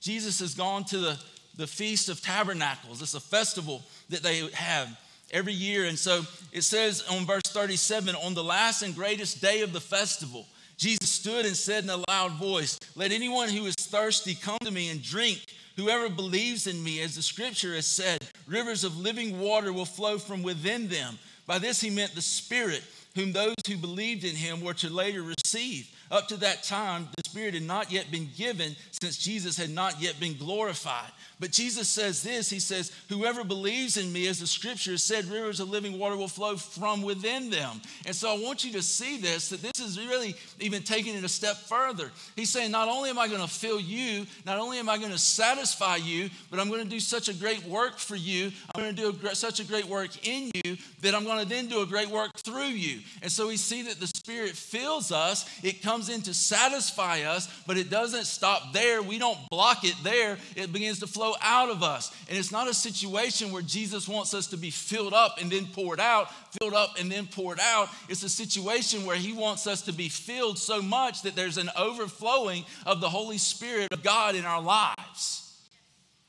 Jesus 0.00 0.40
has 0.40 0.54
gone 0.54 0.84
to 0.84 0.98
the, 0.98 1.18
the 1.56 1.66
Feast 1.66 2.08
of 2.08 2.22
Tabernacles. 2.22 3.02
It's 3.02 3.14
a 3.14 3.20
festival 3.20 3.82
that 4.08 4.22
they 4.22 4.48
have 4.52 4.98
every 5.30 5.52
year. 5.52 5.84
And 5.84 5.98
so 5.98 6.22
it 6.52 6.62
says 6.62 7.04
on 7.10 7.26
verse 7.26 7.42
37 7.48 8.14
on 8.14 8.34
the 8.34 8.44
last 8.44 8.82
and 8.82 8.94
greatest 8.94 9.42
day 9.42 9.60
of 9.60 9.72
the 9.74 9.80
festival, 9.80 10.46
Jesus 10.76 11.08
stood 11.08 11.46
and 11.46 11.56
said 11.56 11.84
in 11.84 11.90
a 11.90 12.04
loud 12.08 12.32
voice, 12.32 12.78
Let 12.94 13.12
anyone 13.12 13.48
who 13.48 13.66
is 13.66 13.74
thirsty 13.74 14.34
come 14.34 14.58
to 14.62 14.70
me 14.70 14.90
and 14.90 15.02
drink. 15.02 15.42
Whoever 15.76 16.08
believes 16.08 16.66
in 16.66 16.82
me, 16.82 17.02
as 17.02 17.16
the 17.16 17.22
scripture 17.22 17.74
has 17.74 17.86
said, 17.86 18.26
rivers 18.46 18.84
of 18.84 18.96
living 18.98 19.38
water 19.38 19.72
will 19.72 19.84
flow 19.84 20.18
from 20.18 20.42
within 20.42 20.88
them. 20.88 21.18
By 21.46 21.58
this 21.58 21.80
he 21.80 21.90
meant 21.90 22.14
the 22.14 22.22
Spirit, 22.22 22.82
whom 23.14 23.32
those 23.32 23.54
who 23.66 23.76
believed 23.76 24.24
in 24.24 24.34
him 24.34 24.60
were 24.60 24.74
to 24.74 24.90
later 24.90 25.22
receive. 25.22 25.88
Up 26.10 26.28
to 26.28 26.36
that 26.38 26.62
time, 26.62 27.08
the 27.16 27.28
Spirit 27.28 27.54
had 27.54 27.62
not 27.62 27.90
yet 27.90 28.10
been 28.10 28.28
given 28.36 28.76
since 29.00 29.18
Jesus 29.18 29.56
had 29.56 29.70
not 29.70 30.00
yet 30.00 30.18
been 30.20 30.36
glorified. 30.36 31.10
But 31.38 31.52
Jesus 31.52 31.88
says 31.88 32.22
this 32.22 32.48
He 32.48 32.60
says, 32.60 32.92
Whoever 33.08 33.44
believes 33.44 33.96
in 33.96 34.12
me, 34.12 34.26
as 34.26 34.40
the 34.40 34.46
scripture 34.46 34.96
said, 34.96 35.26
rivers 35.26 35.60
of 35.60 35.68
living 35.68 35.98
water 35.98 36.16
will 36.16 36.28
flow 36.28 36.56
from 36.56 37.02
within 37.02 37.50
them. 37.50 37.80
And 38.06 38.14
so 38.14 38.34
I 38.34 38.38
want 38.38 38.64
you 38.64 38.72
to 38.72 38.82
see 38.82 39.18
this, 39.18 39.50
that 39.50 39.60
this 39.60 39.80
is 39.80 39.98
really 39.98 40.34
even 40.60 40.82
taking 40.82 41.14
it 41.14 41.24
a 41.24 41.28
step 41.28 41.56
further. 41.56 42.10
He's 42.36 42.50
saying, 42.50 42.70
Not 42.70 42.88
only 42.88 43.10
am 43.10 43.18
I 43.18 43.28
going 43.28 43.42
to 43.42 43.48
fill 43.48 43.80
you, 43.80 44.26
not 44.46 44.58
only 44.58 44.78
am 44.78 44.88
I 44.88 44.96
going 44.96 45.12
to 45.12 45.18
satisfy 45.18 45.96
you, 45.96 46.30
but 46.50 46.58
I'm 46.58 46.68
going 46.68 46.82
to 46.82 46.88
do 46.88 47.00
such 47.00 47.28
a 47.28 47.34
great 47.34 47.64
work 47.64 47.98
for 47.98 48.16
you. 48.16 48.50
I'm 48.74 48.82
going 48.82 48.96
to 48.96 49.12
do 49.12 49.28
a, 49.28 49.34
such 49.34 49.60
a 49.60 49.64
great 49.64 49.86
work 49.86 50.26
in 50.26 50.50
you 50.64 50.76
that 51.02 51.14
I'm 51.14 51.24
going 51.24 51.40
to 51.40 51.48
then 51.48 51.66
do 51.66 51.82
a 51.82 51.86
great 51.86 52.08
work 52.08 52.32
through 52.38 52.64
you. 52.68 53.00
And 53.22 53.30
so 53.30 53.48
we 53.48 53.58
see 53.58 53.82
that 53.82 54.00
the 54.00 54.15
Spirit 54.26 54.56
fills 54.56 55.12
us, 55.12 55.48
it 55.62 55.82
comes 55.82 56.08
in 56.08 56.20
to 56.20 56.34
satisfy 56.34 57.20
us, 57.20 57.48
but 57.64 57.76
it 57.76 57.90
doesn't 57.90 58.24
stop 58.24 58.72
there. 58.72 59.00
We 59.00 59.20
don't 59.20 59.38
block 59.50 59.84
it 59.84 59.94
there, 60.02 60.36
it 60.56 60.72
begins 60.72 60.98
to 60.98 61.06
flow 61.06 61.34
out 61.40 61.70
of 61.70 61.84
us. 61.84 62.12
And 62.28 62.36
it's 62.36 62.50
not 62.50 62.66
a 62.66 62.74
situation 62.74 63.52
where 63.52 63.62
Jesus 63.62 64.08
wants 64.08 64.34
us 64.34 64.48
to 64.48 64.56
be 64.56 64.70
filled 64.70 65.14
up 65.14 65.38
and 65.40 65.48
then 65.48 65.66
poured 65.66 66.00
out, 66.00 66.26
filled 66.58 66.74
up 66.74 66.98
and 66.98 67.08
then 67.08 67.28
poured 67.28 67.60
out. 67.60 67.88
It's 68.08 68.24
a 68.24 68.28
situation 68.28 69.06
where 69.06 69.14
he 69.14 69.32
wants 69.32 69.68
us 69.68 69.82
to 69.82 69.92
be 69.92 70.08
filled 70.08 70.58
so 70.58 70.82
much 70.82 71.22
that 71.22 71.36
there's 71.36 71.56
an 71.56 71.70
overflowing 71.78 72.64
of 72.84 73.00
the 73.00 73.08
Holy 73.08 73.38
Spirit 73.38 73.92
of 73.92 74.02
God 74.02 74.34
in 74.34 74.44
our 74.44 74.60
lives. 74.60 75.56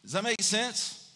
Does 0.03 0.11
that 0.11 0.23
make 0.23 0.43
sense? 0.43 1.06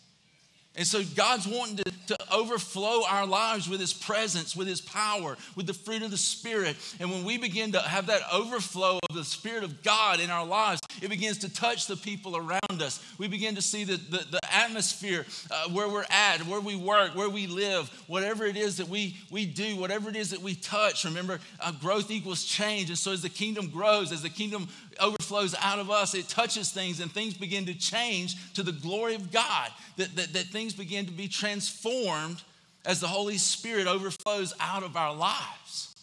And 0.78 0.88
so 0.88 1.04
God's 1.04 1.48
wanting 1.48 1.78
to, 1.78 1.84
to 2.08 2.18
overflow 2.34 3.02
our 3.06 3.26
lives 3.26 3.68
with 3.68 3.82
His 3.82 3.92
presence, 3.92 4.56
with 4.56 4.68
His 4.68 4.80
power, 4.80 5.36
with 5.56 5.68
the 5.68 5.74
fruit 5.74 6.02
of 6.02 6.12
the 6.12 6.18
Spirit. 6.18 6.78
And 7.02 7.12
when 7.12 7.26
we 7.26 7.38
begin 7.38 7.74
to 7.74 7.80
have 7.82 8.08
that 8.08 8.22
overflow 8.32 8.98
of 9.10 9.16
the 9.16 9.26
Spirit 9.26 9.66
of 9.66 9.84
God 9.84 10.22
in 10.22 10.30
our 10.30 10.46
lives, 10.46 10.80
it 11.02 11.10
begins 11.10 11.40
to 11.40 11.54
touch 11.54 11.88
the 11.88 11.98
people 11.98 12.38
around 12.38 12.82
us. 12.82 13.04
We 13.18 13.28
begin 13.28 13.56
to 13.56 13.62
see 13.62 13.84
the, 13.84 13.98
the, 13.98 14.26
the 14.32 14.40
atmosphere 14.54 15.26
uh, 15.52 15.70
where 15.70 15.90
we're 15.90 16.06
at, 16.10 16.46
where 16.48 16.62
we 16.62 16.78
work, 16.78 17.16
where 17.16 17.30
we 17.30 17.48
live, 17.48 17.90
whatever 18.08 18.46
it 18.46 18.56
is 18.56 18.78
that 18.78 18.88
we, 18.88 19.18
we 19.30 19.46
do, 19.46 19.76
whatever 19.76 20.10
it 20.10 20.16
is 20.16 20.30
that 20.30 20.42
we 20.42 20.56
touch. 20.56 21.04
Remember, 21.04 21.42
uh, 21.60 21.74
growth 21.74 22.10
equals 22.10 22.46
change. 22.46 22.88
And 22.88 22.98
so 22.98 23.12
as 23.12 23.22
the 23.22 23.30
kingdom 23.30 23.70
grows, 23.70 24.14
as 24.14 24.22
the 24.22 24.30
kingdom 24.30 24.70
overflows 25.02 25.56
out 25.60 25.80
of 25.80 25.90
us, 25.90 26.14
it 26.14 26.28
touches 26.30 26.72
things 26.72 27.00
and 27.00 27.12
things 27.12 27.34
begin 27.34 27.66
to 27.66 27.74
change 27.74 28.54
to 28.54 28.64
the 28.64 28.72
glory 28.72 29.16
of 29.16 29.32
God. 29.32 29.70
That, 29.98 30.16
that, 30.16 30.34
that 30.34 30.46
things 30.46 30.74
begin 30.74 31.06
to 31.06 31.12
be 31.12 31.28
transformed 31.28 32.42
as 32.86 33.00
the 33.00 33.08
Holy 33.08 33.38
Spirit 33.38 33.88
overflows 33.88 34.54
out 34.60 34.84
of 34.84 34.96
our 34.96 35.14
lives. 35.14 35.96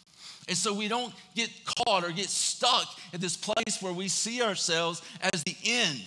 And 0.48 0.56
so 0.56 0.72
we 0.72 0.88
don't 0.88 1.12
get 1.34 1.50
caught 1.64 2.04
or 2.04 2.10
get 2.10 2.30
stuck 2.30 2.86
at 3.12 3.20
this 3.20 3.36
place 3.36 3.80
where 3.80 3.92
we 3.92 4.08
see 4.08 4.42
ourselves 4.42 5.02
as 5.32 5.42
the 5.42 5.56
end. 5.64 6.02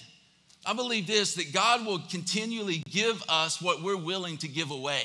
I 0.65 0.73
believe 0.73 1.07
this 1.07 1.35
that 1.35 1.53
God 1.53 1.85
will 1.85 1.99
continually 1.99 2.83
give 2.89 3.23
us 3.29 3.61
what 3.61 3.81
we're 3.81 3.97
willing 3.97 4.37
to 4.37 4.47
give 4.47 4.71
away. 4.71 5.03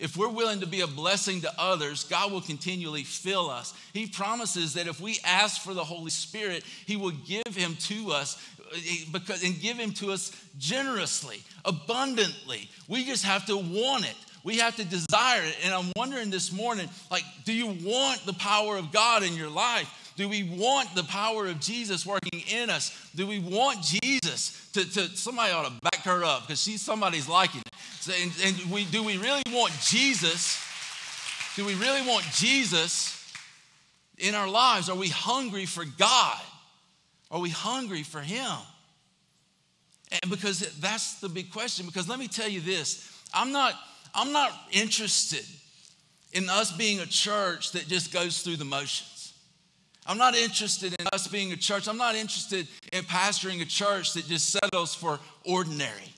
If 0.00 0.16
we're 0.16 0.28
willing 0.28 0.60
to 0.60 0.66
be 0.66 0.80
a 0.80 0.88
blessing 0.88 1.42
to 1.42 1.52
others, 1.56 2.04
God 2.04 2.32
will 2.32 2.40
continually 2.40 3.04
fill 3.04 3.48
us. 3.48 3.74
He 3.92 4.06
promises 4.06 4.74
that 4.74 4.88
if 4.88 5.00
we 5.00 5.18
ask 5.24 5.62
for 5.62 5.72
the 5.72 5.84
Holy 5.84 6.10
Spirit, 6.10 6.64
He 6.86 6.96
will 6.96 7.12
give 7.12 7.54
Him 7.54 7.76
to 7.82 8.10
us 8.10 8.42
eh, 8.74 9.04
because 9.12 9.44
and 9.44 9.60
give 9.60 9.76
Him 9.76 9.92
to 9.92 10.10
us 10.10 10.32
generously, 10.58 11.42
abundantly. 11.64 12.68
We 12.88 13.04
just 13.04 13.24
have 13.24 13.46
to 13.46 13.56
want 13.56 14.04
it. 14.04 14.16
We 14.42 14.58
have 14.58 14.76
to 14.76 14.84
desire 14.84 15.42
it. 15.42 15.56
And 15.64 15.72
I'm 15.72 15.92
wondering 15.96 16.28
this 16.28 16.52
morning, 16.52 16.88
like, 17.10 17.24
do 17.44 17.52
you 17.52 17.66
want 17.66 18.26
the 18.26 18.34
power 18.34 18.76
of 18.76 18.92
God 18.92 19.22
in 19.22 19.34
your 19.34 19.48
life? 19.48 20.03
Do 20.16 20.28
we 20.28 20.44
want 20.44 20.94
the 20.94 21.02
power 21.04 21.46
of 21.46 21.60
Jesus 21.60 22.06
working 22.06 22.42
in 22.48 22.70
us? 22.70 23.10
Do 23.16 23.26
we 23.26 23.40
want 23.40 23.82
Jesus 23.82 24.68
to, 24.74 24.84
to 24.92 25.16
somebody 25.16 25.52
ought 25.52 25.66
to 25.66 25.80
back 25.82 26.02
her 26.04 26.24
up 26.24 26.42
because 26.42 26.62
she's 26.62 26.82
somebody's 26.82 27.28
liking 27.28 27.60
it. 27.60 27.74
So, 28.00 28.12
and, 28.20 28.32
and 28.44 28.72
we, 28.72 28.84
do 28.84 29.02
we 29.02 29.16
really 29.16 29.42
want 29.50 29.72
Jesus? 29.80 30.60
Do 31.56 31.64
we 31.64 31.74
really 31.74 32.06
want 32.06 32.24
Jesus 32.32 33.32
in 34.18 34.34
our 34.34 34.48
lives? 34.48 34.88
Are 34.88 34.96
we 34.96 35.08
hungry 35.08 35.66
for 35.66 35.84
God? 35.84 36.40
Are 37.30 37.40
we 37.40 37.50
hungry 37.50 38.02
for 38.02 38.20
Him? 38.20 38.56
And 40.22 40.30
because 40.30 40.60
that's 40.78 41.20
the 41.20 41.28
big 41.28 41.50
question. 41.50 41.86
Because 41.86 42.08
let 42.08 42.18
me 42.18 42.28
tell 42.28 42.48
you 42.48 42.60
this 42.60 43.10
I'm 43.32 43.52
not, 43.52 43.74
I'm 44.14 44.32
not 44.32 44.52
interested 44.70 45.44
in 46.32 46.48
us 46.50 46.76
being 46.76 47.00
a 47.00 47.06
church 47.06 47.72
that 47.72 47.88
just 47.88 48.12
goes 48.12 48.42
through 48.42 48.56
the 48.56 48.64
motions. 48.64 49.13
I'm 50.06 50.18
not 50.18 50.34
interested 50.36 50.94
in 50.98 51.06
us 51.12 51.28
being 51.28 51.52
a 51.52 51.56
church. 51.56 51.88
I'm 51.88 51.96
not 51.96 52.14
interested 52.14 52.68
in 52.92 53.04
pastoring 53.04 53.62
a 53.62 53.64
church 53.64 54.12
that 54.14 54.26
just 54.26 54.50
settles 54.50 54.94
for 54.94 55.18
ordinary. 55.44 56.14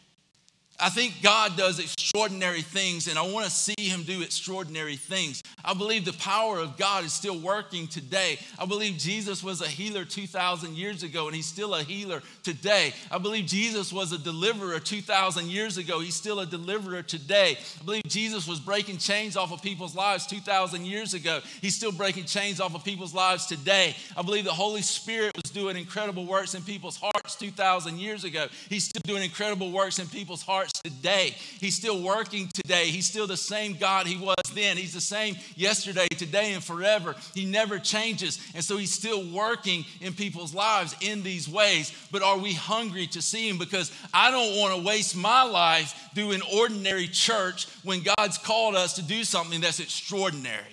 I 0.78 0.90
think 0.90 1.22
God 1.22 1.56
does 1.56 1.78
extraordinary 1.78 2.60
things, 2.60 3.08
and 3.08 3.18
I 3.18 3.22
want 3.22 3.46
to 3.46 3.50
see 3.50 3.74
Him 3.78 4.02
do 4.02 4.20
extraordinary 4.20 4.96
things. 4.96 5.42
I 5.64 5.72
believe 5.72 6.04
the 6.04 6.12
power 6.12 6.58
of 6.58 6.76
God 6.76 7.04
is 7.04 7.14
still 7.14 7.38
working 7.38 7.86
today. 7.86 8.38
I 8.58 8.66
believe 8.66 8.98
Jesus 8.98 9.42
was 9.42 9.62
a 9.62 9.66
healer 9.66 10.04
2,000 10.04 10.76
years 10.76 11.02
ago, 11.02 11.26
and 11.26 11.34
He's 11.34 11.46
still 11.46 11.74
a 11.74 11.82
healer 11.82 12.22
today. 12.42 12.92
I 13.10 13.16
believe 13.16 13.46
Jesus 13.46 13.90
was 13.90 14.12
a 14.12 14.18
deliverer 14.18 14.78
2,000 14.78 15.46
years 15.46 15.78
ago. 15.78 16.00
He's 16.00 16.14
still 16.14 16.40
a 16.40 16.46
deliverer 16.46 17.02
today. 17.02 17.56
I 17.80 17.84
believe 17.84 18.02
Jesus 18.06 18.46
was 18.46 18.60
breaking 18.60 18.98
chains 18.98 19.36
off 19.36 19.52
of 19.52 19.62
people's 19.62 19.94
lives 19.94 20.26
2,000 20.26 20.84
years 20.84 21.14
ago. 21.14 21.40
He's 21.62 21.74
still 21.74 21.92
breaking 21.92 22.24
chains 22.24 22.60
off 22.60 22.74
of 22.74 22.84
people's 22.84 23.14
lives 23.14 23.46
today. 23.46 23.96
I 24.14 24.20
believe 24.20 24.44
the 24.44 24.52
Holy 24.52 24.82
Spirit 24.82 25.32
was 25.36 25.50
doing 25.50 25.76
incredible 25.76 26.26
works 26.26 26.54
in 26.54 26.62
people's 26.62 26.98
hearts 26.98 27.34
2,000 27.36 27.98
years 27.98 28.24
ago. 28.24 28.48
He's 28.68 28.84
still 28.84 29.02
doing 29.04 29.22
incredible 29.22 29.72
works 29.72 29.98
in 29.98 30.06
people's 30.08 30.42
hearts 30.42 30.65
hearts 30.66 30.82
today. 30.82 31.34
He's 31.60 31.76
still 31.76 32.02
working 32.02 32.48
today. 32.48 32.86
He's 32.86 33.06
still 33.06 33.26
the 33.26 33.36
same 33.36 33.74
God 33.74 34.06
he 34.06 34.16
was 34.16 34.34
then. 34.54 34.76
He's 34.76 34.94
the 34.94 35.00
same 35.00 35.36
yesterday, 35.54 36.08
today, 36.08 36.54
and 36.54 36.62
forever. 36.62 37.14
He 37.34 37.44
never 37.44 37.78
changes. 37.78 38.38
And 38.54 38.64
so 38.64 38.76
he's 38.76 38.92
still 38.92 39.24
working 39.30 39.84
in 40.00 40.12
people's 40.12 40.54
lives 40.54 40.96
in 41.00 41.22
these 41.22 41.48
ways. 41.48 41.92
But 42.10 42.22
are 42.22 42.38
we 42.38 42.52
hungry 42.52 43.06
to 43.08 43.22
see 43.22 43.48
him? 43.48 43.58
Because 43.58 43.92
I 44.12 44.30
don't 44.30 44.58
want 44.58 44.74
to 44.76 44.86
waste 44.86 45.16
my 45.16 45.44
life 45.44 45.94
doing 46.14 46.40
ordinary 46.54 47.06
church 47.06 47.68
when 47.84 48.02
God's 48.02 48.38
called 48.38 48.74
us 48.74 48.94
to 48.94 49.02
do 49.02 49.24
something 49.24 49.60
that's 49.60 49.80
extraordinary. 49.80 50.64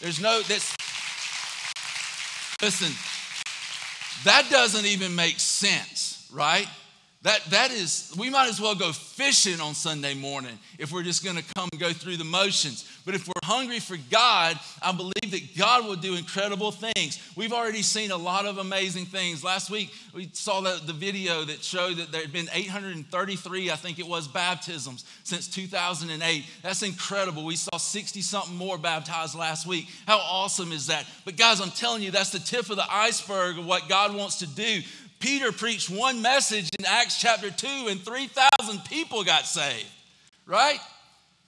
There's 0.00 0.20
no, 0.20 0.42
that's, 0.42 0.74
listen, 2.60 2.90
that 4.24 4.48
doesn't 4.50 4.86
even 4.86 5.14
make 5.14 5.38
sense, 5.38 6.28
right? 6.32 6.66
That, 7.24 7.42
that 7.46 7.70
is, 7.70 8.12
we 8.18 8.28
might 8.28 8.50
as 8.50 8.60
well 8.60 8.74
go 8.74 8.92
fishing 8.92 9.58
on 9.58 9.72
Sunday 9.72 10.12
morning 10.12 10.58
if 10.78 10.92
we're 10.92 11.02
just 11.02 11.24
going 11.24 11.36
to 11.36 11.54
come 11.54 11.70
and 11.72 11.80
go 11.80 11.90
through 11.90 12.18
the 12.18 12.24
motions. 12.24 12.86
But 13.06 13.14
if 13.14 13.26
we're 13.26 13.32
hungry 13.44 13.80
for 13.80 13.96
God, 14.10 14.60
I 14.82 14.92
believe 14.92 15.30
that 15.30 15.56
God 15.56 15.86
will 15.86 15.96
do 15.96 16.16
incredible 16.16 16.70
things. 16.70 17.18
We've 17.34 17.54
already 17.54 17.80
seen 17.80 18.10
a 18.10 18.16
lot 18.16 18.44
of 18.44 18.58
amazing 18.58 19.06
things. 19.06 19.42
Last 19.42 19.70
week, 19.70 19.90
we 20.14 20.28
saw 20.34 20.60
the, 20.60 20.78
the 20.84 20.92
video 20.92 21.44
that 21.44 21.64
showed 21.64 21.96
that 21.96 22.12
there 22.12 22.20
had 22.20 22.32
been 22.32 22.48
833, 22.52 23.70
I 23.70 23.76
think 23.76 23.98
it 23.98 24.06
was, 24.06 24.28
baptisms 24.28 25.06
since 25.22 25.48
2008. 25.48 26.44
That's 26.62 26.82
incredible. 26.82 27.46
We 27.46 27.56
saw 27.56 27.78
60 27.78 28.20
something 28.20 28.54
more 28.54 28.76
baptized 28.76 29.34
last 29.34 29.66
week. 29.66 29.86
How 30.06 30.18
awesome 30.18 30.72
is 30.72 30.88
that? 30.88 31.06
But 31.24 31.38
guys, 31.38 31.62
I'm 31.62 31.70
telling 31.70 32.02
you, 32.02 32.10
that's 32.10 32.30
the 32.30 32.38
tip 32.38 32.68
of 32.68 32.76
the 32.76 32.86
iceberg 32.90 33.58
of 33.58 33.64
what 33.64 33.88
God 33.88 34.14
wants 34.14 34.40
to 34.40 34.46
do. 34.46 34.82
Peter 35.24 35.52
preached 35.52 35.88
one 35.88 36.20
message 36.20 36.68
in 36.78 36.84
Acts 36.84 37.18
chapter 37.18 37.50
2 37.50 37.66
and 37.88 37.98
3,000 37.98 38.84
people 38.84 39.24
got 39.24 39.46
saved, 39.46 39.88
right? 40.44 40.78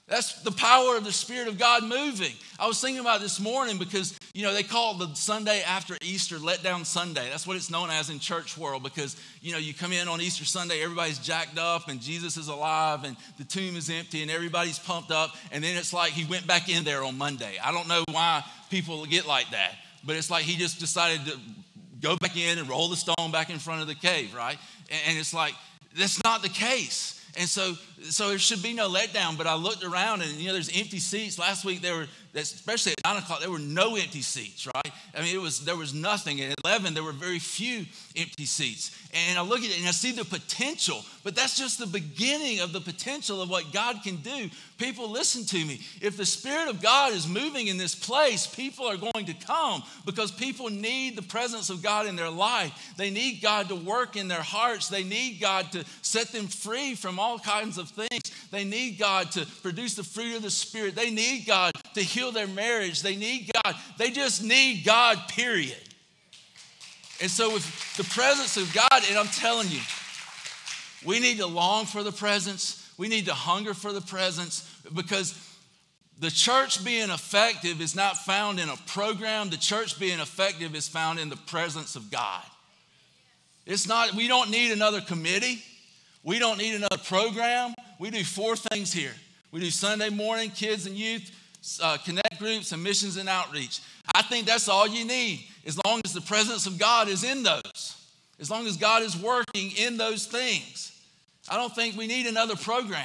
That's 0.09 0.41
the 0.41 0.51
power 0.51 0.97
of 0.97 1.05
the 1.05 1.13
Spirit 1.13 1.47
of 1.47 1.59
God 1.59 1.83
moving. 1.83 2.33
I 2.59 2.69
was 2.69 2.81
thinking 2.81 3.01
about 3.01 3.21
this 3.21 3.39
morning 3.39 3.77
because, 3.77 4.19
you 4.33 4.45
know, 4.45 4.55
they 4.55 4.63
call 4.63 4.95
the 4.95 5.13
Sunday 5.13 5.61
after 5.61 5.95
Easter 6.01 6.37
Letdown 6.37 6.87
Sunday. 6.87 7.29
That's 7.29 7.47
what 7.47 7.59
it's 7.59 7.71
known 7.71 7.91
as 7.91 8.09
in 8.09 8.19
church 8.19 8.57
world 8.57 8.83
because, 8.83 9.15
you 9.43 9.53
know, 9.53 9.59
you 9.59 9.75
come 9.75 9.93
in 9.93 10.09
on 10.09 10.23
Easter 10.23 10.47
Sunday, 10.47 10.83
everybody's 10.83 11.19
jacked 11.19 11.59
up 11.59 11.91
and 11.91 12.01
Jesus 12.01 12.39
is 12.39 12.49
alive 12.49 13.05
and 13.05 13.15
the 13.37 13.45
tomb 13.45 13.77
is 13.77 13.91
empty 13.91 14.23
and 14.23 14.31
everybody's 14.31 14.79
pumped 14.79 15.11
up. 15.11 15.37
And 15.53 15.63
then 15.63 15.77
it's 15.77 15.93
like 15.93 16.13
he 16.13 16.25
went 16.25 16.47
back 16.47 16.71
in 16.71 16.85
there 16.85 17.05
on 17.05 17.19
Monday. 17.19 17.59
I 17.63 17.73
don't 17.73 17.89
know 17.89 18.05
why 18.11 18.43
people 18.71 19.05
get 19.05 19.27
like 19.27 19.51
that, 19.51 19.73
but 20.03 20.17
it's 20.17 20.31
like 20.31 20.45
he 20.45 20.57
just 20.57 20.81
decided 20.81 21.27
to 21.27 21.39
go 22.01 22.17
back 22.17 22.37
in 22.37 22.59
and 22.59 22.69
roll 22.69 22.89
the 22.89 22.97
stone 22.97 23.31
back 23.33 23.51
in 23.51 23.59
front 23.59 23.83
of 23.83 23.87
the 23.87 23.95
cave, 23.95 24.35
right? 24.35 24.59
And 25.07 25.19
it's 25.19 25.35
like, 25.35 25.55
that's 25.97 26.23
not 26.25 26.43
the 26.43 26.49
case. 26.49 27.13
And 27.39 27.49
so, 27.49 27.75
so 28.03 28.29
there 28.29 28.39
should 28.39 28.63
be 28.63 28.73
no 28.73 28.89
letdown. 28.89 29.37
But 29.37 29.47
I 29.47 29.55
looked 29.55 29.85
around 29.85 30.23
and, 30.23 30.33
you 30.33 30.47
know, 30.47 30.55
there's 30.55 30.71
empty 30.75 30.99
seats. 30.99 31.39
Last 31.39 31.65
week, 31.65 31.83
there 31.83 31.95
were, 31.95 32.07
especially 32.43 32.93
at 32.93 32.99
9 33.05 33.23
o'clock, 33.23 33.41
there 33.41 33.51
were 33.51 33.59
no 33.59 33.97
empty 33.97 34.23
seats, 34.23 34.67
right? 34.67 34.93
I 35.15 35.23
mean, 35.23 35.35
it 35.35 35.41
was, 35.41 35.65
there 35.65 35.77
was 35.77 35.95
nothing. 35.95 36.41
At 36.41 36.55
11, 36.65 36.95
there 36.95 37.03
were 37.03 37.13
very 37.13 37.39
few 37.39 37.87
empty 38.17 38.45
seats. 38.45 38.91
And 39.15 39.39
I 39.39 39.43
look 39.43 39.61
at 39.61 39.71
it 39.71 39.79
and 39.79 39.89
I 39.89 39.93
see 39.93 40.13
the 40.13 40.25
potential, 40.25 41.03
but 41.25 41.35
that's 41.35 41.57
just 41.57 41.79
the 41.79 41.87
beginning 41.87 42.61
of 42.61 42.73
the 42.73 42.81
potential 42.81 43.41
of 43.41 43.49
what 43.49 43.73
God 43.73 44.03
can 44.05 44.17
do. 44.17 44.51
People, 44.79 45.11
listen 45.11 45.45
to 45.47 45.65
me. 45.65 45.81
If 46.03 46.19
the 46.19 46.27
Spirit 46.27 46.69
of 46.69 46.83
God 46.83 47.13
is 47.13 47.27
moving 47.27 47.69
in 47.69 47.79
this 47.79 47.95
place, 47.95 48.47
people 48.47 48.87
are 48.87 48.99
going 48.99 49.25
to 49.27 49.35
come 49.35 49.83
because 50.05 50.31
people 50.31 50.69
need 50.69 51.17
the 51.17 51.23
presence 51.23 51.71
of 51.71 51.83
God 51.83 52.07
in 52.07 52.17
their 52.17 52.31
life. 52.31 52.95
They 52.99 53.11
need 53.11 53.41
God 53.41 53.69
to 53.69 53.75
work 53.75 54.17
in 54.17 54.29
their 54.29 54.43
hearts. 54.43 54.89
They 54.89 55.05
need 55.05 55.41
God 55.41 55.73
to 55.73 55.85
set 56.03 56.29
them 56.29 56.47
free 56.47 56.95
from 56.95 57.19
all 57.19 57.39
kinds 57.39 57.79
of 57.79 57.89
things. 57.89 58.21
They 58.51 58.65
need 58.65 58.99
God 58.99 59.31
to 59.33 59.47
produce 59.63 59.95
the 59.95 60.05
fruit 60.05 60.37
of 60.37 60.43
the 60.43 60.51
Spirit. 60.51 60.95
They 60.95 61.11
need 61.11 61.47
God 61.47 61.73
to 61.95 62.03
heal 62.03 62.26
their 62.31 62.47
marriage. 62.47 63.03
They 63.03 63.17
need 63.17 63.51
God. 63.53 63.75
They 63.99 64.11
just 64.11 64.43
need 64.43 64.85
God, 64.85 65.19
period. 65.29 65.77
And 67.21 67.31
so, 67.31 67.53
with 67.53 67.97
the 67.97 68.05
presence 68.05 68.57
of 68.57 68.73
God, 68.75 69.03
and 69.09 69.19
I'm 69.19 69.29
telling 69.29 69.69
you, 69.69 69.81
we 71.05 71.21
need 71.21 71.39
to 71.39 71.47
long 71.47 71.87
for 71.87 72.03
the 72.03 72.13
presence. 72.13 72.83
We 72.99 73.09
need 73.09 73.27
to 73.27 73.35
hunger 73.35 73.75
for 73.75 73.93
the 73.93 74.01
presence 74.01 74.71
because 74.95 75.39
the 76.19 76.31
church 76.31 76.85
being 76.85 77.11
effective 77.11 77.81
is 77.81 77.95
not 77.95 78.17
found 78.19 78.59
in 78.59 78.69
a 78.69 78.77
program. 78.87 79.51
The 79.51 79.59
church 79.59 79.99
being 80.01 80.19
effective 80.19 80.75
is 80.75 80.89
found 80.89 81.19
in 81.19 81.29
the 81.29 81.37
presence 81.37 81.95
of 81.95 82.11
God. 82.11 82.43
It's 83.67 83.87
not, 83.87 84.15
we 84.15 84.29
don't 84.29 84.51
need 84.51 84.73
another 84.73 85.01
committee. 85.01 85.63
We 86.23 86.39
don't 86.39 86.59
need 86.59 86.75
another 86.75 86.99
program. 86.99 87.75
We 87.99 88.11
do 88.11 88.25
four 88.25 88.57
things 88.57 88.93
here. 88.93 89.15
We 89.53 89.61
do 89.61 89.71
Sunday 89.71 90.09
morning, 90.09 90.51
kids 90.51 90.87
and 90.87 90.97
youth, 90.97 91.31
uh, 91.83 91.97
connect 92.05 92.39
groups, 92.39 92.73
and 92.73 92.83
missions 92.83 93.17
and 93.17 93.29
outreach. 93.29 93.81
I 94.15 94.23
think 94.23 94.47
that's 94.47 94.69
all 94.69 94.87
you 94.87 95.05
need 95.05 95.45
as 95.67 95.79
long 95.85 96.01
as 96.05 96.13
the 96.13 96.21
presence 96.21 96.67
of 96.67 96.79
God 96.79 97.09
is 97.09 97.25
in 97.25 97.43
those, 97.43 97.97
as 98.41 98.51
long 98.51 98.67
as 98.67 98.77
God 98.77 99.03
is 99.03 99.17
working 99.17 99.73
in 99.77 99.97
those 99.97 100.27
things. 100.27 100.93
I 101.49 101.57
don't 101.57 101.75
think 101.75 101.97
we 101.97 102.07
need 102.07 102.27
another 102.27 102.57
program. 102.57 103.05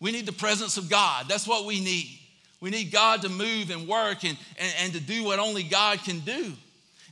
We 0.00 0.12
need 0.12 0.26
the 0.26 0.32
presence 0.32 0.76
of 0.76 0.88
God. 0.88 1.26
That's 1.28 1.46
what 1.46 1.66
we 1.66 1.80
need. 1.80 2.18
We 2.60 2.70
need 2.70 2.92
God 2.92 3.22
to 3.22 3.28
move 3.28 3.70
and 3.70 3.88
work 3.88 4.24
and, 4.24 4.36
and, 4.58 4.72
and 4.80 4.92
to 4.92 5.00
do 5.00 5.24
what 5.24 5.38
only 5.38 5.62
God 5.62 6.02
can 6.02 6.20
do. 6.20 6.52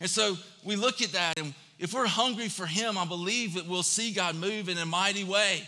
And 0.00 0.08
so 0.08 0.36
we 0.64 0.76
look 0.76 1.02
at 1.02 1.12
that, 1.12 1.38
and 1.38 1.54
if 1.78 1.94
we're 1.94 2.06
hungry 2.06 2.48
for 2.48 2.66
Him, 2.66 2.98
I 2.98 3.04
believe 3.04 3.54
that 3.54 3.66
we'll 3.66 3.82
see 3.82 4.12
God 4.12 4.34
move 4.34 4.68
in 4.68 4.78
a 4.78 4.86
mighty 4.86 5.24
way. 5.24 5.62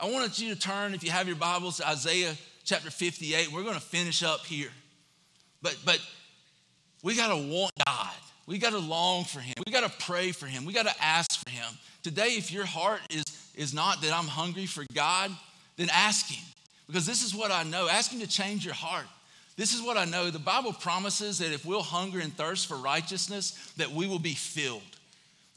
I 0.00 0.10
want 0.10 0.38
you 0.38 0.54
to 0.54 0.60
turn, 0.60 0.94
if 0.94 1.02
you 1.02 1.10
have 1.10 1.26
your 1.26 1.36
Bibles, 1.36 1.78
to 1.78 1.88
Isaiah 1.88 2.34
chapter 2.68 2.90
58. 2.90 3.50
We're 3.50 3.62
going 3.62 3.74
to 3.74 3.80
finish 3.80 4.22
up 4.22 4.44
here. 4.44 4.68
But, 5.62 5.76
but 5.86 6.00
we 7.02 7.16
got 7.16 7.28
to 7.28 7.36
want 7.36 7.72
God. 7.86 8.12
We 8.46 8.58
got 8.58 8.70
to 8.70 8.78
long 8.78 9.24
for 9.24 9.40
Him. 9.40 9.54
We 9.66 9.72
got 9.72 9.90
to 9.90 10.04
pray 10.04 10.32
for 10.32 10.46
Him. 10.46 10.66
We 10.66 10.72
got 10.74 10.86
to 10.86 10.94
ask 11.02 11.42
for 11.44 11.50
Him. 11.50 11.66
Today, 12.02 12.34
if 12.36 12.52
your 12.52 12.66
heart 12.66 13.00
is, 13.10 13.24
is 13.54 13.72
not 13.72 14.02
that 14.02 14.12
I'm 14.12 14.26
hungry 14.26 14.66
for 14.66 14.84
God, 14.94 15.30
then 15.76 15.88
ask 15.92 16.26
Him. 16.26 16.44
Because 16.86 17.06
this 17.06 17.24
is 17.24 17.34
what 17.34 17.50
I 17.50 17.62
know. 17.62 17.88
Ask 17.88 18.12
Him 18.12 18.20
to 18.20 18.28
change 18.28 18.64
your 18.64 18.74
heart. 18.74 19.06
This 19.56 19.74
is 19.74 19.82
what 19.82 19.96
I 19.96 20.04
know. 20.04 20.30
The 20.30 20.38
Bible 20.38 20.72
promises 20.72 21.38
that 21.38 21.52
if 21.52 21.64
we'll 21.64 21.82
hunger 21.82 22.20
and 22.20 22.36
thirst 22.36 22.66
for 22.66 22.76
righteousness, 22.76 23.72
that 23.76 23.90
we 23.90 24.06
will 24.06 24.20
be 24.20 24.34
filled. 24.34 24.82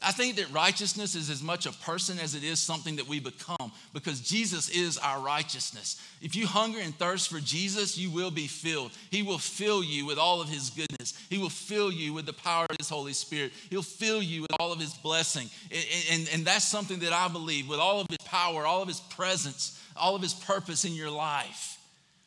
I 0.03 0.11
think 0.11 0.37
that 0.37 0.51
righteousness 0.51 1.13
is 1.13 1.29
as 1.29 1.43
much 1.43 1.67
a 1.67 1.71
person 1.71 2.17
as 2.17 2.33
it 2.33 2.43
is 2.43 2.59
something 2.59 2.95
that 2.95 3.07
we 3.07 3.19
become 3.19 3.71
because 3.93 4.19
Jesus 4.19 4.67
is 4.69 4.97
our 4.97 5.19
righteousness. 5.19 6.01
If 6.21 6.35
you 6.35 6.47
hunger 6.47 6.79
and 6.79 6.95
thirst 6.97 7.29
for 7.29 7.39
Jesus, 7.39 7.99
you 7.99 8.09
will 8.09 8.31
be 8.31 8.47
filled. 8.47 8.91
He 9.11 9.21
will 9.21 9.37
fill 9.37 9.83
you 9.83 10.07
with 10.07 10.17
all 10.17 10.41
of 10.41 10.49
His 10.49 10.71
goodness. 10.71 11.13
He 11.29 11.37
will 11.37 11.51
fill 11.51 11.91
you 11.91 12.13
with 12.13 12.25
the 12.25 12.33
power 12.33 12.65
of 12.67 12.77
His 12.79 12.89
Holy 12.89 13.13
Spirit. 13.13 13.51
He'll 13.69 13.83
fill 13.83 14.23
you 14.23 14.41
with 14.41 14.51
all 14.59 14.73
of 14.73 14.79
His 14.79 14.95
blessing. 14.95 15.49
And, 15.71 15.85
and, 16.11 16.29
and 16.33 16.45
that's 16.45 16.67
something 16.67 16.99
that 17.01 17.13
I 17.13 17.27
believe 17.27 17.69
with 17.69 17.79
all 17.79 18.01
of 18.01 18.07
His 18.07 18.17
power, 18.25 18.65
all 18.65 18.81
of 18.81 18.87
His 18.87 19.01
presence, 19.01 19.79
all 19.95 20.15
of 20.15 20.23
His 20.23 20.33
purpose 20.33 20.83
in 20.83 20.93
your 20.93 21.11
life. 21.11 21.77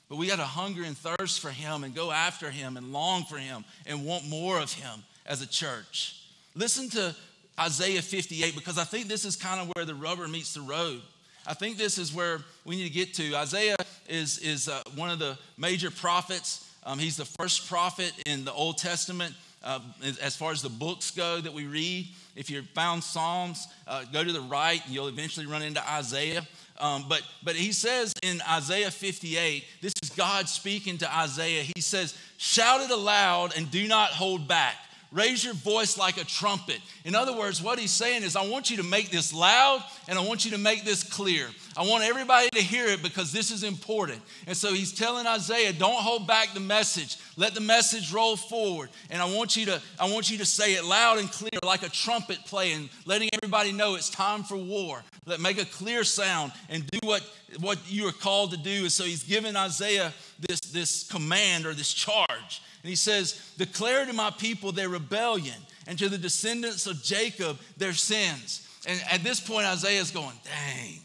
But 0.09 0.17
we 0.19 0.29
got 0.29 0.37
to 0.37 0.45
hunger 0.45 0.85
and 0.85 0.97
thirst 0.97 1.41
for 1.41 1.51
Him 1.51 1.83
and 1.83 1.93
go 1.93 2.13
after 2.13 2.51
Him 2.51 2.77
and 2.77 2.93
long 2.93 3.25
for 3.25 3.39
Him 3.39 3.65
and 3.85 4.05
want 4.05 4.29
more 4.29 4.61
of 4.61 4.73
Him 4.73 5.03
as 5.27 5.43
a 5.43 5.49
church. 5.49 6.21
Listen 6.55 6.89
to 6.91 7.17
Isaiah 7.59 8.03
58 8.03 8.55
because 8.55 8.79
I 8.79 8.85
think 8.85 9.07
this 9.07 9.25
is 9.25 9.37
kind 9.37 9.61
of 9.61 9.75
where 9.75 9.85
the 9.85 9.95
rubber 9.95 10.27
meets 10.27 10.55
the 10.55 10.61
road. 10.61 11.01
I 11.47 11.55
think 11.55 11.77
this 11.77 11.99
is 11.99 12.13
where 12.13 12.41
we 12.65 12.77
need 12.77 12.85
to 12.85 12.95
get 12.95 13.15
to. 13.15 13.37
Isaiah 13.37 13.77
is, 14.09 14.39
is 14.39 14.69
uh, 14.69 14.83
one 14.97 15.11
of 15.11 15.19
the 15.19 15.39
major 15.59 15.91
prophets. 15.91 16.71
Um, 16.85 16.99
he's 16.99 17.17
the 17.17 17.25
first 17.25 17.69
prophet 17.69 18.13
in 18.27 18.45
the 18.45 18.53
Old 18.53 18.79
Testament 18.79 19.35
uh, 19.63 19.81
as 20.21 20.37
far 20.37 20.53
as 20.53 20.63
the 20.63 20.69
books 20.69 21.11
go 21.11 21.41
that 21.41 21.53
we 21.53 21.67
read. 21.67 22.09
If 22.37 22.51
you 22.51 22.63
found 22.75 23.05
Psalms, 23.05 23.69
uh, 23.87 24.05
go 24.13 24.25
to 24.25 24.33
the 24.33 24.41
right 24.41 24.85
and 24.85 24.95
you'll 24.95 25.09
eventually 25.09 25.47
run 25.47 25.63
into 25.63 25.87
Isaiah. 25.89 26.47
Um, 26.79 27.07
but, 27.09 27.23
but 27.43 27.55
he 27.55 27.73
says 27.73 28.13
in 28.23 28.41
Isaiah 28.51 28.91
58, 28.91 29.65
this 29.81 29.93
is 30.03 30.11
God 30.11 30.49
speaking 30.49 30.99
to 30.99 31.17
Isaiah. 31.17 31.63
He 31.75 31.81
says, 31.81 32.19
Shout 32.37 32.81
it 32.81 32.91
aloud 32.91 33.57
and 33.57 33.71
do 33.71 33.87
not 33.87 34.11
hold 34.11 34.49
back. 34.49 34.77
Raise 35.15 35.45
your 35.45 35.55
voice 35.55 35.97
like 35.97 36.17
a 36.17 36.25
trumpet. 36.25 36.81
In 37.05 37.15
other 37.15 37.33
words, 37.33 37.63
what 37.63 37.79
he's 37.79 37.93
saying 37.93 38.25
is, 38.25 38.35
I 38.35 38.49
want 38.49 38.69
you 38.69 38.79
to 38.79 38.83
make 38.83 39.11
this 39.11 39.33
loud 39.33 39.81
and 40.09 40.19
I 40.19 40.23
want 40.27 40.45
you 40.45 40.51
to 40.51 40.59
make 40.59 40.85
this 40.85 41.05
clear. 41.05 41.47
I 41.77 41.87
want 41.87 42.03
everybody 42.03 42.49
to 42.51 42.61
hear 42.61 42.87
it 42.87 43.01
because 43.01 43.31
this 43.31 43.53
is 43.53 43.63
important. 43.63 44.21
And 44.49 44.57
so 44.57 44.75
he's 44.75 44.93
telling 44.93 45.25
Isaiah, 45.25 45.73
don't 45.73 46.03
hold 46.03 46.27
back 46.27 46.53
the 46.53 46.59
message. 46.59 47.19
Let 47.37 47.55
the 47.55 47.61
message 47.61 48.13
roll 48.13 48.37
forward. 48.37 48.91
And 49.09 49.23
I 49.23 49.33
want 49.33 49.57
you 49.57 49.67
to, 49.67 49.81
I 50.01 50.11
want 50.11 50.31
you 50.31 50.39
to 50.39 50.45
say 50.45 50.75
it 50.75 50.85
loud 50.85 51.19
and 51.19 51.31
clear 51.31 51.61
like 51.63 51.85
a 51.85 51.89
trumpet 51.89 52.39
playing, 52.47 52.91
letting 53.07 53.31
everybody 53.35 53.71
know 53.71 53.95
it's 53.95 54.11
time 54.11 54.43
for 54.43 54.57
war. 54.57 55.05
Let 55.27 55.39
make 55.39 55.63
a 55.63 55.65
clear 55.65 56.03
sound 56.03 56.51
and 56.69 56.85
do 56.89 56.99
what, 57.05 57.23
what 57.61 57.79
you 57.87 58.09
are 58.09 58.13
called 58.13 58.51
to 58.51 58.57
do. 58.57 58.83
And 58.83 58.93
so 58.93 59.05
he's 59.05 59.23
giving 59.23 59.55
Isaiah 59.55 60.13
this, 60.39 60.61
this 60.61 61.05
command 61.09 61.67
or 61.67 61.75
this 61.75 61.93
charge. 61.93 62.63
And 62.83 62.91
he 62.91 62.97
says, 62.97 63.53
Declare 63.57 64.07
to 64.07 64.13
my 64.13 64.31
people 64.31 64.73
their 64.73 64.89
rebellion 64.89 65.57
and 65.87 65.99
to 65.99 66.09
the 66.09 66.19
descendants 66.19 66.87
of 66.87 67.03
Jacob 67.03 67.59
their 67.77 67.93
sins. 67.93 68.69
And 68.87 69.01
at 69.11 69.23
this 69.23 69.41
point, 69.41 69.67
Isaiah's 69.67 70.11
going, 70.11 70.35
Dang, 70.45 71.01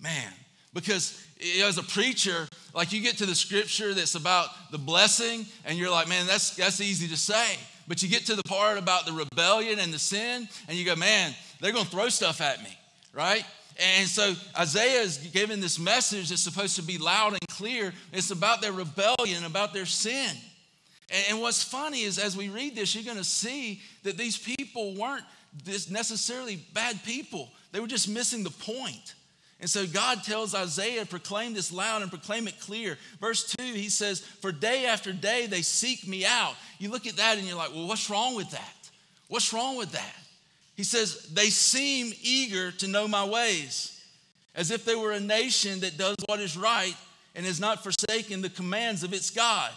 man. 0.00 0.32
Because 0.72 1.26
as 1.64 1.78
a 1.78 1.82
preacher, 1.82 2.46
like 2.74 2.92
you 2.92 3.00
get 3.00 3.18
to 3.18 3.26
the 3.26 3.34
scripture 3.34 3.92
that's 3.92 4.14
about 4.14 4.48
the 4.70 4.78
blessing, 4.78 5.46
and 5.64 5.78
you're 5.78 5.90
like, 5.90 6.08
Man, 6.08 6.26
that's, 6.26 6.56
that's 6.56 6.80
easy 6.80 7.08
to 7.08 7.16
say. 7.16 7.56
But 7.88 8.02
you 8.02 8.08
get 8.08 8.26
to 8.26 8.36
the 8.36 8.44
part 8.44 8.78
about 8.78 9.04
the 9.04 9.12
rebellion 9.12 9.78
and 9.80 9.92
the 9.92 9.98
sin, 9.98 10.48
and 10.68 10.76
you 10.78 10.84
go, 10.84 10.96
Man, 10.96 11.34
they're 11.60 11.72
going 11.72 11.84
to 11.84 11.90
throw 11.90 12.08
stuff 12.08 12.40
at 12.40 12.62
me, 12.62 12.78
right? 13.12 13.44
And 13.80 14.06
so 14.06 14.34
Isaiah 14.58 15.00
is 15.00 15.16
giving 15.16 15.60
this 15.60 15.78
message 15.78 16.28
that's 16.28 16.42
supposed 16.42 16.76
to 16.76 16.82
be 16.82 16.98
loud 16.98 17.32
and 17.32 17.48
clear. 17.48 17.94
It's 18.12 18.30
about 18.30 18.60
their 18.60 18.72
rebellion, 18.72 19.44
about 19.44 19.72
their 19.72 19.86
sin. 19.86 20.36
And, 21.28 21.40
what's 21.40 21.62
funny 21.62 22.02
is 22.02 22.18
as 22.18 22.36
we 22.36 22.50
read 22.50 22.76
this, 22.76 22.94
you're 22.94 23.04
going 23.04 23.16
to 23.16 23.24
see 23.24 23.80
that 24.04 24.16
these 24.16 24.38
people 24.38 24.94
weren't 24.94 25.24
necessarily 25.90 26.56
bad 26.72 27.02
people, 27.04 27.50
they 27.72 27.80
were 27.80 27.88
just 27.88 28.08
missing 28.08 28.44
the 28.44 28.50
point. 28.50 29.14
And 29.60 29.68
so 29.68 29.86
God 29.86 30.24
tells 30.24 30.54
Isaiah, 30.54 31.04
proclaim 31.04 31.52
this 31.52 31.70
loud 31.70 32.00
and 32.00 32.10
proclaim 32.10 32.48
it 32.48 32.58
clear. 32.60 32.96
Verse 33.20 33.54
2, 33.58 33.62
he 33.62 33.90
says, 33.90 34.20
For 34.20 34.52
day 34.52 34.86
after 34.86 35.12
day 35.12 35.46
they 35.46 35.60
seek 35.60 36.08
me 36.08 36.24
out. 36.24 36.54
You 36.78 36.90
look 36.90 37.06
at 37.06 37.16
that 37.16 37.36
and 37.36 37.46
you're 37.46 37.58
like, 37.58 37.74
Well, 37.74 37.86
what's 37.86 38.08
wrong 38.08 38.36
with 38.36 38.50
that? 38.52 38.90
What's 39.28 39.52
wrong 39.52 39.76
with 39.76 39.92
that? 39.92 40.19
He 40.80 40.84
says, 40.84 41.26
They 41.34 41.50
seem 41.50 42.14
eager 42.22 42.72
to 42.72 42.88
know 42.88 43.06
my 43.06 43.22
ways, 43.22 44.02
as 44.54 44.70
if 44.70 44.86
they 44.86 44.94
were 44.94 45.12
a 45.12 45.20
nation 45.20 45.80
that 45.80 45.98
does 45.98 46.16
what 46.24 46.40
is 46.40 46.56
right 46.56 46.96
and 47.34 47.44
has 47.44 47.60
not 47.60 47.82
forsaken 47.82 48.40
the 48.40 48.48
commands 48.48 49.02
of 49.02 49.12
its 49.12 49.28
God. 49.28 49.70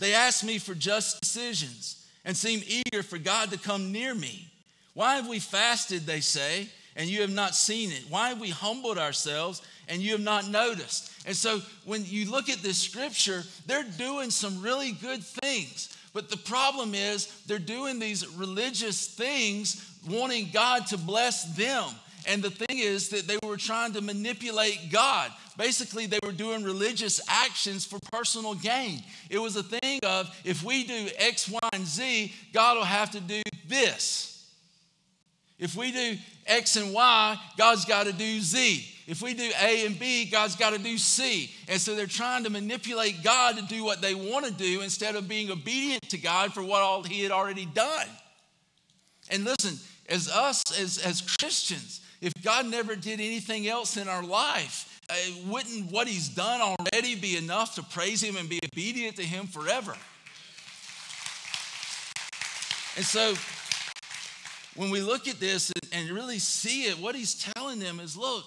They 0.00 0.12
ask 0.12 0.42
me 0.42 0.58
for 0.58 0.74
just 0.74 1.20
decisions 1.20 2.04
and 2.24 2.36
seem 2.36 2.64
eager 2.66 3.04
for 3.04 3.16
God 3.16 3.52
to 3.52 3.58
come 3.58 3.92
near 3.92 4.12
me. 4.12 4.48
Why 4.94 5.14
have 5.14 5.28
we 5.28 5.38
fasted, 5.38 6.04
they 6.04 6.18
say, 6.18 6.68
and 6.96 7.08
you 7.08 7.20
have 7.20 7.32
not 7.32 7.54
seen 7.54 7.92
it? 7.92 8.02
Why 8.08 8.30
have 8.30 8.40
we 8.40 8.50
humbled 8.50 8.98
ourselves 8.98 9.62
and 9.86 10.02
you 10.02 10.10
have 10.10 10.20
not 10.20 10.48
noticed? 10.48 11.12
And 11.28 11.36
so 11.36 11.60
when 11.84 12.04
you 12.06 12.28
look 12.28 12.48
at 12.48 12.58
this 12.58 12.78
scripture, 12.78 13.44
they're 13.66 13.84
doing 13.84 14.32
some 14.32 14.60
really 14.60 14.90
good 14.90 15.22
things. 15.22 15.96
But 16.12 16.28
the 16.28 16.36
problem 16.36 16.92
is 16.92 17.26
they're 17.46 17.60
doing 17.60 18.00
these 18.00 18.26
religious 18.36 19.06
things, 19.06 19.93
wanting 20.08 20.50
God 20.52 20.86
to 20.88 20.98
bless 20.98 21.44
them. 21.56 21.84
And 22.26 22.42
the 22.42 22.50
thing 22.50 22.78
is 22.78 23.10
that 23.10 23.26
they 23.26 23.38
were 23.46 23.56
trying 23.56 23.92
to 23.92 24.00
manipulate 24.00 24.90
God. 24.90 25.30
Basically, 25.56 26.06
they 26.06 26.18
were 26.22 26.32
doing 26.32 26.64
religious 26.64 27.20
actions 27.28 27.84
for 27.84 27.98
personal 28.10 28.54
gain. 28.54 29.02
It 29.30 29.38
was 29.38 29.56
a 29.56 29.62
thing 29.62 30.00
of 30.04 30.34
if 30.44 30.62
we 30.62 30.84
do 30.84 31.08
X, 31.18 31.48
Y, 31.48 31.58
and 31.72 31.86
Z, 31.86 32.32
God 32.52 32.76
will 32.76 32.84
have 32.84 33.10
to 33.12 33.20
do 33.20 33.42
this. 33.68 34.30
If 35.58 35.76
we 35.76 35.92
do 35.92 36.16
X 36.46 36.76
and 36.76 36.92
Y, 36.92 37.36
God's 37.56 37.84
got 37.84 38.06
to 38.06 38.12
do 38.12 38.40
Z. 38.40 38.88
If 39.06 39.20
we 39.22 39.34
do 39.34 39.50
A 39.60 39.86
and 39.86 39.98
B, 39.98 40.24
God's 40.24 40.56
got 40.56 40.72
to 40.72 40.78
do 40.78 40.96
C. 40.96 41.50
And 41.68 41.80
so 41.80 41.94
they're 41.94 42.06
trying 42.06 42.44
to 42.44 42.50
manipulate 42.50 43.22
God 43.22 43.56
to 43.56 43.62
do 43.62 43.84
what 43.84 44.00
they 44.00 44.14
want 44.14 44.46
to 44.46 44.52
do 44.52 44.80
instead 44.80 45.14
of 45.14 45.28
being 45.28 45.50
obedient 45.50 46.08
to 46.08 46.18
God 46.18 46.52
for 46.52 46.62
what 46.62 46.82
all 46.82 47.02
He 47.02 47.22
had 47.22 47.30
already 47.30 47.66
done. 47.66 48.06
And 49.30 49.44
listen, 49.44 49.78
as 50.08 50.28
us, 50.28 50.62
as, 50.78 50.98
as 50.98 51.20
Christians, 51.20 52.00
if 52.20 52.32
God 52.42 52.66
never 52.66 52.94
did 52.96 53.20
anything 53.20 53.68
else 53.68 53.96
in 53.96 54.08
our 54.08 54.22
life, 54.22 55.02
uh, 55.10 55.14
wouldn't 55.46 55.90
what 55.90 56.08
He's 56.08 56.28
done 56.28 56.60
already 56.60 57.14
be 57.14 57.36
enough 57.36 57.74
to 57.76 57.82
praise 57.82 58.22
Him 58.22 58.36
and 58.36 58.48
be 58.48 58.60
obedient 58.72 59.16
to 59.16 59.22
Him 59.22 59.46
forever? 59.46 59.94
And 62.96 63.04
so, 63.04 63.34
when 64.76 64.90
we 64.90 65.00
look 65.00 65.28
at 65.28 65.40
this 65.40 65.72
and 65.92 66.10
really 66.10 66.38
see 66.38 66.84
it, 66.84 66.98
what 66.98 67.14
He's 67.14 67.34
telling 67.34 67.78
them 67.78 68.00
is 68.00 68.16
look, 68.16 68.44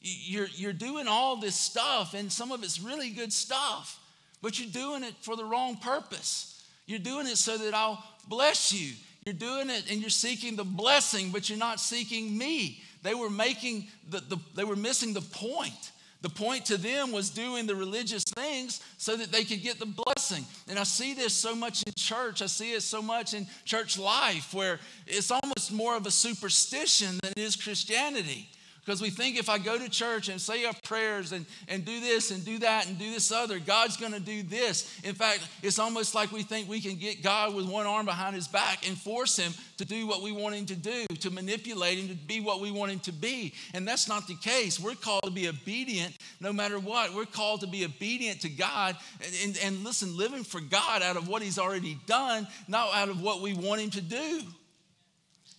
you're, 0.00 0.48
you're 0.54 0.72
doing 0.72 1.08
all 1.08 1.36
this 1.36 1.56
stuff, 1.56 2.14
and 2.14 2.30
some 2.30 2.52
of 2.52 2.62
it's 2.62 2.80
really 2.80 3.10
good 3.10 3.32
stuff, 3.32 3.98
but 4.40 4.58
you're 4.58 4.70
doing 4.70 5.02
it 5.02 5.14
for 5.20 5.36
the 5.36 5.44
wrong 5.44 5.76
purpose. 5.76 6.64
You're 6.86 7.00
doing 7.00 7.26
it 7.26 7.36
so 7.36 7.58
that 7.58 7.74
I'll 7.74 8.02
bless 8.28 8.72
you. 8.72 8.94
You're 9.28 9.34
doing 9.34 9.68
it 9.68 9.90
and 9.90 10.00
you're 10.00 10.08
seeking 10.08 10.56
the 10.56 10.64
blessing, 10.64 11.28
but 11.32 11.50
you're 11.50 11.58
not 11.58 11.80
seeking 11.80 12.38
me. 12.38 12.80
They 13.02 13.12
were 13.12 13.28
making 13.28 13.88
the, 14.08 14.20
the, 14.20 14.38
they 14.56 14.64
were 14.64 14.74
missing 14.74 15.12
the 15.12 15.20
point. 15.20 15.92
The 16.22 16.30
point 16.30 16.64
to 16.66 16.78
them 16.78 17.12
was 17.12 17.28
doing 17.28 17.66
the 17.66 17.74
religious 17.74 18.24
things 18.24 18.80
so 18.96 19.18
that 19.18 19.30
they 19.30 19.44
could 19.44 19.62
get 19.62 19.78
the 19.78 19.84
blessing. 19.84 20.46
And 20.66 20.78
I 20.78 20.84
see 20.84 21.12
this 21.12 21.34
so 21.34 21.54
much 21.54 21.82
in 21.82 21.92
church. 21.94 22.40
I 22.40 22.46
see 22.46 22.72
it 22.72 22.80
so 22.80 23.02
much 23.02 23.34
in 23.34 23.46
church 23.66 23.98
life 23.98 24.54
where 24.54 24.80
it's 25.06 25.30
almost 25.30 25.72
more 25.72 25.94
of 25.94 26.06
a 26.06 26.10
superstition 26.10 27.18
than 27.22 27.32
it 27.32 27.38
is 27.38 27.54
Christianity. 27.54 28.48
Because 28.88 29.02
we 29.02 29.10
think 29.10 29.36
if 29.36 29.50
I 29.50 29.58
go 29.58 29.76
to 29.76 29.86
church 29.90 30.30
and 30.30 30.40
say 30.40 30.64
our 30.64 30.72
prayers 30.82 31.32
and, 31.32 31.44
and 31.68 31.84
do 31.84 32.00
this 32.00 32.30
and 32.30 32.42
do 32.42 32.58
that 32.60 32.88
and 32.88 32.98
do 32.98 33.12
this 33.12 33.30
other, 33.30 33.58
God's 33.58 33.98
going 33.98 34.12
to 34.12 34.20
do 34.20 34.42
this. 34.42 34.98
In 35.04 35.14
fact, 35.14 35.46
it's 35.62 35.78
almost 35.78 36.14
like 36.14 36.32
we 36.32 36.42
think 36.42 36.70
we 36.70 36.80
can 36.80 36.96
get 36.96 37.22
God 37.22 37.54
with 37.54 37.66
one 37.66 37.84
arm 37.84 38.06
behind 38.06 38.34
his 38.34 38.48
back 38.48 38.88
and 38.88 38.96
force 38.96 39.36
him 39.36 39.52
to 39.76 39.84
do 39.84 40.06
what 40.06 40.22
we 40.22 40.32
want 40.32 40.54
him 40.54 40.64
to 40.64 40.74
do, 40.74 41.04
to 41.20 41.28
manipulate 41.28 41.98
him 41.98 42.08
to 42.08 42.14
be 42.14 42.40
what 42.40 42.62
we 42.62 42.70
want 42.70 42.90
him 42.90 42.98
to 43.00 43.12
be. 43.12 43.52
And 43.74 43.86
that's 43.86 44.08
not 44.08 44.26
the 44.26 44.36
case. 44.36 44.80
We're 44.80 44.94
called 44.94 45.24
to 45.24 45.30
be 45.30 45.50
obedient 45.50 46.16
no 46.40 46.50
matter 46.50 46.78
what. 46.78 47.12
We're 47.12 47.26
called 47.26 47.60
to 47.60 47.66
be 47.66 47.84
obedient 47.84 48.40
to 48.40 48.48
God 48.48 48.96
and, 49.22 49.34
and, 49.44 49.58
and 49.64 49.84
listen, 49.84 50.16
living 50.16 50.44
for 50.44 50.62
God 50.62 51.02
out 51.02 51.18
of 51.18 51.28
what 51.28 51.42
he's 51.42 51.58
already 51.58 51.98
done, 52.06 52.48
not 52.68 52.94
out 52.94 53.10
of 53.10 53.20
what 53.20 53.42
we 53.42 53.52
want 53.52 53.82
him 53.82 53.90
to 53.90 54.00
do. 54.00 54.40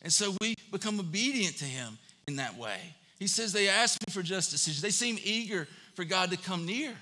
And 0.01 0.11
so 0.11 0.35
we 0.41 0.55
become 0.71 0.99
obedient 0.99 1.57
to 1.57 1.65
him 1.65 1.99
in 2.25 2.37
that 2.37 2.57
way. 2.57 2.95
He 3.19 3.27
says 3.27 3.51
they 3.51 3.67
ask 3.67 3.99
me 4.07 4.13
for 4.13 4.23
justice. 4.23 4.81
They 4.81 4.89
seem 4.89 5.19
eager 5.21 5.67
for 5.93 6.05
God 6.05 6.31
to 6.31 6.37
come 6.37 6.65
near, 6.65 6.93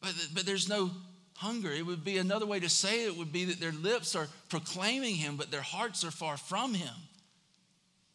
but, 0.00 0.14
but 0.34 0.44
there's 0.44 0.68
no 0.68 0.90
hunger. 1.36 1.72
It 1.72 1.84
would 1.84 2.04
be 2.04 2.18
another 2.18 2.46
way 2.46 2.60
to 2.60 2.68
say 2.68 3.06
it 3.06 3.16
would 3.16 3.32
be 3.32 3.46
that 3.46 3.58
their 3.58 3.72
lips 3.72 4.14
are 4.14 4.28
proclaiming 4.48 5.16
Him, 5.16 5.36
but 5.36 5.50
their 5.50 5.62
hearts 5.62 6.04
are 6.04 6.10
far 6.10 6.36
from 6.36 6.74
Him. 6.74 6.94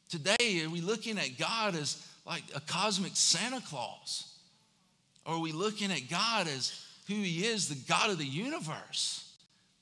Today, 0.09 0.63
are 0.63 0.69
we 0.69 0.81
looking 0.81 1.17
at 1.17 1.37
God 1.37 1.75
as 1.75 2.05
like 2.25 2.43
a 2.53 2.59
cosmic 2.61 3.13
Santa 3.15 3.61
Claus? 3.61 4.27
Or 5.25 5.35
are 5.35 5.39
we 5.39 5.51
looking 5.51 5.91
at 5.91 6.09
God 6.09 6.47
as 6.47 6.85
who 7.07 7.15
He 7.15 7.45
is, 7.45 7.67
the 7.67 7.75
God 7.87 8.09
of 8.09 8.17
the 8.17 8.25
universe 8.25 9.27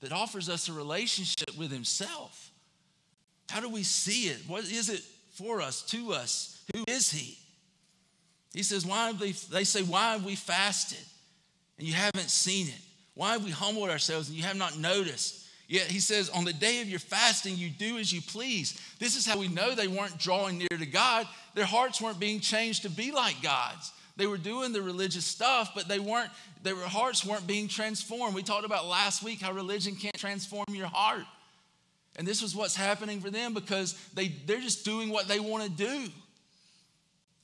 that 0.02 0.12
offers 0.12 0.50
us 0.50 0.70
a 0.70 0.74
relationship 0.74 1.58
with 1.58 1.72
Himself? 1.72 2.52
How 3.50 3.60
do 3.60 3.70
we 3.70 3.84
see 3.84 4.30
it? 4.30 4.38
What 4.48 4.64
is 4.64 4.90
it 4.90 5.02
for 5.32 5.62
us, 5.62 5.82
to 5.88 6.14
us? 6.14 6.59
Who 6.76 6.84
is 6.88 7.12
he? 7.12 7.38
He 8.54 8.64
says, 8.64 8.86
Why 8.86 9.08
have 9.08 9.20
they, 9.20 9.32
they 9.32 9.64
say, 9.64 9.84
Why 9.84 10.14
have 10.14 10.26
we 10.26 10.36
fasted 10.36 11.06
and 11.78 11.88
you 11.88 11.94
haven't 11.94 12.30
seen 12.30 12.68
it? 12.68 12.82
Why 13.16 13.34
have 13.34 13.44
we 13.44 13.52
humbled 13.52 13.90
ourselves 13.90 14.30
and 14.30 14.38
you 14.38 14.44
have 14.44 14.58
not 14.58 14.78
noticed? 14.78 15.48
Yet 15.68 15.86
he 15.88 16.00
says, 16.00 16.30
On 16.30 16.46
the 16.46 16.54
day 16.54 16.82
of 16.82 16.90
your 16.90 17.00
fasting, 17.00 17.56
you 17.56 17.70
do 17.70 17.98
as 17.98 18.12
you 18.12 18.22
please. 18.22 18.80
This 19.00 19.16
is 19.16 19.26
how 19.26 19.38
we 19.38 19.48
know 19.48 19.76
they 19.76 19.88
weren't 19.88 20.18
drawing 20.18 20.58
near 20.58 20.68
to 20.68 20.86
God. 20.86 21.28
Their 21.54 21.66
hearts 21.66 22.02
weren't 22.02 22.20
being 22.20 22.40
changed 22.40 22.84
to 22.84 22.90
be 22.90 23.12
like 23.12 23.42
God's. 23.42 23.92
They 24.18 24.28
were 24.28 24.38
doing 24.38 24.74
the 24.74 24.82
religious 24.82 25.26
stuff, 25.26 25.72
but 25.74 25.88
they 25.88 26.00
weren't, 26.00 26.30
their 26.64 26.76
hearts 26.76 27.24
weren't 27.24 27.48
being 27.48 27.70
transformed. 27.70 28.36
We 28.36 28.44
talked 28.44 28.66
about 28.66 28.86
last 28.86 29.24
week 29.24 29.40
how 29.40 29.54
religion 29.54 29.96
can't 29.96 30.18
transform 30.18 30.66
your 30.70 30.88
heart. 30.88 31.24
And 32.18 32.28
this 32.28 32.42
was 32.42 32.54
what's 32.54 32.76
happening 32.76 33.22
for 33.22 33.30
them 33.30 33.54
because 33.54 33.94
they, 34.14 34.28
they're 34.28 34.60
just 34.60 34.84
doing 34.84 35.10
what 35.10 35.30
they 35.30 35.40
want 35.40 35.64
to 35.64 35.70
do. 35.70 36.10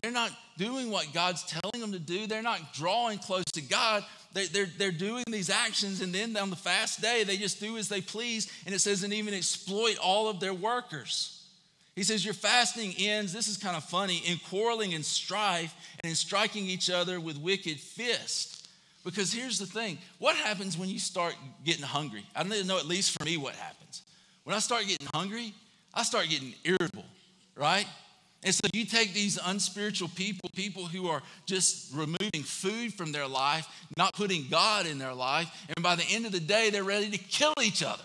They're 0.06 0.14
not 0.14 0.30
doing 0.56 0.92
what 0.92 1.12
God's 1.14 1.42
telling 1.46 1.82
them 1.82 1.92
to 1.94 1.98
do. 1.98 2.28
They're 2.28 2.44
not 2.44 2.76
drawing 2.76 3.18
close 3.18 3.46
to 3.54 3.62
God. 3.62 4.06
They, 4.34 4.46
they're, 4.46 4.68
they're 4.78 4.92
doing 4.92 5.24
these 5.26 5.50
actions, 5.50 6.02
and 6.02 6.14
then 6.14 6.38
on 6.38 6.52
the 6.52 6.56
fast 6.56 7.02
day, 7.02 7.24
they 7.24 7.38
just 7.38 7.60
do 7.60 7.76
as 7.76 7.90
they 7.90 8.02
please. 8.02 8.48
And 8.68 8.76
it 8.76 8.82
says, 8.82 9.02
and 9.02 9.12
even 9.12 9.34
exploit 9.34 9.98
all 9.98 10.30
of 10.30 10.40
their 10.40 10.54
workers. 10.54 11.44
He 11.96 12.04
says, 12.04 12.24
Your 12.24 12.36
fasting 12.36 12.94
ends, 13.00 13.34
this 13.34 13.48
is 13.48 13.58
kind 13.58 13.76
of 13.76 13.84
funny, 13.84 14.18
in 14.28 14.38
quarreling 14.48 14.94
and 14.94 15.04
strife 15.04 15.74
and 16.04 16.08
in 16.08 16.16
striking 16.16 16.68
each 16.68 16.92
other 16.92 17.20
with 17.20 17.40
wicked 17.40 17.80
fists. 17.80 18.68
Because 19.04 19.34
here's 19.34 19.58
the 19.58 19.66
thing 19.66 19.98
what 20.20 20.36
happens 20.36 20.78
when 20.78 20.88
you 20.88 21.00
start 21.00 21.34
getting 21.64 21.84
hungry? 21.84 22.28
I 22.36 22.44
need 22.44 22.62
to 22.62 22.68
know, 22.68 22.78
at 22.78 22.86
least 22.86 23.18
for 23.18 23.26
me, 23.26 23.38
what 23.38 23.56
happens. 23.56 24.04
When 24.44 24.56
I 24.56 24.60
start 24.60 24.86
getting 24.86 25.08
hungry, 25.16 25.56
I 25.96 26.04
start 26.04 26.30
getting 26.30 26.54
irritable, 26.64 27.06
right? 27.56 27.88
And 28.46 28.54
so 28.54 28.68
you 28.74 28.86
take 28.86 29.14
these 29.14 29.40
unspiritual 29.44 30.10
people, 30.10 30.52
people 30.56 30.86
who 30.86 31.08
are 31.08 31.24
just 31.48 31.92
removing 31.96 32.44
food 32.44 32.94
from 32.94 33.12
their 33.12 33.28
life, 33.28 33.68
not 33.98 34.14
putting 34.14 34.46
God 34.50 34.86
in 34.86 35.00
their 35.00 35.16
life, 35.16 35.52
and 35.76 35.84
by 35.84 35.96
the 35.96 36.06
end 36.12 36.28
of 36.28 36.32
the 36.32 36.40
day, 36.40 36.70
they're 36.70 36.84
ready 36.84 37.10
to 37.10 37.18
kill 37.18 37.56
each 37.62 37.82
other, 37.84 38.04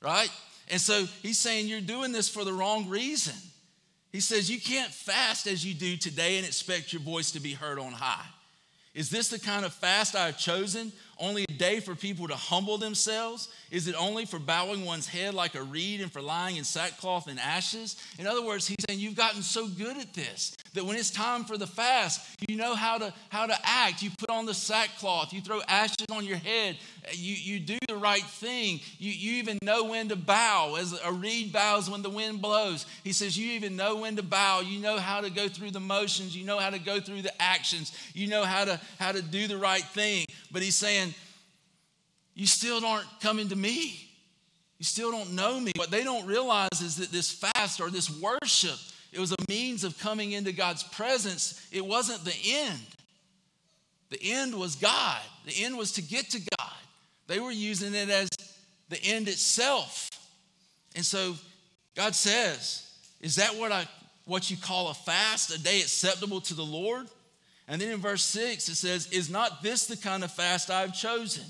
right? 0.00 0.30
And 0.70 0.80
so 0.80 1.06
he's 1.22 1.38
saying 1.38 1.66
you're 1.66 1.80
doing 1.80 2.12
this 2.12 2.28
for 2.28 2.44
the 2.44 2.52
wrong 2.52 2.88
reason. 2.88 3.34
He 4.12 4.20
says 4.20 4.48
you 4.48 4.60
can't 4.60 4.92
fast 4.92 5.48
as 5.48 5.66
you 5.66 5.74
do 5.74 5.96
today 5.96 6.36
and 6.36 6.46
expect 6.46 6.92
your 6.92 7.02
voice 7.02 7.32
to 7.32 7.40
be 7.40 7.52
heard 7.52 7.80
on 7.80 7.90
high. 7.90 8.26
Is 8.94 9.10
this 9.10 9.28
the 9.28 9.40
kind 9.40 9.64
of 9.64 9.72
fast 9.72 10.14
I've 10.14 10.38
chosen? 10.38 10.92
Only 11.20 11.44
a 11.44 11.52
day 11.52 11.80
for 11.80 11.94
people 11.94 12.28
to 12.28 12.34
humble 12.34 12.78
themselves? 12.78 13.48
Is 13.70 13.86
it 13.86 13.94
only 13.94 14.24
for 14.24 14.38
bowing 14.38 14.86
one's 14.86 15.06
head 15.06 15.34
like 15.34 15.54
a 15.54 15.62
reed 15.62 16.00
and 16.00 16.10
for 16.10 16.22
lying 16.22 16.56
in 16.56 16.64
sackcloth 16.64 17.28
and 17.28 17.38
ashes? 17.38 17.96
In 18.18 18.26
other 18.26 18.42
words, 18.42 18.66
he's 18.66 18.78
saying 18.88 18.98
you've 18.98 19.16
gotten 19.16 19.42
so 19.42 19.68
good 19.68 19.98
at 19.98 20.14
this 20.14 20.56
that 20.74 20.84
when 20.84 20.96
it's 20.96 21.10
time 21.10 21.44
for 21.44 21.58
the 21.58 21.66
fast, 21.66 22.36
you 22.48 22.56
know 22.56 22.74
how 22.74 22.96
to, 22.98 23.12
how 23.28 23.46
to 23.46 23.54
act. 23.64 24.02
You 24.02 24.10
put 24.18 24.30
on 24.30 24.46
the 24.46 24.54
sackcloth, 24.54 25.32
you 25.32 25.40
throw 25.40 25.60
ashes 25.68 26.06
on 26.10 26.24
your 26.24 26.36
head, 26.36 26.76
you, 27.12 27.34
you 27.34 27.60
do 27.60 27.78
the 27.88 27.96
right 27.96 28.22
thing. 28.22 28.80
You, 28.98 29.10
you 29.10 29.32
even 29.38 29.58
know 29.62 29.84
when 29.84 30.08
to 30.08 30.16
bow, 30.16 30.76
as 30.78 30.98
a 31.04 31.12
reed 31.12 31.52
bows 31.52 31.90
when 31.90 32.02
the 32.02 32.10
wind 32.10 32.40
blows. 32.40 32.86
He 33.04 33.12
says, 33.12 33.36
You 33.36 33.52
even 33.52 33.76
know 33.76 33.96
when 33.96 34.16
to 34.16 34.22
bow. 34.22 34.60
You 34.60 34.80
know 34.80 34.98
how 34.98 35.20
to 35.20 35.30
go 35.30 35.48
through 35.48 35.72
the 35.72 35.80
motions, 35.80 36.36
you 36.36 36.44
know 36.44 36.58
how 36.58 36.70
to 36.70 36.78
go 36.78 37.00
through 37.00 37.22
the 37.22 37.42
actions, 37.42 37.92
you 38.14 38.28
know 38.28 38.44
how 38.44 38.64
to, 38.64 38.80
how 38.98 39.12
to 39.12 39.22
do 39.22 39.46
the 39.48 39.56
right 39.56 39.82
thing. 39.82 40.26
But 40.52 40.62
he's 40.62 40.76
saying, 40.76 41.09
You 42.40 42.46
still 42.46 42.82
aren't 42.86 43.20
coming 43.20 43.50
to 43.50 43.54
me. 43.54 44.00
You 44.78 44.84
still 44.86 45.10
don't 45.10 45.34
know 45.34 45.60
me. 45.60 45.72
What 45.76 45.90
they 45.90 46.02
don't 46.02 46.24
realize 46.24 46.80
is 46.80 46.96
that 46.96 47.12
this 47.12 47.30
fast 47.30 47.82
or 47.82 47.90
this 47.90 48.08
worship, 48.18 48.78
it 49.12 49.20
was 49.20 49.32
a 49.32 49.36
means 49.46 49.84
of 49.84 49.98
coming 49.98 50.32
into 50.32 50.50
God's 50.50 50.82
presence. 50.82 51.68
It 51.70 51.84
wasn't 51.84 52.24
the 52.24 52.34
end. 52.50 52.80
The 54.08 54.18
end 54.22 54.54
was 54.54 54.74
God. 54.74 55.20
The 55.44 55.64
end 55.64 55.76
was 55.76 55.92
to 55.92 56.02
get 56.02 56.30
to 56.30 56.40
God. 56.58 56.72
They 57.26 57.40
were 57.40 57.50
using 57.50 57.94
it 57.94 58.08
as 58.08 58.30
the 58.88 59.04
end 59.04 59.28
itself. 59.28 60.08
And 60.96 61.04
so 61.04 61.34
God 61.94 62.14
says, 62.14 62.90
Is 63.20 63.36
that 63.36 63.54
what 63.54 63.70
I 63.70 63.86
what 64.24 64.50
you 64.50 64.56
call 64.56 64.88
a 64.88 64.94
fast, 64.94 65.54
a 65.54 65.62
day 65.62 65.80
acceptable 65.80 66.40
to 66.40 66.54
the 66.54 66.64
Lord? 66.64 67.06
And 67.68 67.82
then 67.82 67.90
in 67.90 68.00
verse 68.00 68.24
6, 68.24 68.66
it 68.70 68.76
says, 68.76 69.08
Is 69.12 69.28
not 69.28 69.62
this 69.62 69.84
the 69.84 69.98
kind 69.98 70.24
of 70.24 70.32
fast 70.32 70.70
I've 70.70 70.94
chosen? 70.94 71.44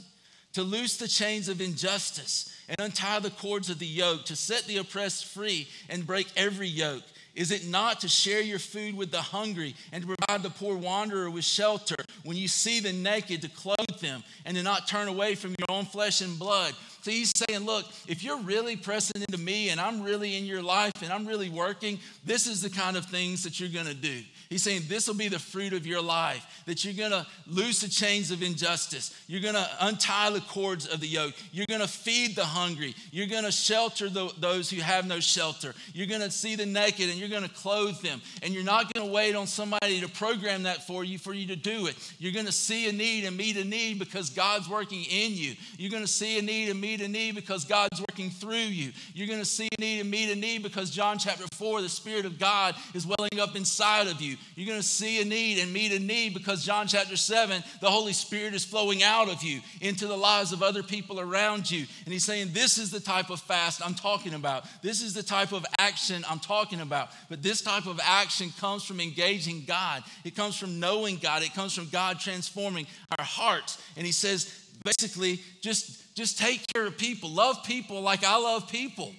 To 0.55 0.63
loose 0.63 0.97
the 0.97 1.09
chains 1.09 1.49
of 1.49 1.61
injustice 1.61 2.53
and 2.69 2.81
untie 2.81 3.21
the 3.21 3.31
cords 3.31 3.71
of 3.71 3.79
the 3.79 3.87
yoke, 3.87 4.25
to 4.27 4.37
set 4.37 4.65
the 4.65 4.79
oppressed 4.79 5.27
free 5.27 5.69
and 5.89 6.07
break 6.07 6.27
every 6.37 6.69
yoke. 6.69 7.05
Is 7.35 7.53
it 7.53 7.69
not 7.69 8.01
to 8.01 8.09
share 8.09 8.41
your 8.41 8.59
food 8.59 8.97
with 8.97 9.13
the 9.13 9.23
hungry 9.23 9.77
and 9.93 10.03
to 10.03 10.15
provide 10.15 10.43
the 10.43 10.51
poor 10.51 10.77
wanderer 10.77 11.31
with 11.31 11.45
shelter? 11.45 11.95
When 12.25 12.37
you 12.37 12.49
see 12.49 12.81
the 12.81 12.93
naked, 12.93 13.43
to 13.43 13.49
clothe 13.49 14.01
them 14.01 14.25
and 14.45 14.57
to 14.57 14.63
not 14.63 14.89
turn 14.89 15.09
away 15.09 15.37
from 15.37 15.55
your 15.59 15.71
own 15.71 15.85
flesh 15.85 16.21
and 16.21 16.39
blood. 16.39 16.75
So 17.03 17.11
he's 17.11 17.33
saying, 17.35 17.65
look, 17.65 17.87
if 18.09 18.25
you're 18.25 18.41
really 18.41 18.77
pressing 18.77 19.23
into 19.23 19.39
me 19.39 19.71
and 19.71 19.81
I'm 19.81 20.03
really 20.03 20.37
in 20.37 20.45
your 20.45 20.63
life 20.63 21.03
and 21.03 21.13
I'm 21.13 21.27
really 21.27 21.49
working, 21.49 22.01
this 22.25 22.47
is 22.47 22.63
the 22.63 22.71
kind 22.71 22.97
of 22.97 23.07
things 23.07 23.45
that 23.45 23.61
you're 23.61 23.69
going 23.69 23.87
to 23.87 23.95
do. 23.95 24.21
He's 24.51 24.65
saying 24.65 24.83
this 24.89 25.07
will 25.07 25.15
be 25.15 25.29
the 25.29 25.39
fruit 25.39 25.73
of 25.73 25.87
your 25.87 26.03
life, 26.03 26.65
that 26.67 26.85
you're 26.85 26.93
going 26.93 27.13
to 27.13 27.25
loose 27.47 27.83
the 27.83 27.89
chains 27.89 28.33
of 28.33 28.43
injustice. 28.43 29.15
You're 29.29 29.41
going 29.41 29.55
to 29.55 29.69
untie 29.79 30.31
the 30.31 30.41
cords 30.41 30.89
of 30.89 30.99
the 30.99 31.07
yoke. 31.07 31.35
You're 31.53 31.67
going 31.69 31.81
to 31.81 31.89
feed 31.89 32.35
the 32.35 32.45
hungry. 32.45 32.97
You're 33.13 33.29
going 33.29 33.45
to 33.45 33.53
shelter 33.53 34.09
the, 34.09 34.33
those 34.39 34.69
who 34.69 34.81
have 34.81 35.07
no 35.07 35.21
shelter. 35.21 35.73
You're 35.95 36.09
going 36.09 36.23
to 36.23 36.33
see 36.33 36.57
the 36.57 36.67
naked 36.67 37.09
and 37.09 37.17
you're 37.17 37.29
going 37.29 37.45
to 37.45 37.49
clothe 37.49 38.01
them. 38.03 38.21
And 38.43 38.53
you're 38.53 38.65
not 38.65 38.93
going 38.93 39.07
to 39.07 39.13
wait 39.13 39.37
on 39.37 39.47
somebody 39.47 40.01
to 40.01 40.09
program 40.09 40.65
that 40.65 40.85
for 40.85 41.05
you 41.05 41.17
for 41.17 41.33
you 41.33 41.47
to 41.47 41.57
do 41.57 41.87
it. 41.87 41.95
You're 42.19 42.33
going 42.33 42.47
to 42.47 42.53
see 42.53 42.89
a 42.89 42.93
need 42.93 43.27
and 43.27 43.37
meet 43.37 43.57
a 43.57 43.65
need 43.65 44.01
because 44.01 44.31
God's 44.31 44.69
working 44.69 45.05
in 45.05 45.33
you. 45.33 45.55
You're 45.79 45.93
going 45.93 46.03
to 46.03 46.09
see 46.09 46.41
a 46.41 46.43
need 46.43 46.71
and 46.71 46.81
meet 46.81 47.01
a 47.01 47.09
need 47.09 47.37
because 47.37 47.65
God's 47.65 48.01
working 48.01 48.31
through 48.31 48.57
you. 48.57 48.91
You're 49.15 49.29
going 49.29 49.39
to 49.39 49.45
see 49.45 49.69
a 49.79 49.81
need 49.81 50.01
and 50.01 50.11
meet 50.11 50.29
a 50.29 50.35
need 50.35 50.65
because 50.65 50.91
John 50.91 51.19
chapter 51.19 51.45
4, 51.53 51.83
the 51.83 51.89
Spirit 51.89 52.25
of 52.25 52.41
God 52.41 52.75
is 52.95 53.07
welling 53.07 53.39
up 53.39 53.55
inside 53.55 54.09
of 54.09 54.21
you. 54.21 54.39
You're 54.55 54.67
going 54.67 54.81
to 54.81 54.87
see 54.87 55.21
a 55.21 55.25
need 55.25 55.59
and 55.59 55.73
meet 55.73 55.93
a 55.93 55.99
need 55.99 56.35
because 56.35 56.65
John 56.65 56.87
chapter 56.87 57.17
7, 57.17 57.63
the 57.81 57.91
Holy 57.91 58.13
Spirit 58.13 58.55
is 58.55 58.65
flowing 58.65 59.03
out 59.03 59.29
of 59.29 59.43
you 59.43 59.61
into 59.81 60.07
the 60.07 60.17
lives 60.17 60.53
of 60.53 60.63
other 60.63 60.83
people 60.83 61.21
around 61.21 61.71
you. 61.71 61.87
And 62.05 62.13
He's 62.13 62.25
saying, 62.25 62.51
This 62.53 62.79
is 62.79 62.91
the 62.91 63.01
type 63.01 63.31
of 63.31 63.41
fast 63.41 63.85
I'm 63.85 63.95
talking 63.95 64.35
about. 64.35 64.65
This 64.83 65.03
is 65.03 65.15
the 65.15 65.23
type 65.23 65.53
of 65.53 65.65
action 65.79 66.25
I'm 66.29 66.41
talking 66.41 66.81
about. 66.81 67.11
But 67.29 67.43
this 67.43 67.63
type 67.63 67.87
of 67.87 68.01
action 68.03 68.53
comes 68.59 68.85
from 68.85 69.01
engaging 69.01 69.65
God, 69.67 70.03
it 70.25 70.37
comes 70.37 70.57
from 70.57 70.81
knowing 70.81 71.17
God, 71.17 71.43
it 71.43 71.55
comes 71.55 71.75
from 71.75 71.89
God 71.89 72.21
transforming 72.21 72.87
our 73.19 73.25
hearts. 73.25 73.83
And 73.97 74.05
He 74.05 74.13
says, 74.13 74.69
basically, 74.85 75.41
just, 75.61 76.15
just 76.15 76.39
take 76.39 76.67
care 76.73 76.87
of 76.87 76.97
people, 76.97 77.31
love 77.31 77.65
people 77.65 78.01
like 78.01 78.25
I 78.25 78.37
love 78.37 78.69
people. 78.69 79.13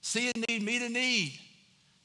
See 0.00 0.30
a 0.30 0.38
need, 0.48 0.62
meet 0.62 0.82
a 0.82 0.88
need. 0.88 1.38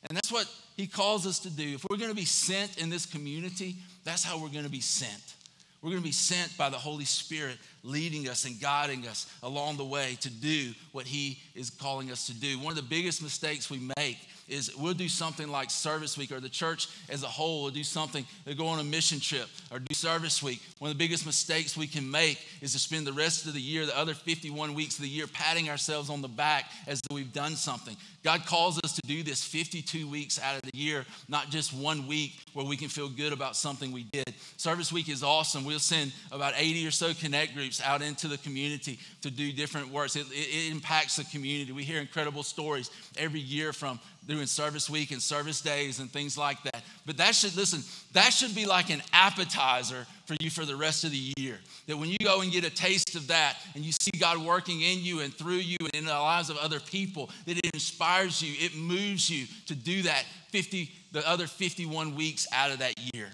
And 0.10 0.16
that's 0.16 0.32
what 0.32 0.48
he 0.76 0.88
calls 0.88 1.26
us 1.26 1.40
to 1.40 1.50
do. 1.50 1.76
If 1.76 1.86
we're 1.90 1.98
going 1.98 2.10
to 2.10 2.16
be 2.16 2.26
sent 2.26 2.78
in 2.78 2.90
this 2.90 3.06
community, 3.06 3.76
that's 4.04 4.24
how 4.24 4.38
we're 4.38 4.50
going 4.50 4.66
to 4.66 4.70
be 4.70 4.82
sent. 4.82 5.36
We're 5.82 5.92
going 5.92 6.02
to 6.02 6.08
be 6.08 6.12
sent 6.12 6.58
by 6.58 6.70
the 6.70 6.78
Holy 6.78 7.06
Spirit 7.06 7.58
leading 7.84 8.28
us 8.28 8.46
and 8.46 8.60
guiding 8.60 9.08
us 9.08 9.32
along 9.44 9.78
the 9.78 9.86
way 9.86 10.18
to 10.22 10.30
do 10.30 10.74
what 10.92 11.06
He 11.06 11.40
is 11.54 11.70
calling 11.70 12.12
us 12.12 12.26
to 12.28 12.34
do. 12.34 12.58
One 12.60 12.72
of 12.72 12.76
the 12.76 12.82
biggest 12.82 13.22
mistakes 13.22 13.70
we 13.70 13.80
make 13.98 14.18
is 14.48 14.76
we'll 14.78 14.94
do 14.94 15.10
something 15.10 15.48
like 15.48 15.72
service 15.72 16.18
week 16.18 16.32
or 16.32 16.40
the 16.40 16.50
church 16.50 16.88
as 17.10 17.24
a 17.24 17.28
whole 17.28 17.64
will 17.64 17.72
do 17.72 17.84
something 17.84 18.26
they 18.46 18.54
go 18.54 18.68
on 18.68 18.80
a 18.80 18.84
mission 18.84 19.20
trip 19.20 19.48
or 19.72 19.80
do 19.80 19.94
service 19.94 20.44
week. 20.44 20.62
One 20.80 20.92
of 20.92 20.98
the 20.98 21.04
biggest 21.04 21.26
mistakes 21.26 21.76
we 21.76 21.88
can 21.88 22.10
make 22.10 22.40
is 22.62 22.74
to 22.74 22.80
spend 22.80 23.08
the 23.08 23.14
rest 23.14 23.46
of 23.46 23.54
the 23.54 23.62
year 23.62 23.86
the 23.86 23.98
other 23.98 24.14
51 24.14 24.74
weeks 24.74 24.98
of 24.98 25.04
the 25.04 25.10
year 25.10 25.28
patting 25.28 25.70
ourselves 25.70 26.10
on 26.10 26.22
the 26.22 26.28
back 26.28 26.66
as 26.88 27.02
though 27.02 27.16
we've 27.16 27.34
done 27.34 27.56
something. 27.56 27.96
God 28.24 28.46
calls 28.46 28.80
us 28.84 28.94
to 28.94 29.02
do 29.06 29.22
this 29.22 29.44
52 29.44 30.08
weeks 30.08 30.42
out 30.42 30.56
of 30.56 30.62
the 30.64 30.78
year 30.78 31.06
not 31.28 31.50
just 31.50 31.74
one 31.74 32.08
week 32.08 32.34
where 32.54 32.66
we 32.66 32.78
can 32.78 32.90
feel 32.90 33.10
good 33.10 33.34
about 33.34 33.56
something 33.56 33.92
we 33.92 34.04
did. 34.04 34.34
Service 34.58 34.92
week 34.92 35.10
is 35.10 35.24
awesome. 35.24 35.66
We'll 35.66 35.80
send 35.80 36.12
about 36.32 36.54
80 36.56 36.88
or 36.88 36.92
so 36.92 37.14
connect 37.14 37.54
groups 37.54 37.82
out 37.82 38.02
into 38.02 38.28
the 38.28 38.38
community 38.40 39.00
to 39.22 39.30
do 39.30 39.52
different 39.52 39.90
works. 39.90 40.16
It, 40.16 40.26
it, 40.32 40.48
it 40.50 40.72
impacts 40.72 41.18
the 41.18 41.24
community. 41.26 41.72
We 41.72 41.84
hear 41.84 42.00
incredible 42.00 42.44
stories 42.44 42.90
every 43.18 43.40
year 43.40 43.74
from 43.74 44.00
doing 44.28 44.46
service 44.46 44.90
week 44.90 45.12
and 45.12 45.22
service 45.22 45.62
days 45.62 46.00
and 46.00 46.12
things 46.12 46.38
like 46.38 46.62
that. 46.64 46.84
But 47.06 47.18
that 47.18 47.36
should, 47.36 47.56
listen, 47.56 47.82
that 48.14 48.34
should 48.34 48.56
be 48.56 48.66
like 48.66 48.90
an 48.90 49.02
appetizer 49.14 50.08
for 50.26 50.36
you 50.40 50.50
for 50.50 50.66
the 50.66 50.76
rest 50.76 51.04
of 51.04 51.12
the 51.12 51.34
year. 51.38 51.60
That 51.88 51.98
when 51.98 52.10
you 52.10 52.18
go 52.24 52.42
and 52.42 52.52
get 52.52 52.66
a 52.66 52.70
taste 52.70 53.16
of 53.16 53.28
that 53.28 53.58
and 53.76 53.86
you 53.86 53.92
see 53.92 54.12
God 54.20 54.40
working 54.40 54.82
in 54.82 55.04
you 55.04 55.20
and 55.20 55.34
through 55.34 55.56
you 55.56 55.78
and 55.80 55.94
in 55.94 56.06
the 56.06 56.12
lives 56.12 56.50
of 56.50 56.58
other 56.58 56.80
people, 56.80 57.30
that 57.46 57.58
it 57.58 57.70
inspires 57.74 58.42
you, 58.42 58.54
it 58.60 58.76
moves 58.76 59.30
you 59.30 59.46
to 59.68 59.76
do 59.76 60.02
that 60.04 60.26
50, 60.50 60.90
the 61.12 61.28
other 61.28 61.48
51 61.48 62.16
weeks 62.16 62.48
out 62.52 62.72
of 62.72 62.80
that 62.80 62.94
year 63.14 63.28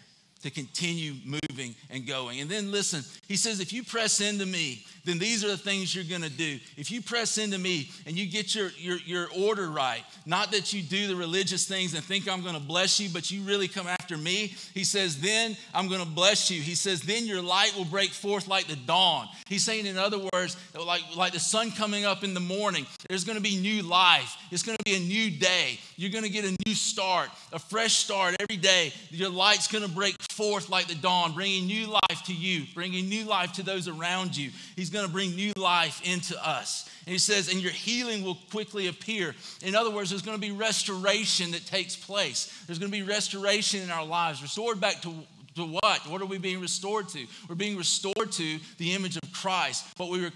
to 0.44 0.50
continue 0.50 1.14
moving 1.24 1.76
and 1.90 2.08
going. 2.08 2.40
And 2.40 2.50
then 2.50 2.72
listen, 2.72 3.04
he 3.28 3.36
says, 3.36 3.60
if 3.60 3.72
you 3.72 3.84
press 3.84 4.22
into 4.22 4.46
me, 4.46 4.84
then 5.04 5.18
these 5.18 5.44
are 5.44 5.48
the 5.48 5.58
things 5.58 5.96
you're 5.96 6.04
going 6.04 6.22
to 6.22 6.30
do. 6.30 6.60
If 6.78 6.92
you 6.92 7.02
press 7.02 7.38
into 7.38 7.58
me 7.58 7.90
and 8.06 8.18
you 8.18 8.30
get 8.30 8.54
your, 8.54 8.70
your, 8.78 8.98
your 8.98 9.28
order 9.36 9.70
right, 9.70 10.04
not 10.26 10.52
that 10.52 10.74
you 10.74 10.84
do 10.84 11.08
the 11.08 11.16
religious 11.16 11.66
things 11.66 11.94
and 11.94 12.04
think 12.04 12.30
I'm 12.30 12.44
going 12.44 12.56
to 12.56 12.62
bless 12.62 13.00
you, 13.00 13.10
but 13.10 13.32
you 13.32 13.42
really 13.42 13.68
come 13.68 13.88
after 13.88 14.18
me, 14.18 14.54
he 14.74 14.84
says, 14.84 15.20
then 15.20 15.58
I'm 15.74 15.88
going 15.88 16.02
to 16.02 16.08
bless 16.08 16.52
you. 16.52 16.62
He 16.62 16.76
says, 16.76 17.02
then 17.02 17.26
your 17.26 17.42
light 17.42 17.74
will 17.76 17.86
break 17.86 18.12
forth 18.12 18.48
like 18.48 18.68
the 18.68 18.76
dawn. 18.76 19.28
He's 19.48 19.66
saying, 19.66 19.88
in 19.88 19.98
other 19.98 20.20
words, 20.34 20.56
like, 20.76 21.02
like 21.16 21.34
the 21.34 21.40
sun 21.40 21.72
coming 21.72 22.06
up 22.06 22.24
in 22.24 22.34
the 22.34 22.40
morning, 22.40 22.86
there's 23.10 23.24
going 23.24 23.38
to 23.38 23.44
be 23.44 23.58
new 23.58 23.82
life. 23.82 24.38
It's 24.52 24.64
going 24.64 24.78
to 24.78 24.84
be 24.84 24.96
a 24.96 25.00
new 25.00 25.32
day. 25.32 25.80
You're 25.96 26.12
going 26.12 26.24
to 26.24 26.30
get 26.30 26.46
a 26.46 26.56
new 26.68 26.76
start, 26.76 27.30
a 27.52 27.60
fresh 27.60 27.94
start 27.94 28.36
every 28.40 28.58
day. 28.58 28.94
Your 29.10 29.30
light's 29.30 29.68
going 29.68 29.84
to 29.84 29.90
break 29.90 30.16
forth 30.32 30.70
like 30.70 30.88
the 30.88 30.96
dawn, 30.96 31.34
bringing 31.34 31.66
new 31.66 31.88
life 31.88 32.24
to 32.26 32.34
you, 32.34 32.66
bringing 32.76 33.10
new 33.10 33.26
life 33.26 33.54
to 33.54 33.64
those 33.64 33.88
around 33.88 34.38
you. 34.38 34.52
He's 34.76 34.91
going 34.92 35.06
to 35.06 35.12
bring 35.12 35.36
new 35.36 35.54
life 35.56 36.02
into 36.04 36.36
us. 36.46 36.90
And 37.06 37.14
he 37.14 37.20
says, 37.20 37.52
and 37.52 37.62
your 37.62 37.72
healing 37.72 38.24
will 38.24 38.38
quickly 38.52 38.88
appear. 38.88 39.36
In 39.64 39.76
other 39.76 39.90
words, 39.90 40.10
there's 40.10 40.22
going 40.22 40.38
to 40.38 40.42
be 40.42 40.52
restoration 40.52 41.52
that 41.52 41.66
takes 41.66 41.96
place. 41.96 42.64
There's 42.68 42.78
going 42.78 42.92
to 42.92 42.98
be 42.98 43.04
restoration 43.04 43.82
in 43.82 43.90
our 43.90 44.06
lives, 44.06 44.42
restored 44.42 44.80
back 44.80 45.02
to, 45.02 45.14
to 45.56 45.66
what? 45.66 46.08
What 46.08 46.22
are 46.22 46.26
we 46.26 46.38
being 46.38 46.62
restored 46.62 47.10
to? 47.10 47.26
We're 47.50 47.56
being 47.56 47.78
restored 47.78 48.32
to 48.34 48.60
the 48.78 48.94
image 48.94 49.18
of 49.18 49.32
Christ, 49.34 49.86
what 49.98 50.10
we 50.10 50.22
were 50.22 50.32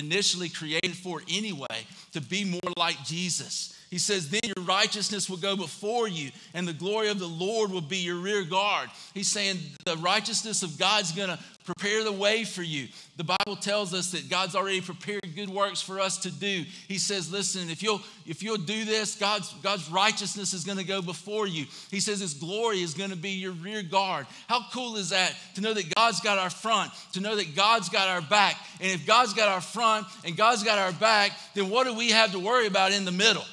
initially 0.00 0.48
created 0.48 0.96
for 0.96 1.22
anyway, 1.28 1.86
to 2.12 2.20
be 2.20 2.44
more 2.44 2.72
like 2.76 3.04
Jesus. 3.04 3.74
He 3.90 3.98
says, 3.98 4.28
Then 4.28 4.40
your 4.44 4.64
righteousness 4.64 5.30
will 5.30 5.38
go 5.38 5.56
before 5.56 6.08
you, 6.08 6.30
and 6.54 6.68
the 6.68 6.72
glory 6.72 7.08
of 7.08 7.18
the 7.18 7.26
Lord 7.26 7.70
will 7.70 7.80
be 7.80 7.98
your 7.98 8.16
rear 8.16 8.44
guard. 8.44 8.90
He's 9.14 9.28
saying 9.28 9.58
the 9.84 9.96
righteousness 9.96 10.62
of 10.62 10.78
God's 10.78 11.12
going 11.12 11.30
to 11.30 11.38
prepare 11.68 12.02
the 12.02 12.12
way 12.12 12.44
for 12.44 12.62
you. 12.62 12.88
The 13.18 13.24
Bible 13.24 13.56
tells 13.56 13.92
us 13.92 14.12
that 14.12 14.30
God's 14.30 14.56
already 14.56 14.80
prepared 14.80 15.20
good 15.36 15.50
works 15.50 15.82
for 15.82 16.00
us 16.00 16.16
to 16.18 16.30
do. 16.30 16.64
He 16.86 16.96
says, 16.96 17.30
listen, 17.30 17.68
if 17.68 17.82
you'll 17.82 18.00
if 18.26 18.42
you'll 18.42 18.56
do 18.56 18.86
this, 18.86 19.16
God's 19.16 19.52
God's 19.62 19.90
righteousness 19.90 20.54
is 20.54 20.64
going 20.64 20.78
to 20.78 20.84
go 20.84 21.02
before 21.02 21.46
you. 21.46 21.66
He 21.90 22.00
says 22.00 22.20
his 22.20 22.32
glory 22.32 22.80
is 22.80 22.94
going 22.94 23.10
to 23.10 23.16
be 23.16 23.32
your 23.32 23.52
rear 23.52 23.82
guard. 23.82 24.26
How 24.48 24.64
cool 24.72 24.96
is 24.96 25.10
that 25.10 25.34
to 25.56 25.60
know 25.60 25.74
that 25.74 25.94
God's 25.94 26.20
got 26.20 26.38
our 26.38 26.48
front, 26.48 26.90
to 27.12 27.20
know 27.20 27.36
that 27.36 27.54
God's 27.54 27.90
got 27.90 28.08
our 28.08 28.22
back. 28.22 28.56
And 28.80 28.90
if 28.90 29.06
God's 29.06 29.34
got 29.34 29.48
our 29.48 29.60
front 29.60 30.06
and 30.24 30.38
God's 30.38 30.62
got 30.62 30.78
our 30.78 30.92
back, 30.92 31.32
then 31.54 31.68
what 31.68 31.86
do 31.86 31.94
we 31.94 32.10
have 32.12 32.32
to 32.32 32.38
worry 32.38 32.66
about 32.66 32.92
in 32.92 33.04
the 33.04 33.12
middle? 33.12 33.44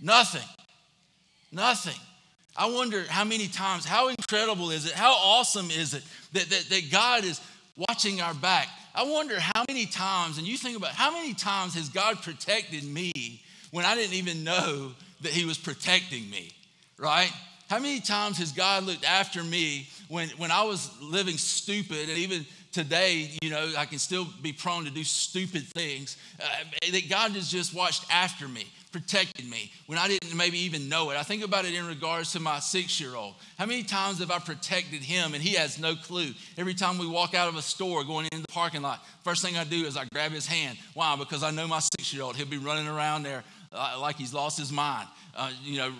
Nothing. 0.00 0.48
Nothing. 1.52 2.00
I 2.56 2.66
wonder 2.66 3.04
how 3.08 3.24
many 3.24 3.48
times, 3.48 3.84
how 3.84 4.08
incredible 4.08 4.70
is 4.70 4.86
it? 4.86 4.92
How 4.92 5.12
awesome 5.12 5.70
is 5.70 5.94
it 5.94 6.02
that, 6.32 6.48
that, 6.50 6.66
that 6.68 6.90
God 6.90 7.24
is 7.24 7.40
watching 7.76 8.20
our 8.20 8.34
back? 8.34 8.68
I 8.94 9.04
wonder 9.04 9.38
how 9.38 9.64
many 9.68 9.86
times, 9.86 10.38
and 10.38 10.46
you 10.46 10.56
think 10.56 10.76
about 10.76 10.92
how 10.92 11.12
many 11.12 11.32
times 11.32 11.74
has 11.74 11.88
God 11.88 12.22
protected 12.22 12.84
me 12.84 13.40
when 13.70 13.84
I 13.84 13.94
didn't 13.94 14.14
even 14.14 14.42
know 14.42 14.92
that 15.22 15.32
He 15.32 15.44
was 15.44 15.58
protecting 15.58 16.28
me, 16.28 16.52
right? 16.98 17.32
How 17.68 17.78
many 17.78 18.00
times 18.00 18.38
has 18.38 18.50
God 18.50 18.82
looked 18.84 19.04
after 19.04 19.44
me 19.44 19.88
when, 20.08 20.28
when 20.30 20.50
I 20.50 20.64
was 20.64 20.90
living 21.00 21.36
stupid 21.38 22.08
and 22.08 22.18
even 22.18 22.44
today, 22.72 23.30
you 23.42 23.50
know, 23.50 23.72
I 23.78 23.84
can 23.84 23.98
still 23.98 24.26
be 24.42 24.52
prone 24.52 24.84
to 24.84 24.90
do 24.90 25.04
stupid 25.04 25.62
things, 25.68 26.16
uh, 26.42 26.46
that 26.90 27.08
God 27.08 27.32
has 27.32 27.48
just 27.48 27.74
watched 27.74 28.04
after 28.12 28.48
me 28.48 28.66
protected 28.92 29.48
me 29.48 29.70
when 29.86 29.98
I 29.98 30.08
didn't 30.08 30.36
maybe 30.36 30.58
even 30.58 30.88
know 30.88 31.10
it. 31.10 31.16
I 31.16 31.22
think 31.22 31.44
about 31.44 31.64
it 31.64 31.74
in 31.74 31.86
regards 31.86 32.32
to 32.32 32.40
my 32.40 32.58
six 32.58 33.00
year 33.00 33.14
old. 33.14 33.34
How 33.58 33.66
many 33.66 33.82
times 33.82 34.18
have 34.18 34.30
I 34.30 34.38
protected 34.38 35.02
him 35.02 35.34
and 35.34 35.42
he 35.42 35.54
has 35.54 35.78
no 35.78 35.94
clue? 35.94 36.32
Every 36.58 36.74
time 36.74 36.98
we 36.98 37.06
walk 37.06 37.34
out 37.34 37.48
of 37.48 37.56
a 37.56 37.62
store 37.62 38.04
going 38.04 38.26
into 38.26 38.42
the 38.42 38.52
parking 38.52 38.82
lot, 38.82 39.04
first 39.22 39.42
thing 39.42 39.56
I 39.56 39.64
do 39.64 39.84
is 39.86 39.96
I 39.96 40.06
grab 40.06 40.32
his 40.32 40.46
hand. 40.46 40.78
Why? 40.94 41.16
Because 41.16 41.42
I 41.42 41.50
know 41.50 41.66
my 41.68 41.80
six 41.80 42.12
year 42.12 42.22
old, 42.22 42.36
he'll 42.36 42.46
be 42.46 42.58
running 42.58 42.88
around 42.88 43.22
there 43.22 43.44
uh, 43.72 43.98
like 44.00 44.16
he's 44.16 44.34
lost 44.34 44.58
his 44.58 44.72
mind, 44.72 45.08
uh, 45.36 45.50
you 45.62 45.78
know, 45.78 45.92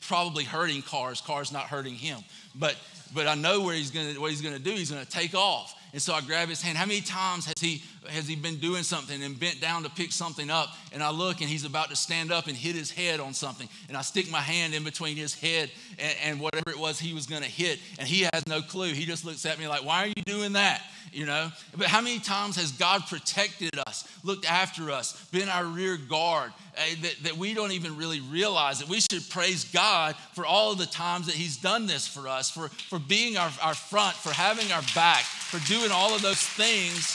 probably 0.00 0.44
hurting 0.44 0.82
cars, 0.82 1.20
cars 1.20 1.52
not 1.52 1.64
hurting 1.64 1.94
him. 1.94 2.20
But, 2.54 2.76
but 3.14 3.26
I 3.26 3.34
know 3.34 3.60
where 3.60 3.74
he's 3.74 3.90
gonna, 3.90 4.14
what 4.20 4.30
he's 4.30 4.40
gonna 4.40 4.58
do. 4.58 4.70
He's 4.70 4.90
gonna 4.90 5.04
take 5.04 5.34
off. 5.34 5.74
And 5.92 6.02
so 6.02 6.12
I 6.12 6.20
grab 6.20 6.48
his 6.48 6.60
hand. 6.60 6.76
How 6.76 6.84
many 6.84 7.00
times 7.00 7.46
has 7.46 7.54
he 7.60 7.82
has 8.08 8.26
he 8.26 8.36
been 8.36 8.56
doing 8.56 8.82
something 8.82 9.22
and 9.22 9.38
bent 9.38 9.60
down 9.60 9.82
to 9.84 9.90
pick 9.90 10.12
something 10.12 10.50
up? 10.50 10.68
And 10.92 11.02
I 11.02 11.10
look 11.10 11.40
and 11.40 11.48
he's 11.48 11.64
about 11.64 11.88
to 11.90 11.96
stand 11.96 12.30
up 12.30 12.46
and 12.46 12.56
hit 12.56 12.74
his 12.74 12.90
head 12.90 13.20
on 13.20 13.32
something. 13.32 13.68
And 13.88 13.96
I 13.96 14.02
stick 14.02 14.30
my 14.30 14.40
hand 14.40 14.74
in 14.74 14.84
between 14.84 15.16
his 15.16 15.34
head 15.34 15.70
and, 15.98 16.16
and 16.24 16.40
whatever 16.40 16.70
it 16.70 16.78
was 16.78 16.98
he 16.98 17.14
was 17.14 17.26
going 17.26 17.42
to 17.42 17.48
hit. 17.48 17.78
And 17.98 18.06
he 18.06 18.28
has 18.32 18.46
no 18.46 18.60
clue. 18.60 18.92
He 18.92 19.06
just 19.06 19.24
looks 19.24 19.46
at 19.46 19.58
me 19.58 19.66
like, 19.66 19.84
"Why 19.84 20.04
are 20.04 20.08
you 20.08 20.22
doing 20.26 20.52
that?" 20.54 20.82
You 21.10 21.24
know. 21.24 21.50
But 21.74 21.86
how 21.86 22.02
many 22.02 22.18
times 22.18 22.56
has 22.56 22.70
God 22.72 23.06
protected 23.06 23.78
us, 23.86 24.06
looked 24.22 24.44
after 24.50 24.90
us, 24.90 25.24
been 25.32 25.48
our 25.48 25.64
rear 25.64 25.96
guard 25.96 26.52
uh, 26.76 26.82
that, 27.00 27.14
that 27.22 27.36
we 27.38 27.54
don't 27.54 27.72
even 27.72 27.96
really 27.96 28.20
realize 28.20 28.80
that 28.80 28.88
we 28.88 29.00
should 29.00 29.28
praise 29.30 29.64
God 29.64 30.16
for 30.34 30.44
all 30.44 30.72
of 30.72 30.78
the 30.78 30.86
times 30.86 31.26
that 31.26 31.34
He's 31.34 31.56
done 31.56 31.86
this 31.86 32.06
for 32.06 32.28
us, 32.28 32.50
for 32.50 32.68
for 32.68 32.98
being 32.98 33.38
our, 33.38 33.50
our 33.62 33.74
front, 33.74 34.16
for 34.16 34.34
having 34.34 34.70
our 34.70 34.82
back 34.94 35.24
for 35.48 35.58
doing 35.66 35.90
all 35.90 36.14
of 36.14 36.20
those 36.20 36.42
things 36.42 37.06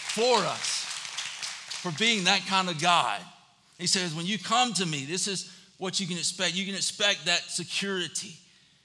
for 0.00 0.38
us, 0.38 0.84
for 1.80 1.92
being 1.92 2.24
that 2.24 2.44
kind 2.46 2.68
of 2.68 2.80
God. 2.80 3.20
He 3.78 3.86
says, 3.86 4.14
when 4.14 4.26
you 4.26 4.38
come 4.38 4.72
to 4.74 4.86
me, 4.86 5.04
this 5.04 5.28
is 5.28 5.54
what 5.78 6.00
you 6.00 6.06
can 6.06 6.18
expect. 6.18 6.56
You 6.56 6.66
can 6.66 6.74
expect 6.74 7.26
that 7.26 7.42
security. 7.42 8.36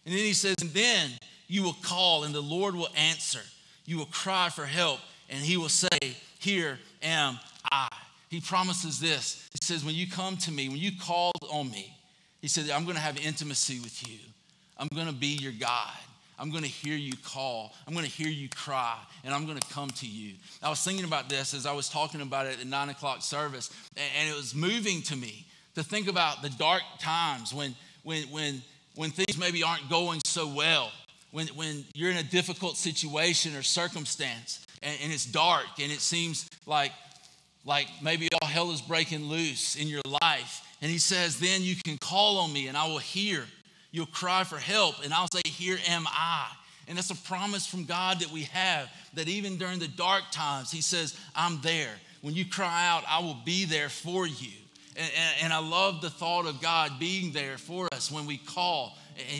And 0.05 0.13
then 0.13 0.23
he 0.23 0.33
says, 0.33 0.55
and 0.61 0.69
then 0.71 1.09
you 1.47 1.63
will 1.63 1.75
call 1.81 2.23
and 2.23 2.35
the 2.35 2.41
Lord 2.41 2.75
will 2.75 2.89
answer. 2.95 3.41
You 3.85 3.97
will 3.97 4.05
cry 4.05 4.49
for 4.49 4.65
help 4.65 4.99
and 5.29 5.39
he 5.39 5.57
will 5.57 5.69
say, 5.69 6.15
Here 6.39 6.79
am 7.01 7.39
I. 7.71 7.87
He 8.29 8.39
promises 8.39 8.99
this. 8.99 9.49
He 9.53 9.65
says, 9.65 9.83
When 9.83 9.95
you 9.95 10.07
come 10.07 10.37
to 10.37 10.51
me, 10.51 10.69
when 10.69 10.77
you 10.77 10.91
call 11.01 11.31
on 11.51 11.71
me, 11.71 11.97
he 12.41 12.47
said, 12.47 12.69
I'm 12.69 12.83
going 12.83 12.95
to 12.95 13.01
have 13.01 13.17
intimacy 13.17 13.79
with 13.79 14.07
you. 14.07 14.19
I'm 14.77 14.87
going 14.93 15.07
to 15.07 15.13
be 15.13 15.37
your 15.39 15.51
God. 15.51 15.91
I'm 16.43 16.51
going 16.51 16.63
to 16.63 16.69
hear 16.69 16.97
you 16.97 17.13
call. 17.23 17.73
I'm 17.87 17.93
going 17.93 18.03
to 18.03 18.11
hear 18.11 18.27
you 18.27 18.49
cry, 18.49 18.97
and 19.23 19.33
I'm 19.33 19.45
going 19.45 19.57
to 19.57 19.67
come 19.73 19.89
to 19.91 20.05
you. 20.05 20.33
I 20.61 20.69
was 20.69 20.83
thinking 20.83 21.05
about 21.05 21.29
this 21.29 21.53
as 21.53 21.65
I 21.65 21.71
was 21.71 21.87
talking 21.87 22.19
about 22.19 22.47
it 22.47 22.59
at 22.59 22.67
nine 22.67 22.89
o'clock 22.89 23.21
service, 23.21 23.69
and 23.95 24.29
it 24.29 24.35
was 24.35 24.53
moving 24.53 25.01
to 25.03 25.15
me 25.15 25.45
to 25.75 25.83
think 25.83 26.09
about 26.09 26.41
the 26.41 26.49
dark 26.49 26.81
times 26.99 27.53
when, 27.53 27.73
when, 28.03 28.23
when, 28.23 28.61
when 28.95 29.11
things 29.11 29.37
maybe 29.37 29.63
aren't 29.63 29.89
going 29.89 30.19
so 30.25 30.45
well, 30.45 30.91
when, 31.31 31.47
when 31.55 31.85
you're 31.93 32.11
in 32.11 32.17
a 32.17 32.23
difficult 32.23 32.75
situation 32.75 33.55
or 33.55 33.61
circumstance, 33.61 34.67
and, 34.81 34.97
and 35.01 35.13
it's 35.13 35.25
dark, 35.25 35.67
and 35.79 35.93
it 35.93 36.01
seems 36.01 36.49
like, 36.65 36.91
like 37.63 37.87
maybe 38.01 38.27
all 38.41 38.49
hell 38.49 38.69
is 38.71 38.81
breaking 38.81 39.23
loose 39.23 39.77
in 39.77 39.87
your 39.87 40.01
life. 40.21 40.61
And 40.81 40.91
he 40.91 40.97
says, 40.97 41.39
Then 41.39 41.61
you 41.61 41.77
can 41.77 41.97
call 41.97 42.39
on 42.39 42.51
me, 42.51 42.67
and 42.67 42.75
I 42.75 42.85
will 42.87 42.97
hear. 42.97 43.45
You'll 43.93 44.07
cry 44.07 44.43
for 44.43 44.57
help, 44.57 45.05
and 45.05 45.13
I'll 45.13 45.29
say, 45.31 45.43
Here 45.45 45.77
am 45.87 46.05
I. 46.07 46.47
And 46.87 46.97
that's 46.97 47.11
a 47.11 47.15
promise 47.15 47.65
from 47.65 47.85
God 47.85 48.19
that 48.19 48.31
we 48.31 48.41
have 48.43 48.89
that 49.13 49.29
even 49.29 49.57
during 49.57 49.79
the 49.79 49.87
dark 49.87 50.23
times, 50.31 50.71
He 50.71 50.81
says, 50.81 51.17
I'm 51.35 51.61
there. 51.61 51.93
When 52.21 52.33
you 52.33 52.43
cry 52.43 52.87
out, 52.87 53.03
I 53.07 53.19
will 53.19 53.37
be 53.45 53.65
there 53.65 53.89
for 53.89 54.25
you. 54.25 54.51
And, 54.97 55.11
and, 55.15 55.43
and 55.43 55.53
I 55.53 55.59
love 55.59 56.01
the 56.01 56.09
thought 56.09 56.47
of 56.47 56.59
God 56.59 56.99
being 56.99 57.31
there 57.33 57.57
for 57.57 57.87
us 57.93 58.11
when 58.11 58.25
we 58.25 58.37
call 58.37 58.97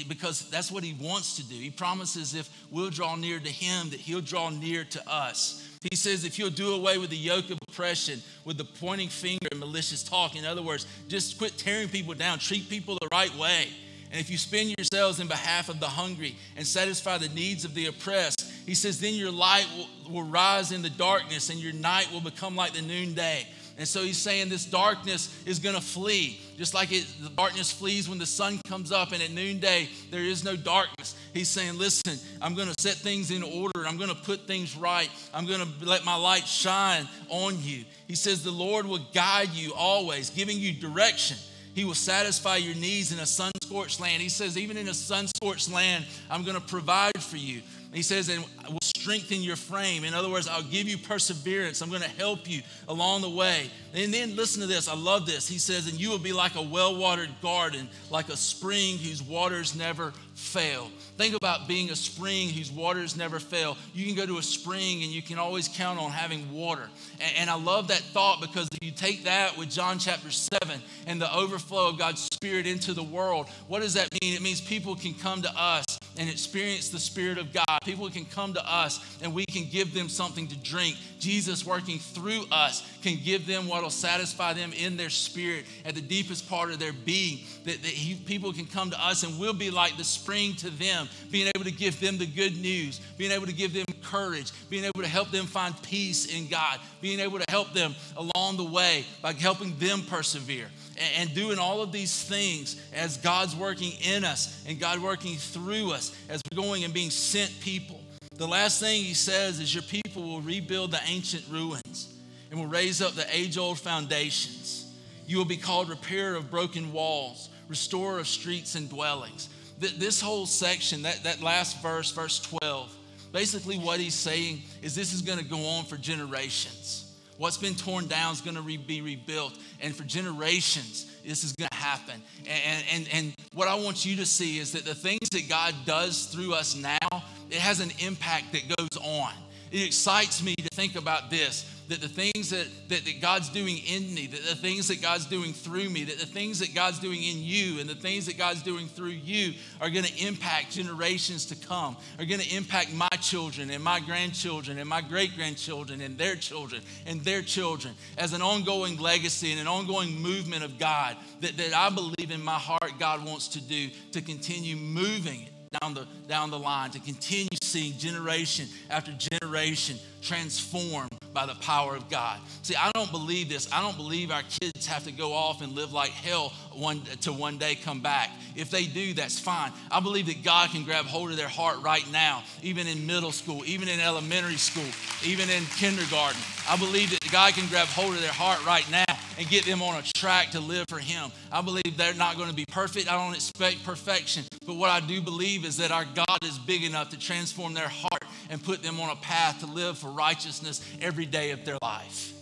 because 0.08 0.48
that's 0.50 0.72
what 0.72 0.84
He 0.84 0.94
wants 0.94 1.38
to 1.38 1.44
do. 1.44 1.56
He 1.56 1.72
promises 1.72 2.36
if 2.36 2.48
we'll 2.70 2.92
draw 2.92 3.16
near 3.16 3.40
to 3.40 3.50
Him, 3.50 3.90
that 3.90 4.00
He'll 4.00 4.22
draw 4.22 4.50
near 4.50 4.84
to 4.84 5.10
us. 5.10 5.68
He 5.90 5.96
says, 5.96 6.24
if 6.24 6.38
you'll 6.38 6.52
do 6.52 6.76
away 6.76 6.98
with 7.00 7.10
the 7.10 7.18
yoke 7.18 7.50
of 7.50 7.58
oppression, 7.68 8.22
with 8.46 8.58
the 8.58 8.64
pointing 8.64 9.10
finger 9.10 9.48
and 9.52 9.60
malicious 9.60 10.04
talk, 10.04 10.36
in 10.36 10.46
other 10.46 10.62
words, 10.62 10.86
just 11.08 11.38
quit 11.40 11.58
tearing 11.58 11.90
people 11.90 12.14
down, 12.14 12.38
treat 12.38 12.70
people 12.70 12.98
the 13.02 13.10
right 13.12 13.36
way. 13.36 13.68
And 14.14 14.22
if 14.22 14.30
you 14.30 14.38
spend 14.38 14.76
yourselves 14.78 15.20
in 15.20 15.28
behalf 15.28 15.70
of 15.70 15.80
the 15.80 15.88
hungry 15.88 16.36
and 16.56 16.68
satisfy 16.68 17.18
the 17.18 17.30
needs 17.30 17.66
of 17.66 17.74
the 17.74 17.88
oppressed, 17.88 18.48
he 18.64 18.76
says, 18.76 19.00
then 19.00 19.16
your 19.16 19.32
light 19.32 19.68
will, 19.76 20.14
will 20.14 20.24
rise 20.24 20.72
in 20.72 20.84
the 20.84 20.90
darkness 20.92 21.50
and 21.50 21.60
your 21.60 21.74
night 21.74 22.12
will 22.14 22.22
become 22.22 22.56
like 22.56 22.74
the 22.74 22.84
noonday. 22.84 23.48
And 23.76 23.88
so 23.88 24.04
he's 24.04 24.20
saying 24.20 24.50
this 24.50 24.66
darkness 24.66 25.36
is 25.48 25.58
going 25.58 25.74
to 25.74 25.82
flee, 25.82 26.40
just 26.58 26.76
like 26.76 26.92
it, 26.92 27.08
the 27.24 27.30
darkness 27.32 27.72
flees 27.72 28.08
when 28.08 28.20
the 28.20 28.26
sun 28.28 28.60
comes 28.68 28.92
up, 28.92 29.14
and 29.14 29.24
at 29.24 29.32
noonday 29.32 29.90
there 30.12 30.22
is 30.22 30.44
no 30.44 30.56
darkness. 30.56 31.16
He's 31.34 31.50
saying, 31.50 31.80
Listen, 31.80 32.20
I'm 32.40 32.54
going 32.54 32.72
to 32.72 32.80
set 32.80 32.94
things 32.94 33.32
in 33.32 33.42
order. 33.42 33.88
I'm 33.88 33.98
going 33.98 34.12
to 34.12 34.16
put 34.16 34.46
things 34.46 34.78
right. 34.78 35.10
I'm 35.34 35.48
going 35.48 35.60
to 35.60 35.86
let 35.88 36.06
my 36.06 36.14
light 36.14 36.46
shine 36.46 37.10
on 37.30 37.58
you. 37.64 37.84
He 38.08 38.14
says, 38.14 38.44
The 38.44 38.52
Lord 38.52 38.86
will 38.86 39.02
guide 39.12 39.50
you 39.50 39.74
always, 39.74 40.30
giving 40.30 40.60
you 40.60 40.72
direction. 40.72 41.38
He 41.74 41.86
will 41.86 41.96
satisfy 41.96 42.58
your 42.58 42.76
needs 42.76 43.12
in 43.12 43.20
a 43.20 43.26
sun 43.26 43.52
scorched 43.64 44.00
land. 44.00 44.22
He 44.22 44.30
says, 44.30 44.58
even 44.58 44.78
in 44.78 44.88
a 44.88 44.94
sun 44.94 45.28
scorched 45.28 45.72
land, 45.72 46.06
I'm 46.30 46.44
going 46.44 46.56
to 46.56 46.62
provide 46.62 47.22
for 47.22 47.38
you. 47.38 47.62
He 47.92 48.02
says, 48.02 48.30
and 48.30 48.44
will 48.70 48.80
strengthen 48.82 49.42
your 49.42 49.56
frame. 49.56 50.04
In 50.04 50.14
other 50.14 50.30
words, 50.30 50.48
I'll 50.48 50.64
give 50.64 50.88
you 50.88 50.98
perseverance. 50.98 51.82
I'm 51.82 51.90
going 51.90 52.02
to 52.02 52.10
help 52.10 52.50
you 52.50 52.62
along 52.88 53.22
the 53.22 53.30
way. 53.30 53.70
And 53.94 54.14
then 54.14 54.36
listen 54.36 54.62
to 54.62 54.68
this. 54.68 54.88
I 54.88 54.96
love 54.96 55.26
this. 55.26 55.48
He 55.48 55.58
says, 55.58 55.88
And 55.88 56.00
you 56.00 56.10
will 56.10 56.20
be 56.20 56.34
like 56.34 56.56
a 56.56 56.62
well 56.62 56.96
watered 56.96 57.30
garden, 57.42 57.90
like 58.10 58.30
a 58.30 58.38
spring 58.38 58.98
whose 58.98 59.22
waters 59.22 59.76
never 59.76 60.14
fail. 60.36 60.90
Think 61.18 61.36
about 61.36 61.68
being 61.68 61.92
a 61.92 61.96
spring 61.96 62.50
whose 62.50 62.72
waters 62.72 63.16
never 63.16 63.40
fail. 63.40 63.78
You 63.94 64.06
can 64.06 64.16
go 64.16 64.26
to 64.26 64.40
a 64.40 64.44
spring 64.44 65.04
and 65.04 65.12
you 65.12 65.22
can 65.22 65.38
always 65.38 65.68
count 65.68 66.00
on 66.00 66.12
having 66.12 66.52
water. 66.52 66.90
And, 67.22 67.38
and, 67.38 67.50
I 67.50 67.56
love 67.56 67.90
that 67.90 68.00
thought 68.00 68.42
because 68.42 68.68
if 68.72 68.80
you 68.82 68.92
take 68.92 69.26
that 69.26 69.56
with 69.58 69.70
John 69.70 70.00
chapter 70.00 70.32
7 70.32 70.82
and 71.06 71.22
the 71.22 71.34
overflow 71.36 71.90
of 71.90 72.00
God's 72.00 72.22
Spirit 72.34 72.66
into 72.66 72.94
the 72.94 73.04
world, 73.04 73.48
what 73.68 73.82
does 73.82 73.94
that 73.94 74.10
mean? 74.22 74.34
It 74.34 74.42
means 74.42 74.60
people 74.60 74.96
can 74.96 75.14
come 75.14 75.44
to 75.44 75.52
us 75.56 75.86
and 76.18 76.30
experience 76.30 76.90
the 76.90 77.00
Spirit 77.00 77.38
of 77.38 77.54
God. 77.54 77.80
People 77.84 78.10
can 78.10 78.26
come 78.26 78.54
to 78.54 78.72
us 78.72 79.00
and 79.22 79.34
we 79.34 79.46
can 79.46 79.66
give 79.70 79.94
them 79.94 80.10
something 80.10 80.48
to 80.48 80.58
drink. 80.58 80.98
Jesus 81.20 81.66
working 81.66 82.00
through 82.00 82.46
us 82.52 82.88
can 83.02 83.18
give 83.24 83.48
them 83.48 83.68
what 83.68 83.82
will 83.84 83.90
satisfy 83.90 84.54
them 84.54 84.74
in 84.74 84.98
their 84.98 85.10
spirit 85.10 85.66
at 85.86 85.96
the 85.96 86.02
deepest 86.02 86.50
part 86.50 86.72
of 86.72 86.80
their 86.80 86.94
being. 86.94 87.40
That, 87.66 87.82
that 87.82 87.92
he, 87.92 88.16
people 88.16 88.54
can 88.54 88.66
come 88.66 88.92
to 88.92 89.06
us 89.06 89.24
and 89.24 89.40
we'll 89.40 89.54
be 89.54 89.72
like 89.72 89.98
the 89.98 90.04
spring 90.04 90.56
to 90.58 90.70
them, 90.70 91.10
being 91.32 91.50
able 91.56 91.66
to 91.66 91.72
give 91.72 92.00
them 92.00 92.18
the 92.18 92.26
good 92.26 92.60
news, 92.62 93.00
being 93.18 93.32
able 93.32 93.46
to 93.46 93.54
give 93.54 93.74
them 93.74 93.86
courage, 94.04 94.52
being 94.70 94.84
able 94.84 95.02
to 95.02 95.08
help 95.08 95.32
them 95.32 95.46
find 95.46 95.80
peace 95.82 96.26
in 96.26 96.48
God, 96.48 96.80
being 97.02 97.20
able 97.20 97.40
to 97.40 97.46
help 97.50 97.74
them 97.74 97.96
along 98.18 98.58
the 98.58 98.64
way 98.64 99.06
by 99.22 99.34
helping 99.34 99.78
them 99.78 100.02
persevere 100.02 100.70
and 101.18 101.34
doing 101.34 101.60
all 101.60 101.82
of 101.82 101.92
these 101.92 102.24
things 102.24 102.82
as 102.94 103.18
God's 103.18 103.56
working 103.56 103.94
in 104.02 104.24
us 104.24 104.64
and 104.68 104.80
God 104.80 105.00
working 105.00 105.36
through 105.36 105.92
us 105.92 106.16
as 106.30 106.42
we're 106.52 106.62
going 106.62 106.84
and 106.84 106.94
being 106.94 107.10
sent 107.10 107.52
people. 107.62 108.00
The 108.36 108.48
last 108.48 108.80
thing 108.80 109.04
he 109.04 109.14
says 109.14 109.60
is, 109.60 109.74
Your 109.74 109.84
people 109.84 110.24
will 110.24 110.42
rebuild 110.42 110.92
the 110.92 111.02
ancient 111.08 111.44
ruins 111.50 112.14
and 112.50 112.60
will 112.60 112.68
raise 112.68 113.02
up 113.02 113.14
the 113.14 113.26
age 113.36 113.58
old 113.58 113.80
foundations. 113.80 114.92
You 115.28 115.38
will 115.38 115.46
be 115.46 115.58
called 115.58 115.90
repairer 115.90 116.36
of 116.36 116.52
broken 116.52 116.92
walls, 116.92 117.50
restorer 117.68 118.20
of 118.20 118.28
streets 118.28 118.76
and 118.76 118.90
dwellings. 118.90 119.50
This 119.80 120.22
whole 120.22 120.46
section, 120.46 121.02
that, 121.04 121.24
that 121.24 121.42
last 121.42 121.82
verse, 121.82 122.12
verse 122.12 122.40
12, 122.40 122.96
basically 123.32 123.78
what 123.78 124.00
he's 124.00 124.14
saying 124.14 124.62
is 124.82 124.96
this 124.96 125.14
is 125.14 125.22
going 125.22 125.40
to 125.40 125.46
go 125.46 125.66
on 125.66 125.86
for 125.86 125.98
generations. 125.98 127.03
What's 127.38 127.58
been 127.58 127.76
torn 127.76 128.08
down 128.08 128.34
is 128.34 128.42
going 128.42 128.56
to 128.56 128.62
re- 128.62 128.78
be 128.78 129.02
rebuilt. 129.02 129.58
And 129.82 129.96
for 129.96 130.04
generations, 130.04 131.12
this 131.26 131.44
is 131.44 131.54
going 131.54 131.70
to 131.72 131.78
happen. 131.78 132.22
And, 132.48 132.84
and, 132.92 133.10
and 133.12 133.34
what 133.54 133.68
I 133.68 133.76
want 133.76 134.06
you 134.06 134.16
to 134.18 134.26
see 134.26 134.60
is 134.60 134.72
that 134.74 134.86
the 134.86 134.96
things 134.96 135.30
that 135.32 135.50
God 135.50 135.74
does 135.86 136.26
through 136.26 136.54
us 136.54 136.76
now, 136.76 137.24
it 137.50 137.58
has 137.58 137.80
an 137.80 137.92
impact 138.00 138.52
that 138.54 138.62
goes 138.78 139.02
on. 139.02 139.34
It 139.72 139.86
excites 139.86 140.44
me 140.44 140.56
to 140.56 140.68
think 140.76 140.96
about 140.96 141.32
this 141.32 141.73
that 141.90 142.02
the 142.02 142.08
things 142.08 142.50
that, 142.50 142.68
that, 142.90 143.04
that, 143.06 143.22
God's 143.22 143.50
doing 143.50 143.78
in 143.88 144.14
me, 144.14 144.28
that 144.28 144.44
the 144.44 144.56
things 144.56 144.88
that 144.88 145.02
God's 145.02 145.26
doing 145.26 145.54
through 145.54 145.90
me, 145.90 146.04
that 146.06 146.20
the 146.20 146.26
things 146.26 146.60
that 146.60 146.74
God's 146.74 147.00
doing 147.00 147.22
in 147.22 147.44
you, 147.44 147.80
and 147.80 147.90
the 147.90 147.96
things 147.96 148.26
that 148.28 148.38
God's 148.38 148.62
doing 148.62 148.88
through 148.88 149.10
you 149.10 149.54
are 149.82 149.90
going 149.90 150.06
to 150.06 150.26
impact 150.26 150.72
generations 150.72 151.46
to 151.48 151.56
come, 151.56 151.98
are 152.20 152.26
going 152.26 152.40
to 152.40 152.56
impact 152.56 152.94
my 152.94 153.10
children 153.22 153.70
and 153.70 153.84
my 153.84 154.00
grandchildren 154.00 154.78
and 154.78 154.88
my 154.88 155.02
great 155.02 155.36
grandchildren 155.36 156.02
and 156.02 156.18
their 156.18 156.36
children 156.36 156.82
and 157.06 157.22
their 157.22 157.42
children 157.42 157.94
as 158.18 158.34
an 158.34 158.42
ongoing 158.42 158.98
legacy 158.98 159.52
and 159.52 159.60
an 159.60 159.68
ongoing 159.68 160.14
movement 160.22 160.64
of 160.64 160.80
God 160.80 161.18
that, 161.42 161.58
that 161.58 161.74
I 161.74 161.90
believe 161.90 162.32
in 162.32 162.44
my 162.44 162.58
heart 162.58 162.94
God 163.00 163.26
wants 163.26 163.50
to 163.50 163.62
do 163.62 163.90
to 164.12 164.22
continue 164.22 164.76
moving 164.76 165.48
down 165.82 165.94
the, 165.94 166.08
down 166.28 166.52
the 166.52 166.60
line, 166.60 166.92
to 166.92 167.00
continue 167.00 167.50
seeing 167.62 167.98
generation 167.98 168.68
after 168.90 169.12
generation 169.42 169.98
transformed 170.22 171.10
by 171.34 171.46
the 171.46 171.56
power 171.56 171.96
of 171.96 172.10
God. 172.10 172.40
See, 172.62 172.76
I 172.76 172.92
don't 172.94 173.12
believe 173.12 173.50
this. 173.50 173.72
I 173.72 173.82
don't 173.82 173.98
believe 173.98 174.32
our 174.32 174.44
kids 174.44 174.86
have 174.88 175.04
to 175.06 175.12
go 175.12 175.34
off 175.34 175.62
and 175.62 175.74
live 175.74 175.94
like 175.94 176.12
hell 176.12 176.54
one, 176.74 177.02
to 177.22 177.34
one 177.34 177.58
day 177.58 177.76
come 177.76 178.02
back. 178.02 178.30
If 178.56 178.70
they 178.70 178.86
do, 178.86 179.14
that's 179.14 179.40
fine. 179.40 179.72
I 179.92 180.00
believe 180.00 180.28
that 180.28 180.44
God 180.44 180.70
can 180.70 180.84
grab 180.84 181.06
hold 181.06 181.32
of 181.32 181.38
their 181.38 181.48
heart 181.48 181.82
right 181.82 182.06
now, 182.12 182.44
even 182.62 182.88
in 182.88 183.06
middle 183.06 183.32
school, 183.32 183.64
even 183.66 183.88
in 183.88 184.00
elementary 184.00 184.58
school, 184.58 184.84
even 185.24 185.50
in 185.50 185.64
kindergarten. 185.78 186.40
I 186.70 186.78
believe 186.78 187.10
that 187.12 187.32
God 187.32 187.54
can 187.54 187.68
grab 187.68 187.88
hold 187.88 188.14
of 188.14 188.22
their 188.22 188.32
heart 188.32 188.66
right 188.66 188.90
now 188.90 189.06
and 189.38 189.48
get 189.50 189.66
them 189.66 189.82
on 189.82 190.00
a 190.00 190.04
track 190.16 190.52
to 190.52 190.60
live 190.60 190.86
for 190.88 191.00
Him. 191.00 191.32
I 191.52 191.62
believe 191.62 191.98
they're 191.98 192.14
not 192.14 192.38
going 192.38 192.50
to 192.50 192.56
be 192.56 192.66
perfect. 192.66 193.12
I 193.12 193.18
don't 193.18 193.34
expect 193.34 193.84
perfection. 193.84 194.44
But 194.66 194.76
what 194.76 194.90
I 194.90 195.00
do 195.00 195.20
believe 195.22 195.66
is 195.66 195.78
that 195.78 195.92
our 195.92 196.06
God 196.06 196.44
is 196.44 196.58
big 196.58 196.84
enough 196.84 197.10
to 197.10 197.20
transform 197.20 197.74
their 197.74 197.90
heart 197.90 198.24
and 198.50 198.64
put 198.64 198.82
them 198.82 199.00
on 199.00 199.10
a 199.10 199.16
path 199.18 199.60
to 199.60 199.66
live 199.66 199.98
for 199.98 200.10
righteousness 200.10 200.88
every 201.02 201.23
day 201.26 201.52
of 201.52 201.66
their 201.66 201.78
life. 201.82 202.34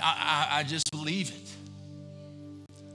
I, 0.00 0.48
I, 0.50 0.58
I 0.60 0.62
just 0.64 0.90
believe 0.90 1.30
it. 1.30 1.50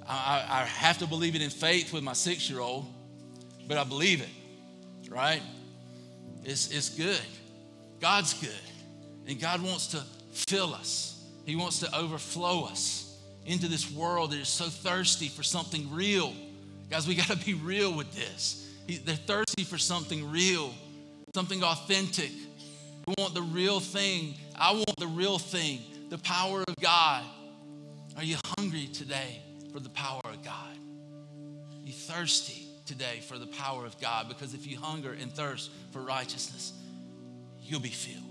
I, 0.07 0.45
I 0.49 0.65
have 0.65 0.97
to 0.99 1.07
believe 1.07 1.35
it 1.35 1.41
in 1.41 1.51
faith 1.51 1.93
with 1.93 2.03
my 2.03 2.13
six 2.13 2.49
year 2.49 2.59
old, 2.59 2.85
but 3.67 3.77
I 3.77 3.83
believe 3.83 4.21
it, 4.21 5.09
right? 5.11 5.41
It's, 6.43 6.71
it's 6.71 6.89
good. 6.89 7.21
God's 7.99 8.33
good. 8.33 8.49
And 9.27 9.39
God 9.39 9.61
wants 9.61 9.87
to 9.87 10.03
fill 10.31 10.73
us, 10.73 11.23
He 11.45 11.55
wants 11.55 11.79
to 11.79 11.95
overflow 11.95 12.65
us 12.65 13.17
into 13.45 13.67
this 13.67 13.91
world 13.91 14.31
that 14.31 14.39
is 14.39 14.47
so 14.47 14.65
thirsty 14.65 15.27
for 15.27 15.43
something 15.43 15.91
real. 15.91 16.33
Guys, 16.89 17.07
we 17.07 17.15
got 17.15 17.27
to 17.27 17.37
be 17.37 17.53
real 17.53 17.93
with 17.93 18.11
this. 18.13 18.67
They're 19.05 19.15
thirsty 19.15 19.63
for 19.63 19.77
something 19.77 20.31
real, 20.31 20.73
something 21.35 21.63
authentic. 21.63 22.31
We 23.09 23.15
want 23.17 23.33
the 23.33 23.41
real 23.41 23.79
thing. 23.79 24.35
I 24.55 24.71
want 24.71 24.95
the 24.99 25.07
real 25.07 25.39
thing, 25.39 25.79
the 26.11 26.19
power 26.19 26.63
of 26.67 26.75
God. 26.79 27.23
Are 28.15 28.23
you 28.23 28.37
hungry 28.55 28.85
today 28.85 29.41
for 29.73 29.79
the 29.79 29.89
power 29.89 30.21
of 30.25 30.43
God? 30.43 30.77
Are 31.71 31.83
you 31.83 31.91
thirsty 31.91 32.67
today 32.85 33.21
for 33.27 33.39
the 33.39 33.47
power 33.47 33.83
of 33.87 33.99
God? 33.99 34.27
Because 34.27 34.53
if 34.53 34.67
you 34.67 34.77
hunger 34.77 35.17
and 35.19 35.33
thirst 35.33 35.71
for 35.91 36.01
righteousness, 36.01 36.71
you'll 37.63 37.79
be 37.79 37.89
filled. 37.89 38.21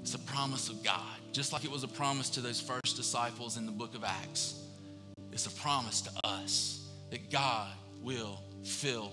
It's 0.00 0.16
a 0.16 0.18
promise 0.18 0.68
of 0.68 0.82
God, 0.82 1.20
just 1.30 1.52
like 1.52 1.64
it 1.64 1.70
was 1.70 1.84
a 1.84 1.88
promise 1.88 2.30
to 2.30 2.40
those 2.40 2.60
first 2.60 2.96
disciples 2.96 3.56
in 3.56 3.66
the 3.66 3.70
book 3.70 3.94
of 3.94 4.02
Acts. 4.02 4.60
It's 5.30 5.46
a 5.46 5.60
promise 5.60 6.00
to 6.00 6.10
us 6.24 6.90
that 7.12 7.30
God 7.30 7.70
will 8.02 8.40
fill 8.64 9.12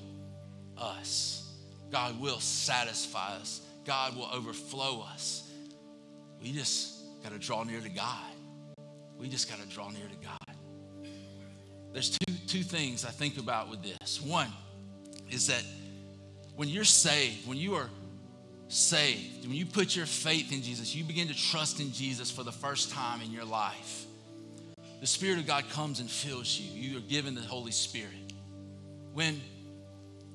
us. 0.76 1.54
God 1.92 2.20
will 2.20 2.40
satisfy 2.40 3.36
us. 3.36 3.62
God 3.90 4.16
will 4.16 4.30
overflow 4.32 5.04
us. 5.12 5.50
We 6.44 6.52
just 6.52 7.24
got 7.24 7.32
to 7.32 7.40
draw 7.40 7.64
near 7.64 7.82
to 7.82 7.90
God. 7.90 8.32
We 9.18 9.28
just 9.28 9.50
got 9.50 9.60
to 9.60 9.68
draw 9.68 9.90
near 9.90 10.08
to 10.08 10.26
God. 10.28 10.56
There's 11.92 12.16
two, 12.20 12.36
two 12.46 12.62
things 12.62 13.04
I 13.04 13.10
think 13.10 13.40
about 13.40 13.68
with 13.68 13.82
this. 13.82 14.22
One 14.22 14.54
is 15.32 15.48
that 15.48 15.64
when 16.56 16.70
you're 16.70 16.84
saved, 16.84 17.48
when 17.48 17.58
you 17.58 17.74
are 17.78 17.90
saved, 18.68 19.48
when 19.48 19.56
you 19.56 19.66
put 19.66 19.96
your 19.96 20.06
faith 20.06 20.54
in 20.54 20.62
Jesus, 20.62 20.94
you 20.94 21.04
begin 21.04 21.28
to 21.28 21.36
trust 21.36 21.80
in 21.80 21.92
Jesus 21.92 22.30
for 22.30 22.44
the 22.44 22.52
first 22.52 22.92
time 22.92 23.22
in 23.22 23.32
your 23.32 23.46
life. 23.46 24.06
The 25.02 25.08
Spirit 25.08 25.40
of 25.40 25.48
God 25.48 25.68
comes 25.72 26.00
and 26.00 26.08
fills 26.08 26.60
you. 26.60 26.80
You 26.80 26.98
are 27.00 27.02
given 27.02 27.34
the 27.34 27.42
Holy 27.42 27.72
Spirit. 27.72 28.34
When 29.14 29.42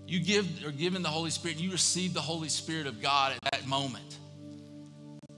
you 0.07 0.21
give 0.21 0.65
are 0.65 0.71
given 0.71 1.03
the 1.03 1.09
Holy 1.09 1.31
Spirit, 1.31 1.59
you 1.59 1.71
receive 1.71 2.15
the 2.15 2.21
Holy 2.21 2.49
Spirit 2.49 2.87
of 2.87 3.01
God 3.01 3.33
at 3.33 3.53
that 3.53 3.67
moment. 3.67 4.19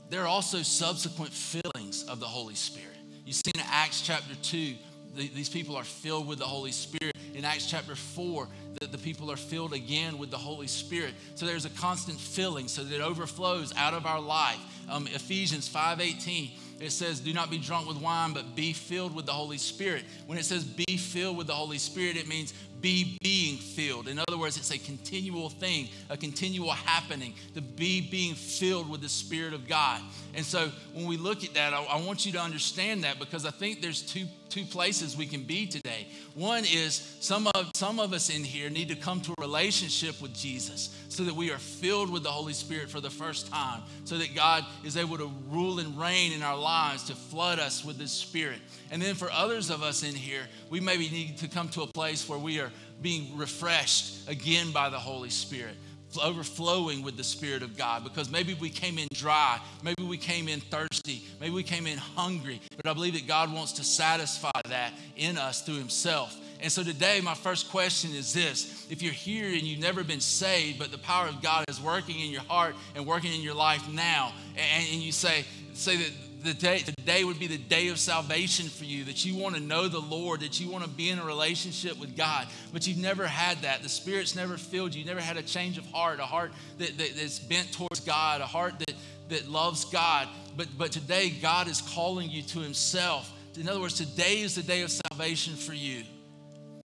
There 0.08 0.22
are 0.22 0.28
also 0.28 0.62
subsequent 0.62 1.32
fillings 1.32 2.04
of 2.04 2.20
the 2.20 2.26
Holy 2.26 2.54
Spirit. 2.54 2.96
You 3.24 3.32
see 3.32 3.50
in 3.54 3.60
Acts 3.72 4.02
chapter 4.02 4.34
2, 4.42 4.74
the, 5.16 5.28
these 5.28 5.48
people 5.48 5.76
are 5.76 5.84
filled 5.84 6.28
with 6.28 6.38
the 6.38 6.44
Holy 6.44 6.70
Spirit. 6.70 7.16
In 7.34 7.44
Acts 7.44 7.66
chapter 7.66 7.96
4, 7.96 8.48
the, 8.80 8.86
the 8.86 8.98
people 8.98 9.32
are 9.32 9.36
filled 9.36 9.72
again 9.72 10.18
with 10.18 10.30
the 10.30 10.38
Holy 10.38 10.68
Spirit. 10.68 11.14
So 11.34 11.44
there's 11.44 11.64
a 11.64 11.70
constant 11.70 12.20
filling 12.20 12.68
so 12.68 12.84
that 12.84 12.94
it 12.94 13.00
overflows 13.00 13.74
out 13.76 13.94
of 13.94 14.06
our 14.06 14.20
life. 14.20 14.58
Um, 14.88 15.08
Ephesians 15.08 15.68
5.18, 15.68 16.50
it 16.78 16.90
says, 16.90 17.20
do 17.20 17.32
not 17.32 17.50
be 17.50 17.58
drunk 17.58 17.88
with 17.88 17.96
wine, 17.96 18.32
but 18.32 18.54
be 18.54 18.72
filled 18.72 19.14
with 19.14 19.26
the 19.26 19.32
Holy 19.32 19.58
Spirit. 19.58 20.04
When 20.26 20.38
it 20.38 20.44
says 20.44 20.62
be 20.62 20.96
filled 20.96 21.36
with 21.36 21.46
the 21.46 21.54
Holy 21.54 21.78
Spirit, 21.78 22.16
it 22.16 22.28
means 22.28 22.54
be 22.86 23.18
being 23.20 23.56
filled. 23.56 24.06
In 24.06 24.16
other 24.16 24.38
words, 24.38 24.56
it's 24.56 24.70
a 24.70 24.78
continual 24.78 25.50
thing, 25.50 25.88
a 26.08 26.16
continual 26.16 26.70
happening, 26.70 27.34
to 27.54 27.60
be 27.60 28.00
being 28.00 28.36
filled 28.36 28.88
with 28.88 29.00
the 29.00 29.08
Spirit 29.08 29.54
of 29.54 29.66
God. 29.66 30.00
And 30.34 30.46
so 30.46 30.70
when 30.94 31.06
we 31.06 31.16
look 31.16 31.42
at 31.42 31.52
that, 31.54 31.74
I, 31.74 31.82
I, 31.82 32.00
want 32.00 32.24
you 32.24 32.30
to 32.30 32.38
understand 32.40 33.02
that 33.02 33.18
because 33.18 33.44
I 33.44 33.50
think 33.50 33.82
there's 33.82 34.02
two, 34.02 34.26
two 34.48 34.64
places 34.64 35.16
we 35.16 35.26
can 35.26 35.42
be 35.42 35.66
today. 35.66 36.06
One 36.34 36.64
is 36.64 37.16
some 37.20 37.46
of, 37.48 37.70
some 37.74 37.98
of 37.98 38.12
us 38.12 38.34
in 38.34 38.44
here 38.44 38.70
need 38.70 38.88
to 38.88 38.96
come 38.96 39.20
to 39.22 39.34
a 39.38 39.40
relationship 39.40 40.20
with 40.20 40.34
Jesus 40.34 40.94
so 41.08 41.24
that 41.24 41.34
we 41.34 41.50
are 41.50 41.58
filled 41.58 42.10
with 42.10 42.22
the 42.22 42.30
Holy 42.30 42.52
Spirit 42.52 42.90
for 42.90 43.00
the 43.00 43.10
first 43.10 43.50
time, 43.50 43.82
so 44.04 44.18
that 44.18 44.34
God 44.34 44.64
is 44.84 44.96
able 44.96 45.18
to 45.18 45.30
rule 45.48 45.78
and 45.78 45.98
reign 45.98 46.32
in 46.32 46.42
our 46.42 46.56
lives 46.56 47.04
to 47.04 47.14
flood 47.14 47.58
us 47.58 47.84
with 47.84 47.98
His 47.98 48.12
Spirit. 48.12 48.58
And 48.90 49.00
then 49.00 49.14
for 49.14 49.30
others 49.30 49.70
of 49.70 49.82
us 49.82 50.02
in 50.02 50.14
here, 50.14 50.42
we 50.70 50.80
maybe 50.80 51.08
need 51.08 51.38
to 51.38 51.48
come 51.48 51.68
to 51.70 51.82
a 51.82 51.86
place 51.86 52.28
where 52.28 52.38
we 52.38 52.60
are 52.60 52.70
being 53.02 53.36
refreshed 53.36 54.28
again 54.28 54.72
by 54.72 54.88
the 54.88 54.98
Holy 54.98 55.30
Spirit 55.30 55.74
overflowing 56.18 57.02
with 57.02 57.16
the 57.16 57.24
Spirit 57.24 57.62
of 57.62 57.76
God 57.76 58.04
because 58.04 58.30
maybe 58.30 58.54
we 58.54 58.70
came 58.70 58.98
in 58.98 59.08
dry, 59.12 59.60
maybe 59.82 60.02
we 60.02 60.16
came 60.16 60.48
in 60.48 60.60
thirsty, 60.60 61.22
maybe 61.40 61.54
we 61.54 61.62
came 61.62 61.86
in 61.86 61.98
hungry, 61.98 62.60
but 62.76 62.86
I 62.86 62.92
believe 62.92 63.14
that 63.14 63.26
God 63.26 63.52
wants 63.52 63.72
to 63.72 63.84
satisfy 63.84 64.50
that 64.68 64.92
in 65.16 65.38
us 65.38 65.62
through 65.62 65.76
Himself. 65.78 66.36
And 66.60 66.72
so 66.72 66.82
today, 66.82 67.20
my 67.20 67.34
first 67.34 67.70
question 67.70 68.12
is 68.14 68.32
this 68.32 68.86
if 68.90 69.02
you're 69.02 69.12
here 69.12 69.46
and 69.46 69.62
you've 69.62 69.80
never 69.80 70.02
been 70.02 70.20
saved, 70.20 70.78
but 70.78 70.90
the 70.90 70.98
power 70.98 71.26
of 71.28 71.42
God 71.42 71.64
is 71.68 71.80
working 71.80 72.18
in 72.18 72.30
your 72.30 72.42
heart 72.42 72.74
and 72.94 73.06
working 73.06 73.34
in 73.34 73.40
your 73.40 73.54
life 73.54 73.86
now, 73.90 74.32
and, 74.56 75.02
you 75.02 75.12
say, 75.12 75.44
say 75.74 75.96
that 75.96 76.10
the 76.46 76.54
day, 76.54 76.78
today 76.78 77.24
would 77.24 77.38
be 77.38 77.46
the 77.46 77.58
day 77.58 77.88
of 77.88 77.98
salvation 77.98 78.68
for 78.68 78.84
you, 78.84 79.04
that 79.04 79.24
you 79.24 79.36
want 79.36 79.54
to 79.54 79.60
know 79.60 79.88
the 79.88 80.00
Lord, 80.00 80.40
that 80.40 80.60
you 80.60 80.70
want 80.70 80.84
to 80.84 80.90
be 80.90 81.10
in 81.10 81.18
a 81.18 81.24
relationship 81.24 81.98
with 81.98 82.16
God, 82.16 82.46
but 82.72 82.86
you've 82.86 82.98
never 82.98 83.26
had 83.26 83.58
that. 83.58 83.82
The 83.82 83.88
Spirit's 83.88 84.34
never 84.34 84.56
filled 84.56 84.94
you. 84.94 85.00
You 85.00 85.06
never 85.06 85.20
had 85.20 85.36
a 85.36 85.42
change 85.42 85.76
of 85.76 85.84
heart, 85.86 86.20
a 86.20 86.24
heart 86.24 86.52
that, 86.78 86.96
that, 86.96 87.16
that's 87.16 87.38
bent 87.38 87.72
towards 87.72 88.00
God, 88.00 88.40
a 88.40 88.46
heart 88.46 88.78
that, 88.78 88.94
that 89.28 89.48
loves 89.48 89.84
God. 89.86 90.28
But, 90.56 90.68
but 90.78 90.92
today, 90.92 91.30
God 91.30 91.68
is 91.68 91.82
calling 91.82 92.30
you 92.30 92.42
to 92.42 92.60
Himself. 92.60 93.32
In 93.58 93.68
other 93.68 93.80
words, 93.80 93.94
today 93.94 94.40
is 94.40 94.54
the 94.54 94.62
day 94.62 94.82
of 94.82 94.90
salvation 94.90 95.54
for 95.54 95.74
you. 95.74 96.04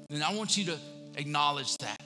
And 0.10 0.24
I 0.24 0.34
want 0.34 0.58
you 0.58 0.66
to 0.66 0.78
acknowledge 1.16 1.78
that 1.78 2.01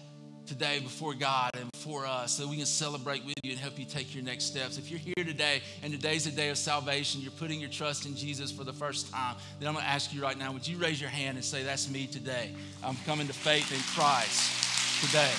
today 0.46 0.80
before 0.80 1.14
God 1.14 1.52
and 1.54 1.72
before 1.72 2.06
us 2.06 2.38
so 2.38 2.48
we 2.48 2.58
can 2.58 2.66
celebrate 2.66 3.26
with 3.26 3.36
you 3.44 3.52
and 3.52 3.60
help 3.60 3.78
you 3.80 3.86
take 3.86 4.14
your 4.14 4.24
next 4.24 4.46
steps. 4.46 4.78
If 4.78 4.90
you're 4.90 5.00
here 5.00 5.26
today 5.26 5.62
and 5.84 5.92
today's 5.92 6.28
a 6.28 6.32
day 6.32 6.50
of 6.50 6.58
salvation, 6.58 7.22
you're 7.22 7.32
putting 7.32 7.60
your 7.60 7.70
trust 7.70 8.06
in 8.06 8.16
Jesus 8.16 8.52
for 8.52 8.64
the 8.64 8.74
first 8.74 9.12
time, 9.12 9.36
then 9.60 9.68
I'm 9.68 9.74
going 9.74 9.86
to 9.86 9.92
ask 9.92 10.14
you 10.14 10.22
right 10.22 10.38
now 10.38 10.52
would 10.52 10.68
you 10.68 10.78
raise 10.78 11.00
your 11.00 11.10
hand 11.10 11.38
and 11.38 11.46
say, 11.46 11.64
That's 11.64 11.90
me 11.90 12.08
today? 12.08 12.52
I'm 12.84 12.98
coming 13.06 13.28
to 13.28 13.34
faith 13.34 13.72
in 13.72 13.82
Christ 13.96 15.06
today. 15.06 15.32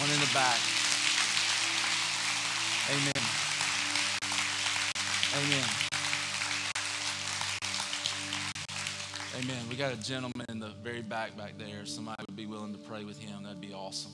One 0.00 0.10
in 0.10 0.20
the 0.20 0.30
back. 0.32 0.58
Amen. 2.90 3.30
Amen. 5.36 5.89
Amen. 9.40 9.56
We 9.70 9.76
got 9.76 9.94
a 9.94 9.96
gentleman 9.96 10.44
in 10.50 10.58
the 10.58 10.72
very 10.82 11.00
back 11.00 11.34
back 11.34 11.56
there. 11.56 11.86
Somebody 11.86 12.22
would 12.28 12.36
be 12.36 12.44
willing 12.44 12.72
to 12.72 12.78
pray 12.78 13.04
with 13.04 13.18
him. 13.18 13.44
That'd 13.44 13.60
be 13.60 13.72
awesome. 13.72 14.12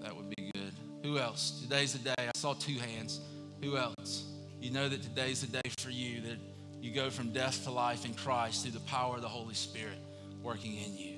That 0.00 0.14
would 0.14 0.28
be 0.36 0.52
good. 0.54 0.72
Who 1.02 1.18
else? 1.18 1.60
Today's 1.62 1.92
the 1.92 1.98
day. 1.98 2.14
I 2.18 2.30
saw 2.36 2.54
two 2.54 2.78
hands. 2.78 3.20
Who 3.64 3.76
else? 3.76 4.26
You 4.60 4.70
know 4.70 4.88
that 4.88 5.02
today's 5.02 5.40
the 5.40 5.48
day 5.48 5.68
for 5.78 5.90
you 5.90 6.20
that 6.20 6.36
you 6.80 6.94
go 6.94 7.10
from 7.10 7.32
death 7.32 7.64
to 7.64 7.72
life 7.72 8.04
in 8.04 8.14
Christ 8.14 8.62
through 8.62 8.72
the 8.72 8.86
power 8.86 9.16
of 9.16 9.22
the 9.22 9.28
Holy 9.28 9.54
Spirit 9.54 9.98
working 10.40 10.76
in 10.76 10.96
you. 10.96 11.16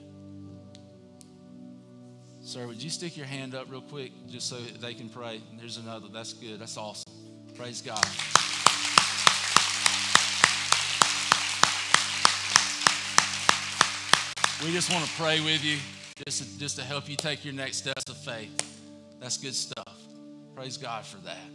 Sir, 2.40 2.66
would 2.66 2.82
you 2.82 2.88
stick 2.88 3.18
your 3.18 3.26
hand 3.26 3.54
up 3.54 3.70
real 3.70 3.82
quick 3.82 4.12
just 4.28 4.48
so 4.48 4.56
they 4.80 4.94
can 4.94 5.10
pray? 5.10 5.42
There's 5.58 5.76
another. 5.76 6.06
That's 6.10 6.32
good. 6.32 6.58
That's 6.58 6.78
awesome. 6.78 7.12
Praise 7.54 7.82
God. 7.82 8.06
We 14.64 14.72
just 14.72 14.92
want 14.92 15.04
to 15.04 15.10
pray 15.12 15.38
with 15.40 15.64
you 15.64 15.78
just 16.26 16.42
to, 16.42 16.58
just 16.58 16.76
to 16.78 16.82
help 16.82 17.08
you 17.08 17.14
take 17.14 17.44
your 17.44 17.54
next 17.54 17.76
steps 17.76 18.02
of 18.08 18.16
faith. 18.16 18.50
That's 19.20 19.36
good 19.36 19.54
stuff. 19.54 19.96
Praise 20.56 20.76
God 20.76 21.06
for 21.06 21.18
that. 21.18 21.48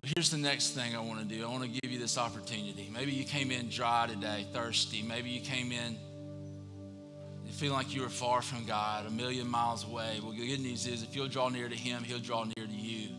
But 0.00 0.12
here's 0.16 0.30
the 0.30 0.38
next 0.38 0.70
thing 0.70 0.96
I 0.96 1.00
want 1.00 1.20
to 1.20 1.26
do 1.26 1.44
I 1.44 1.50
want 1.50 1.64
to 1.64 1.80
give 1.82 1.92
you 1.92 1.98
this 1.98 2.16
opportunity. 2.16 2.88
Maybe 2.90 3.12
you 3.12 3.24
came 3.24 3.50
in 3.50 3.68
dry 3.68 4.06
today, 4.06 4.46
thirsty. 4.54 5.02
Maybe 5.02 5.28
you 5.28 5.40
came 5.40 5.70
in 5.70 5.98
and 7.44 7.54
feeling 7.54 7.76
like 7.76 7.94
you 7.94 8.00
were 8.00 8.08
far 8.08 8.40
from 8.40 8.64
God, 8.64 9.04
a 9.06 9.10
million 9.10 9.48
miles 9.48 9.84
away. 9.84 10.20
Well, 10.22 10.32
the 10.32 10.48
good 10.48 10.60
news 10.60 10.86
is 10.86 11.02
if 11.02 11.14
you'll 11.14 11.28
draw 11.28 11.50
near 11.50 11.68
to 11.68 11.76
Him, 11.76 12.04
He'll 12.04 12.20
draw 12.20 12.44
near 12.44 12.66
to 12.66 12.72
you. 12.72 13.10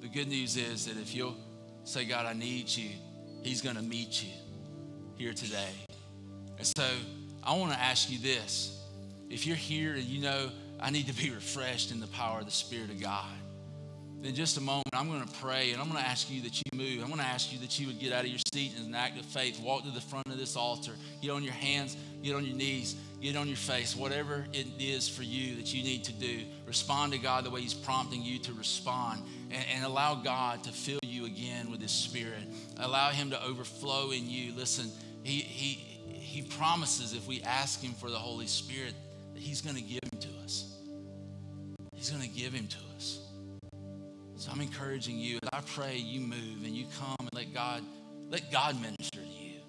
The 0.00 0.08
good 0.08 0.28
news 0.28 0.56
is 0.56 0.86
that 0.86 0.96
if 0.98 1.12
you'll 1.12 1.36
say, 1.82 2.04
God, 2.04 2.26
I 2.26 2.32
need 2.32 2.68
you, 2.68 2.90
He's 3.42 3.60
going 3.60 3.76
to 3.76 3.82
meet 3.82 4.22
you 4.22 4.30
here 5.16 5.34
today. 5.34 5.70
And 6.58 6.66
so, 6.66 6.84
I 7.44 7.56
want 7.56 7.72
to 7.72 7.78
ask 7.78 8.10
you 8.10 8.18
this. 8.18 8.80
If 9.30 9.46
you're 9.46 9.56
here 9.56 9.94
and 9.94 10.04
you 10.04 10.22
know 10.22 10.50
I 10.80 10.90
need 10.90 11.06
to 11.08 11.14
be 11.14 11.30
refreshed 11.34 11.90
in 11.90 12.00
the 12.00 12.06
power 12.08 12.40
of 12.40 12.46
the 12.46 12.52
Spirit 12.52 12.90
of 12.90 13.00
God, 13.00 13.32
in 14.24 14.34
just 14.34 14.56
a 14.56 14.60
moment, 14.60 14.88
I'm 14.94 15.08
going 15.08 15.22
to 15.22 15.34
pray 15.34 15.72
and 15.72 15.82
I'm 15.82 15.90
going 15.90 16.02
to 16.02 16.08
ask 16.08 16.30
you 16.30 16.40
that 16.42 16.56
you 16.56 16.78
move. 16.78 17.02
I'm 17.02 17.08
going 17.08 17.20
to 17.20 17.26
ask 17.26 17.52
you 17.52 17.58
that 17.58 17.78
you 17.78 17.86
would 17.88 17.98
get 17.98 18.10
out 18.10 18.24
of 18.24 18.30
your 18.30 18.38
seat 18.54 18.72
in 18.78 18.86
an 18.86 18.94
act 18.94 19.18
of 19.18 19.26
faith, 19.26 19.60
walk 19.60 19.84
to 19.84 19.90
the 19.90 20.00
front 20.00 20.26
of 20.28 20.38
this 20.38 20.56
altar, 20.56 20.92
get 21.20 21.30
on 21.30 21.42
your 21.42 21.52
hands, 21.52 21.94
get 22.22 22.34
on 22.34 22.46
your 22.46 22.56
knees, 22.56 22.96
get 23.20 23.36
on 23.36 23.48
your 23.48 23.58
face, 23.58 23.94
whatever 23.94 24.46
it 24.54 24.66
is 24.78 25.10
for 25.10 25.22
you 25.22 25.56
that 25.56 25.74
you 25.74 25.84
need 25.84 26.04
to 26.04 26.12
do. 26.12 26.40
Respond 26.66 27.12
to 27.12 27.18
God 27.18 27.44
the 27.44 27.50
way 27.50 27.60
He's 27.60 27.74
prompting 27.74 28.22
you 28.22 28.38
to 28.40 28.54
respond 28.54 29.22
and, 29.50 29.64
and 29.74 29.84
allow 29.84 30.14
God 30.14 30.64
to 30.64 30.70
fill 30.70 31.00
you 31.02 31.26
again 31.26 31.70
with 31.70 31.82
His 31.82 31.92
Spirit. 31.92 32.44
Allow 32.78 33.10
Him 33.10 33.28
to 33.30 33.44
overflow 33.44 34.10
in 34.10 34.30
you. 34.30 34.54
Listen, 34.54 34.90
He, 35.22 35.40
he, 35.40 35.93
he 36.34 36.42
promises 36.42 37.12
if 37.12 37.28
we 37.28 37.40
ask 37.42 37.80
Him 37.80 37.92
for 37.92 38.10
the 38.10 38.18
Holy 38.18 38.48
Spirit 38.48 38.94
that 39.34 39.40
He's 39.40 39.60
going 39.60 39.76
to 39.76 39.82
give 39.82 40.00
Him 40.02 40.18
to 40.18 40.28
us. 40.42 40.74
He's 41.94 42.10
going 42.10 42.22
to 42.22 42.28
give 42.28 42.52
Him 42.52 42.66
to 42.66 42.78
us. 42.96 43.20
So 44.34 44.50
I'm 44.50 44.60
encouraging 44.60 45.16
you. 45.16 45.38
I 45.52 45.60
pray 45.60 45.96
you 45.96 46.20
move 46.20 46.64
and 46.64 46.74
you 46.74 46.86
come 46.98 47.14
and 47.20 47.28
let 47.32 47.54
God 47.54 47.84
let 48.30 48.50
God 48.50 48.74
minister 48.82 49.20
to 49.20 49.44
you. 49.44 49.60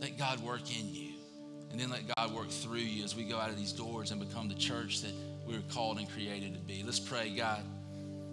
Let 0.00 0.16
God 0.16 0.40
work 0.40 0.62
in 0.74 0.94
you. 0.94 1.10
And 1.70 1.78
then 1.78 1.90
let 1.90 2.04
God 2.16 2.32
work 2.32 2.48
through 2.48 2.78
you 2.78 3.04
as 3.04 3.14
we 3.14 3.24
go 3.24 3.36
out 3.36 3.50
of 3.50 3.58
these 3.58 3.72
doors 3.72 4.12
and 4.12 4.20
become 4.26 4.48
the 4.48 4.54
church 4.54 5.02
that 5.02 5.12
we 5.46 5.54
were 5.54 5.62
called 5.74 5.98
and 5.98 6.08
created 6.08 6.54
to 6.54 6.60
be. 6.60 6.82
Let's 6.82 7.00
pray, 7.00 7.28
God. 7.36 7.62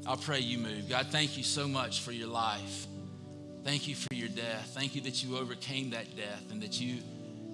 I'll 0.07 0.16
pray 0.16 0.39
you 0.39 0.60
move. 0.60 0.88
God, 0.88 1.07
thank 1.07 1.38
you 1.38 1.43
so 1.43 1.68
much 1.68 1.99
for 2.01 2.14
your 2.14 2.30
life. 2.30 2.88
Thank 3.66 3.89
you 3.89 3.95
for 3.95 4.14
your 4.14 4.30
death. 4.30 4.72
Thank 4.74 4.95
you 4.95 5.01
that 5.01 5.22
you 5.24 5.38
overcame 5.38 5.89
that 5.89 6.16
death 6.16 6.51
and 6.51 6.62
that 6.62 6.80
you 6.80 6.99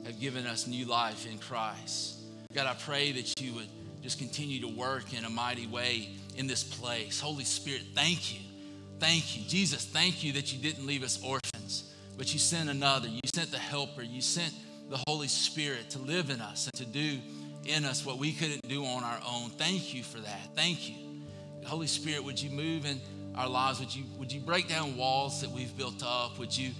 have 0.06 0.20
given 0.20 0.45
us 0.45 0.68
new 0.68 0.86
life 0.86 1.26
in 1.30 1.38
Christ. 1.38 2.20
God, 2.53 2.68
I 2.68 2.74
pray 2.74 3.12
that 3.12 3.41
you 3.41 3.53
would 3.53 3.68
just 4.01 4.20
continue 4.20 4.62
to 4.62 4.68
work 4.68 5.14
in 5.14 5.26
a 5.26 5.30
mighty 5.30 5.68
way 5.68 6.10
in 6.38 6.47
this 6.47 6.64
place. 6.64 7.20
Holy 7.20 7.43
Spirit, 7.43 7.82
thank 7.93 8.34
you. 8.34 8.39
Thank 8.99 9.36
you. 9.36 9.43
Jesus, 9.47 9.86
thank 9.86 10.24
you 10.24 10.34
that 10.34 10.53
you 10.53 10.62
didn't 10.62 10.86
leave 10.86 11.03
us 11.03 11.22
orphans, 11.24 11.93
but 12.18 12.32
you 12.32 12.39
sent 12.39 12.70
another. 12.70 13.08
You 13.08 13.20
sent 13.34 13.51
the 13.51 13.60
helper. 13.60 14.03
You 14.03 14.22
sent 14.22 14.53
the 14.89 15.01
Holy 15.08 15.28
Spirit 15.28 15.89
to 15.91 15.99
live 15.99 16.30
in 16.30 16.39
us 16.39 16.68
and 16.68 16.74
to 16.76 16.86
do 16.86 17.20
in 17.66 17.84
us 17.84 18.06
what 18.06 18.20
we 18.20 18.32
couldn't 18.32 18.62
do 18.70 18.86
on 18.86 19.03
our 19.03 19.20
own. 19.28 19.49
Thank 19.49 19.93
you 19.93 20.03
for 20.03 20.20
that. 20.20 20.56
Thank 20.56 20.88
you. 20.88 20.95
Holy 21.66 21.88
Spirit, 21.88 22.24
would 22.24 22.39
you 22.39 22.51
move 22.51 22.86
in 22.86 23.01
our 23.36 23.49
lives? 23.49 23.80
Would 23.80 23.93
you, 23.93 24.03
would 24.20 24.32
you 24.32 24.39
break 24.39 24.70
down 24.70 24.95
walls 24.95 25.41
that 25.41 25.49
we've 25.49 25.76
built 25.76 26.03
up? 26.06 26.38
Would 26.38 26.56
you 26.56 26.72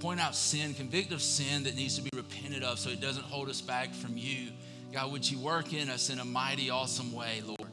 point 0.00 0.20
out 0.20 0.34
sin, 0.34 0.74
convict 0.74 1.12
of 1.12 1.22
sin 1.22 1.64
that 1.64 1.76
needs 1.76 1.96
to 1.96 2.02
be 2.02 2.10
repented 2.14 2.62
of 2.62 2.78
so 2.78 2.90
it 2.90 3.00
doesn't 3.00 3.24
hold 3.24 3.48
us 3.48 3.60
back 3.60 3.92
from 3.94 4.16
you. 4.16 4.50
God, 4.92 5.10
would 5.12 5.28
you 5.28 5.38
work 5.38 5.72
in 5.72 5.88
us 5.88 6.10
in 6.10 6.18
a 6.18 6.24
mighty, 6.24 6.70
awesome 6.70 7.12
way, 7.12 7.42
Lord, 7.44 7.70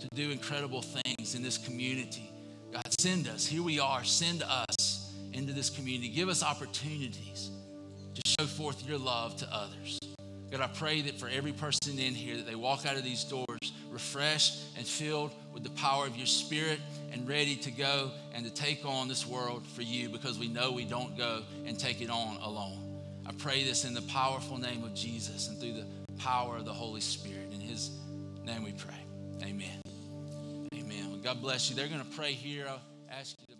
to 0.00 0.08
do 0.14 0.30
incredible 0.30 0.82
things 0.82 1.34
in 1.34 1.42
this 1.42 1.56
community? 1.56 2.30
God, 2.72 2.82
send 2.98 3.28
us. 3.28 3.46
Here 3.46 3.62
we 3.62 3.78
are. 3.78 4.04
Send 4.04 4.42
us 4.42 5.12
into 5.32 5.52
this 5.52 5.70
community. 5.70 6.08
Give 6.08 6.28
us 6.28 6.42
opportunities 6.42 7.50
to 8.14 8.22
show 8.26 8.46
forth 8.46 8.86
your 8.86 8.98
love 8.98 9.36
to 9.36 9.48
others. 9.52 9.98
God, 10.50 10.60
I 10.60 10.66
pray 10.66 11.00
that 11.02 11.18
for 11.18 11.28
every 11.28 11.52
person 11.52 11.98
in 11.98 12.14
here 12.14 12.36
that 12.36 12.46
they 12.46 12.56
walk 12.56 12.84
out 12.84 12.96
of 12.96 13.04
these 13.04 13.24
doors 13.24 13.72
refreshed 13.90 14.62
and 14.76 14.86
filled 14.86 15.32
with 15.52 15.62
the 15.62 15.70
power 15.70 16.06
of 16.06 16.16
your 16.16 16.26
spirit 16.26 16.78
and 17.12 17.28
ready 17.28 17.56
to 17.56 17.70
go 17.70 18.10
and 18.34 18.44
to 18.44 18.50
take 18.50 18.84
on 18.84 19.08
this 19.08 19.26
world 19.26 19.66
for 19.66 19.82
you 19.82 20.08
because 20.08 20.38
we 20.38 20.48
know 20.48 20.72
we 20.72 20.84
don't 20.84 21.16
go 21.16 21.42
and 21.66 21.78
take 21.78 22.00
it 22.00 22.10
on 22.10 22.36
alone. 22.42 22.78
I 23.26 23.32
pray 23.32 23.64
this 23.64 23.84
in 23.84 23.94
the 23.94 24.02
powerful 24.02 24.58
name 24.58 24.84
of 24.84 24.94
Jesus 24.94 25.48
and 25.48 25.58
through 25.58 25.74
the 25.74 25.86
power 26.18 26.56
of 26.56 26.64
the 26.64 26.72
Holy 26.72 27.00
Spirit. 27.00 27.52
In 27.52 27.60
his 27.60 27.90
name 28.44 28.62
we 28.64 28.72
pray. 28.72 28.94
Amen. 29.42 29.82
Amen. 30.74 31.20
God 31.22 31.40
bless 31.40 31.70
you. 31.70 31.76
They're 31.76 31.88
going 31.88 32.04
to 32.04 32.16
pray 32.16 32.32
here. 32.32 32.66
I'll 32.68 32.80
ask 33.10 33.36
you 33.40 33.54
to. 33.54 33.59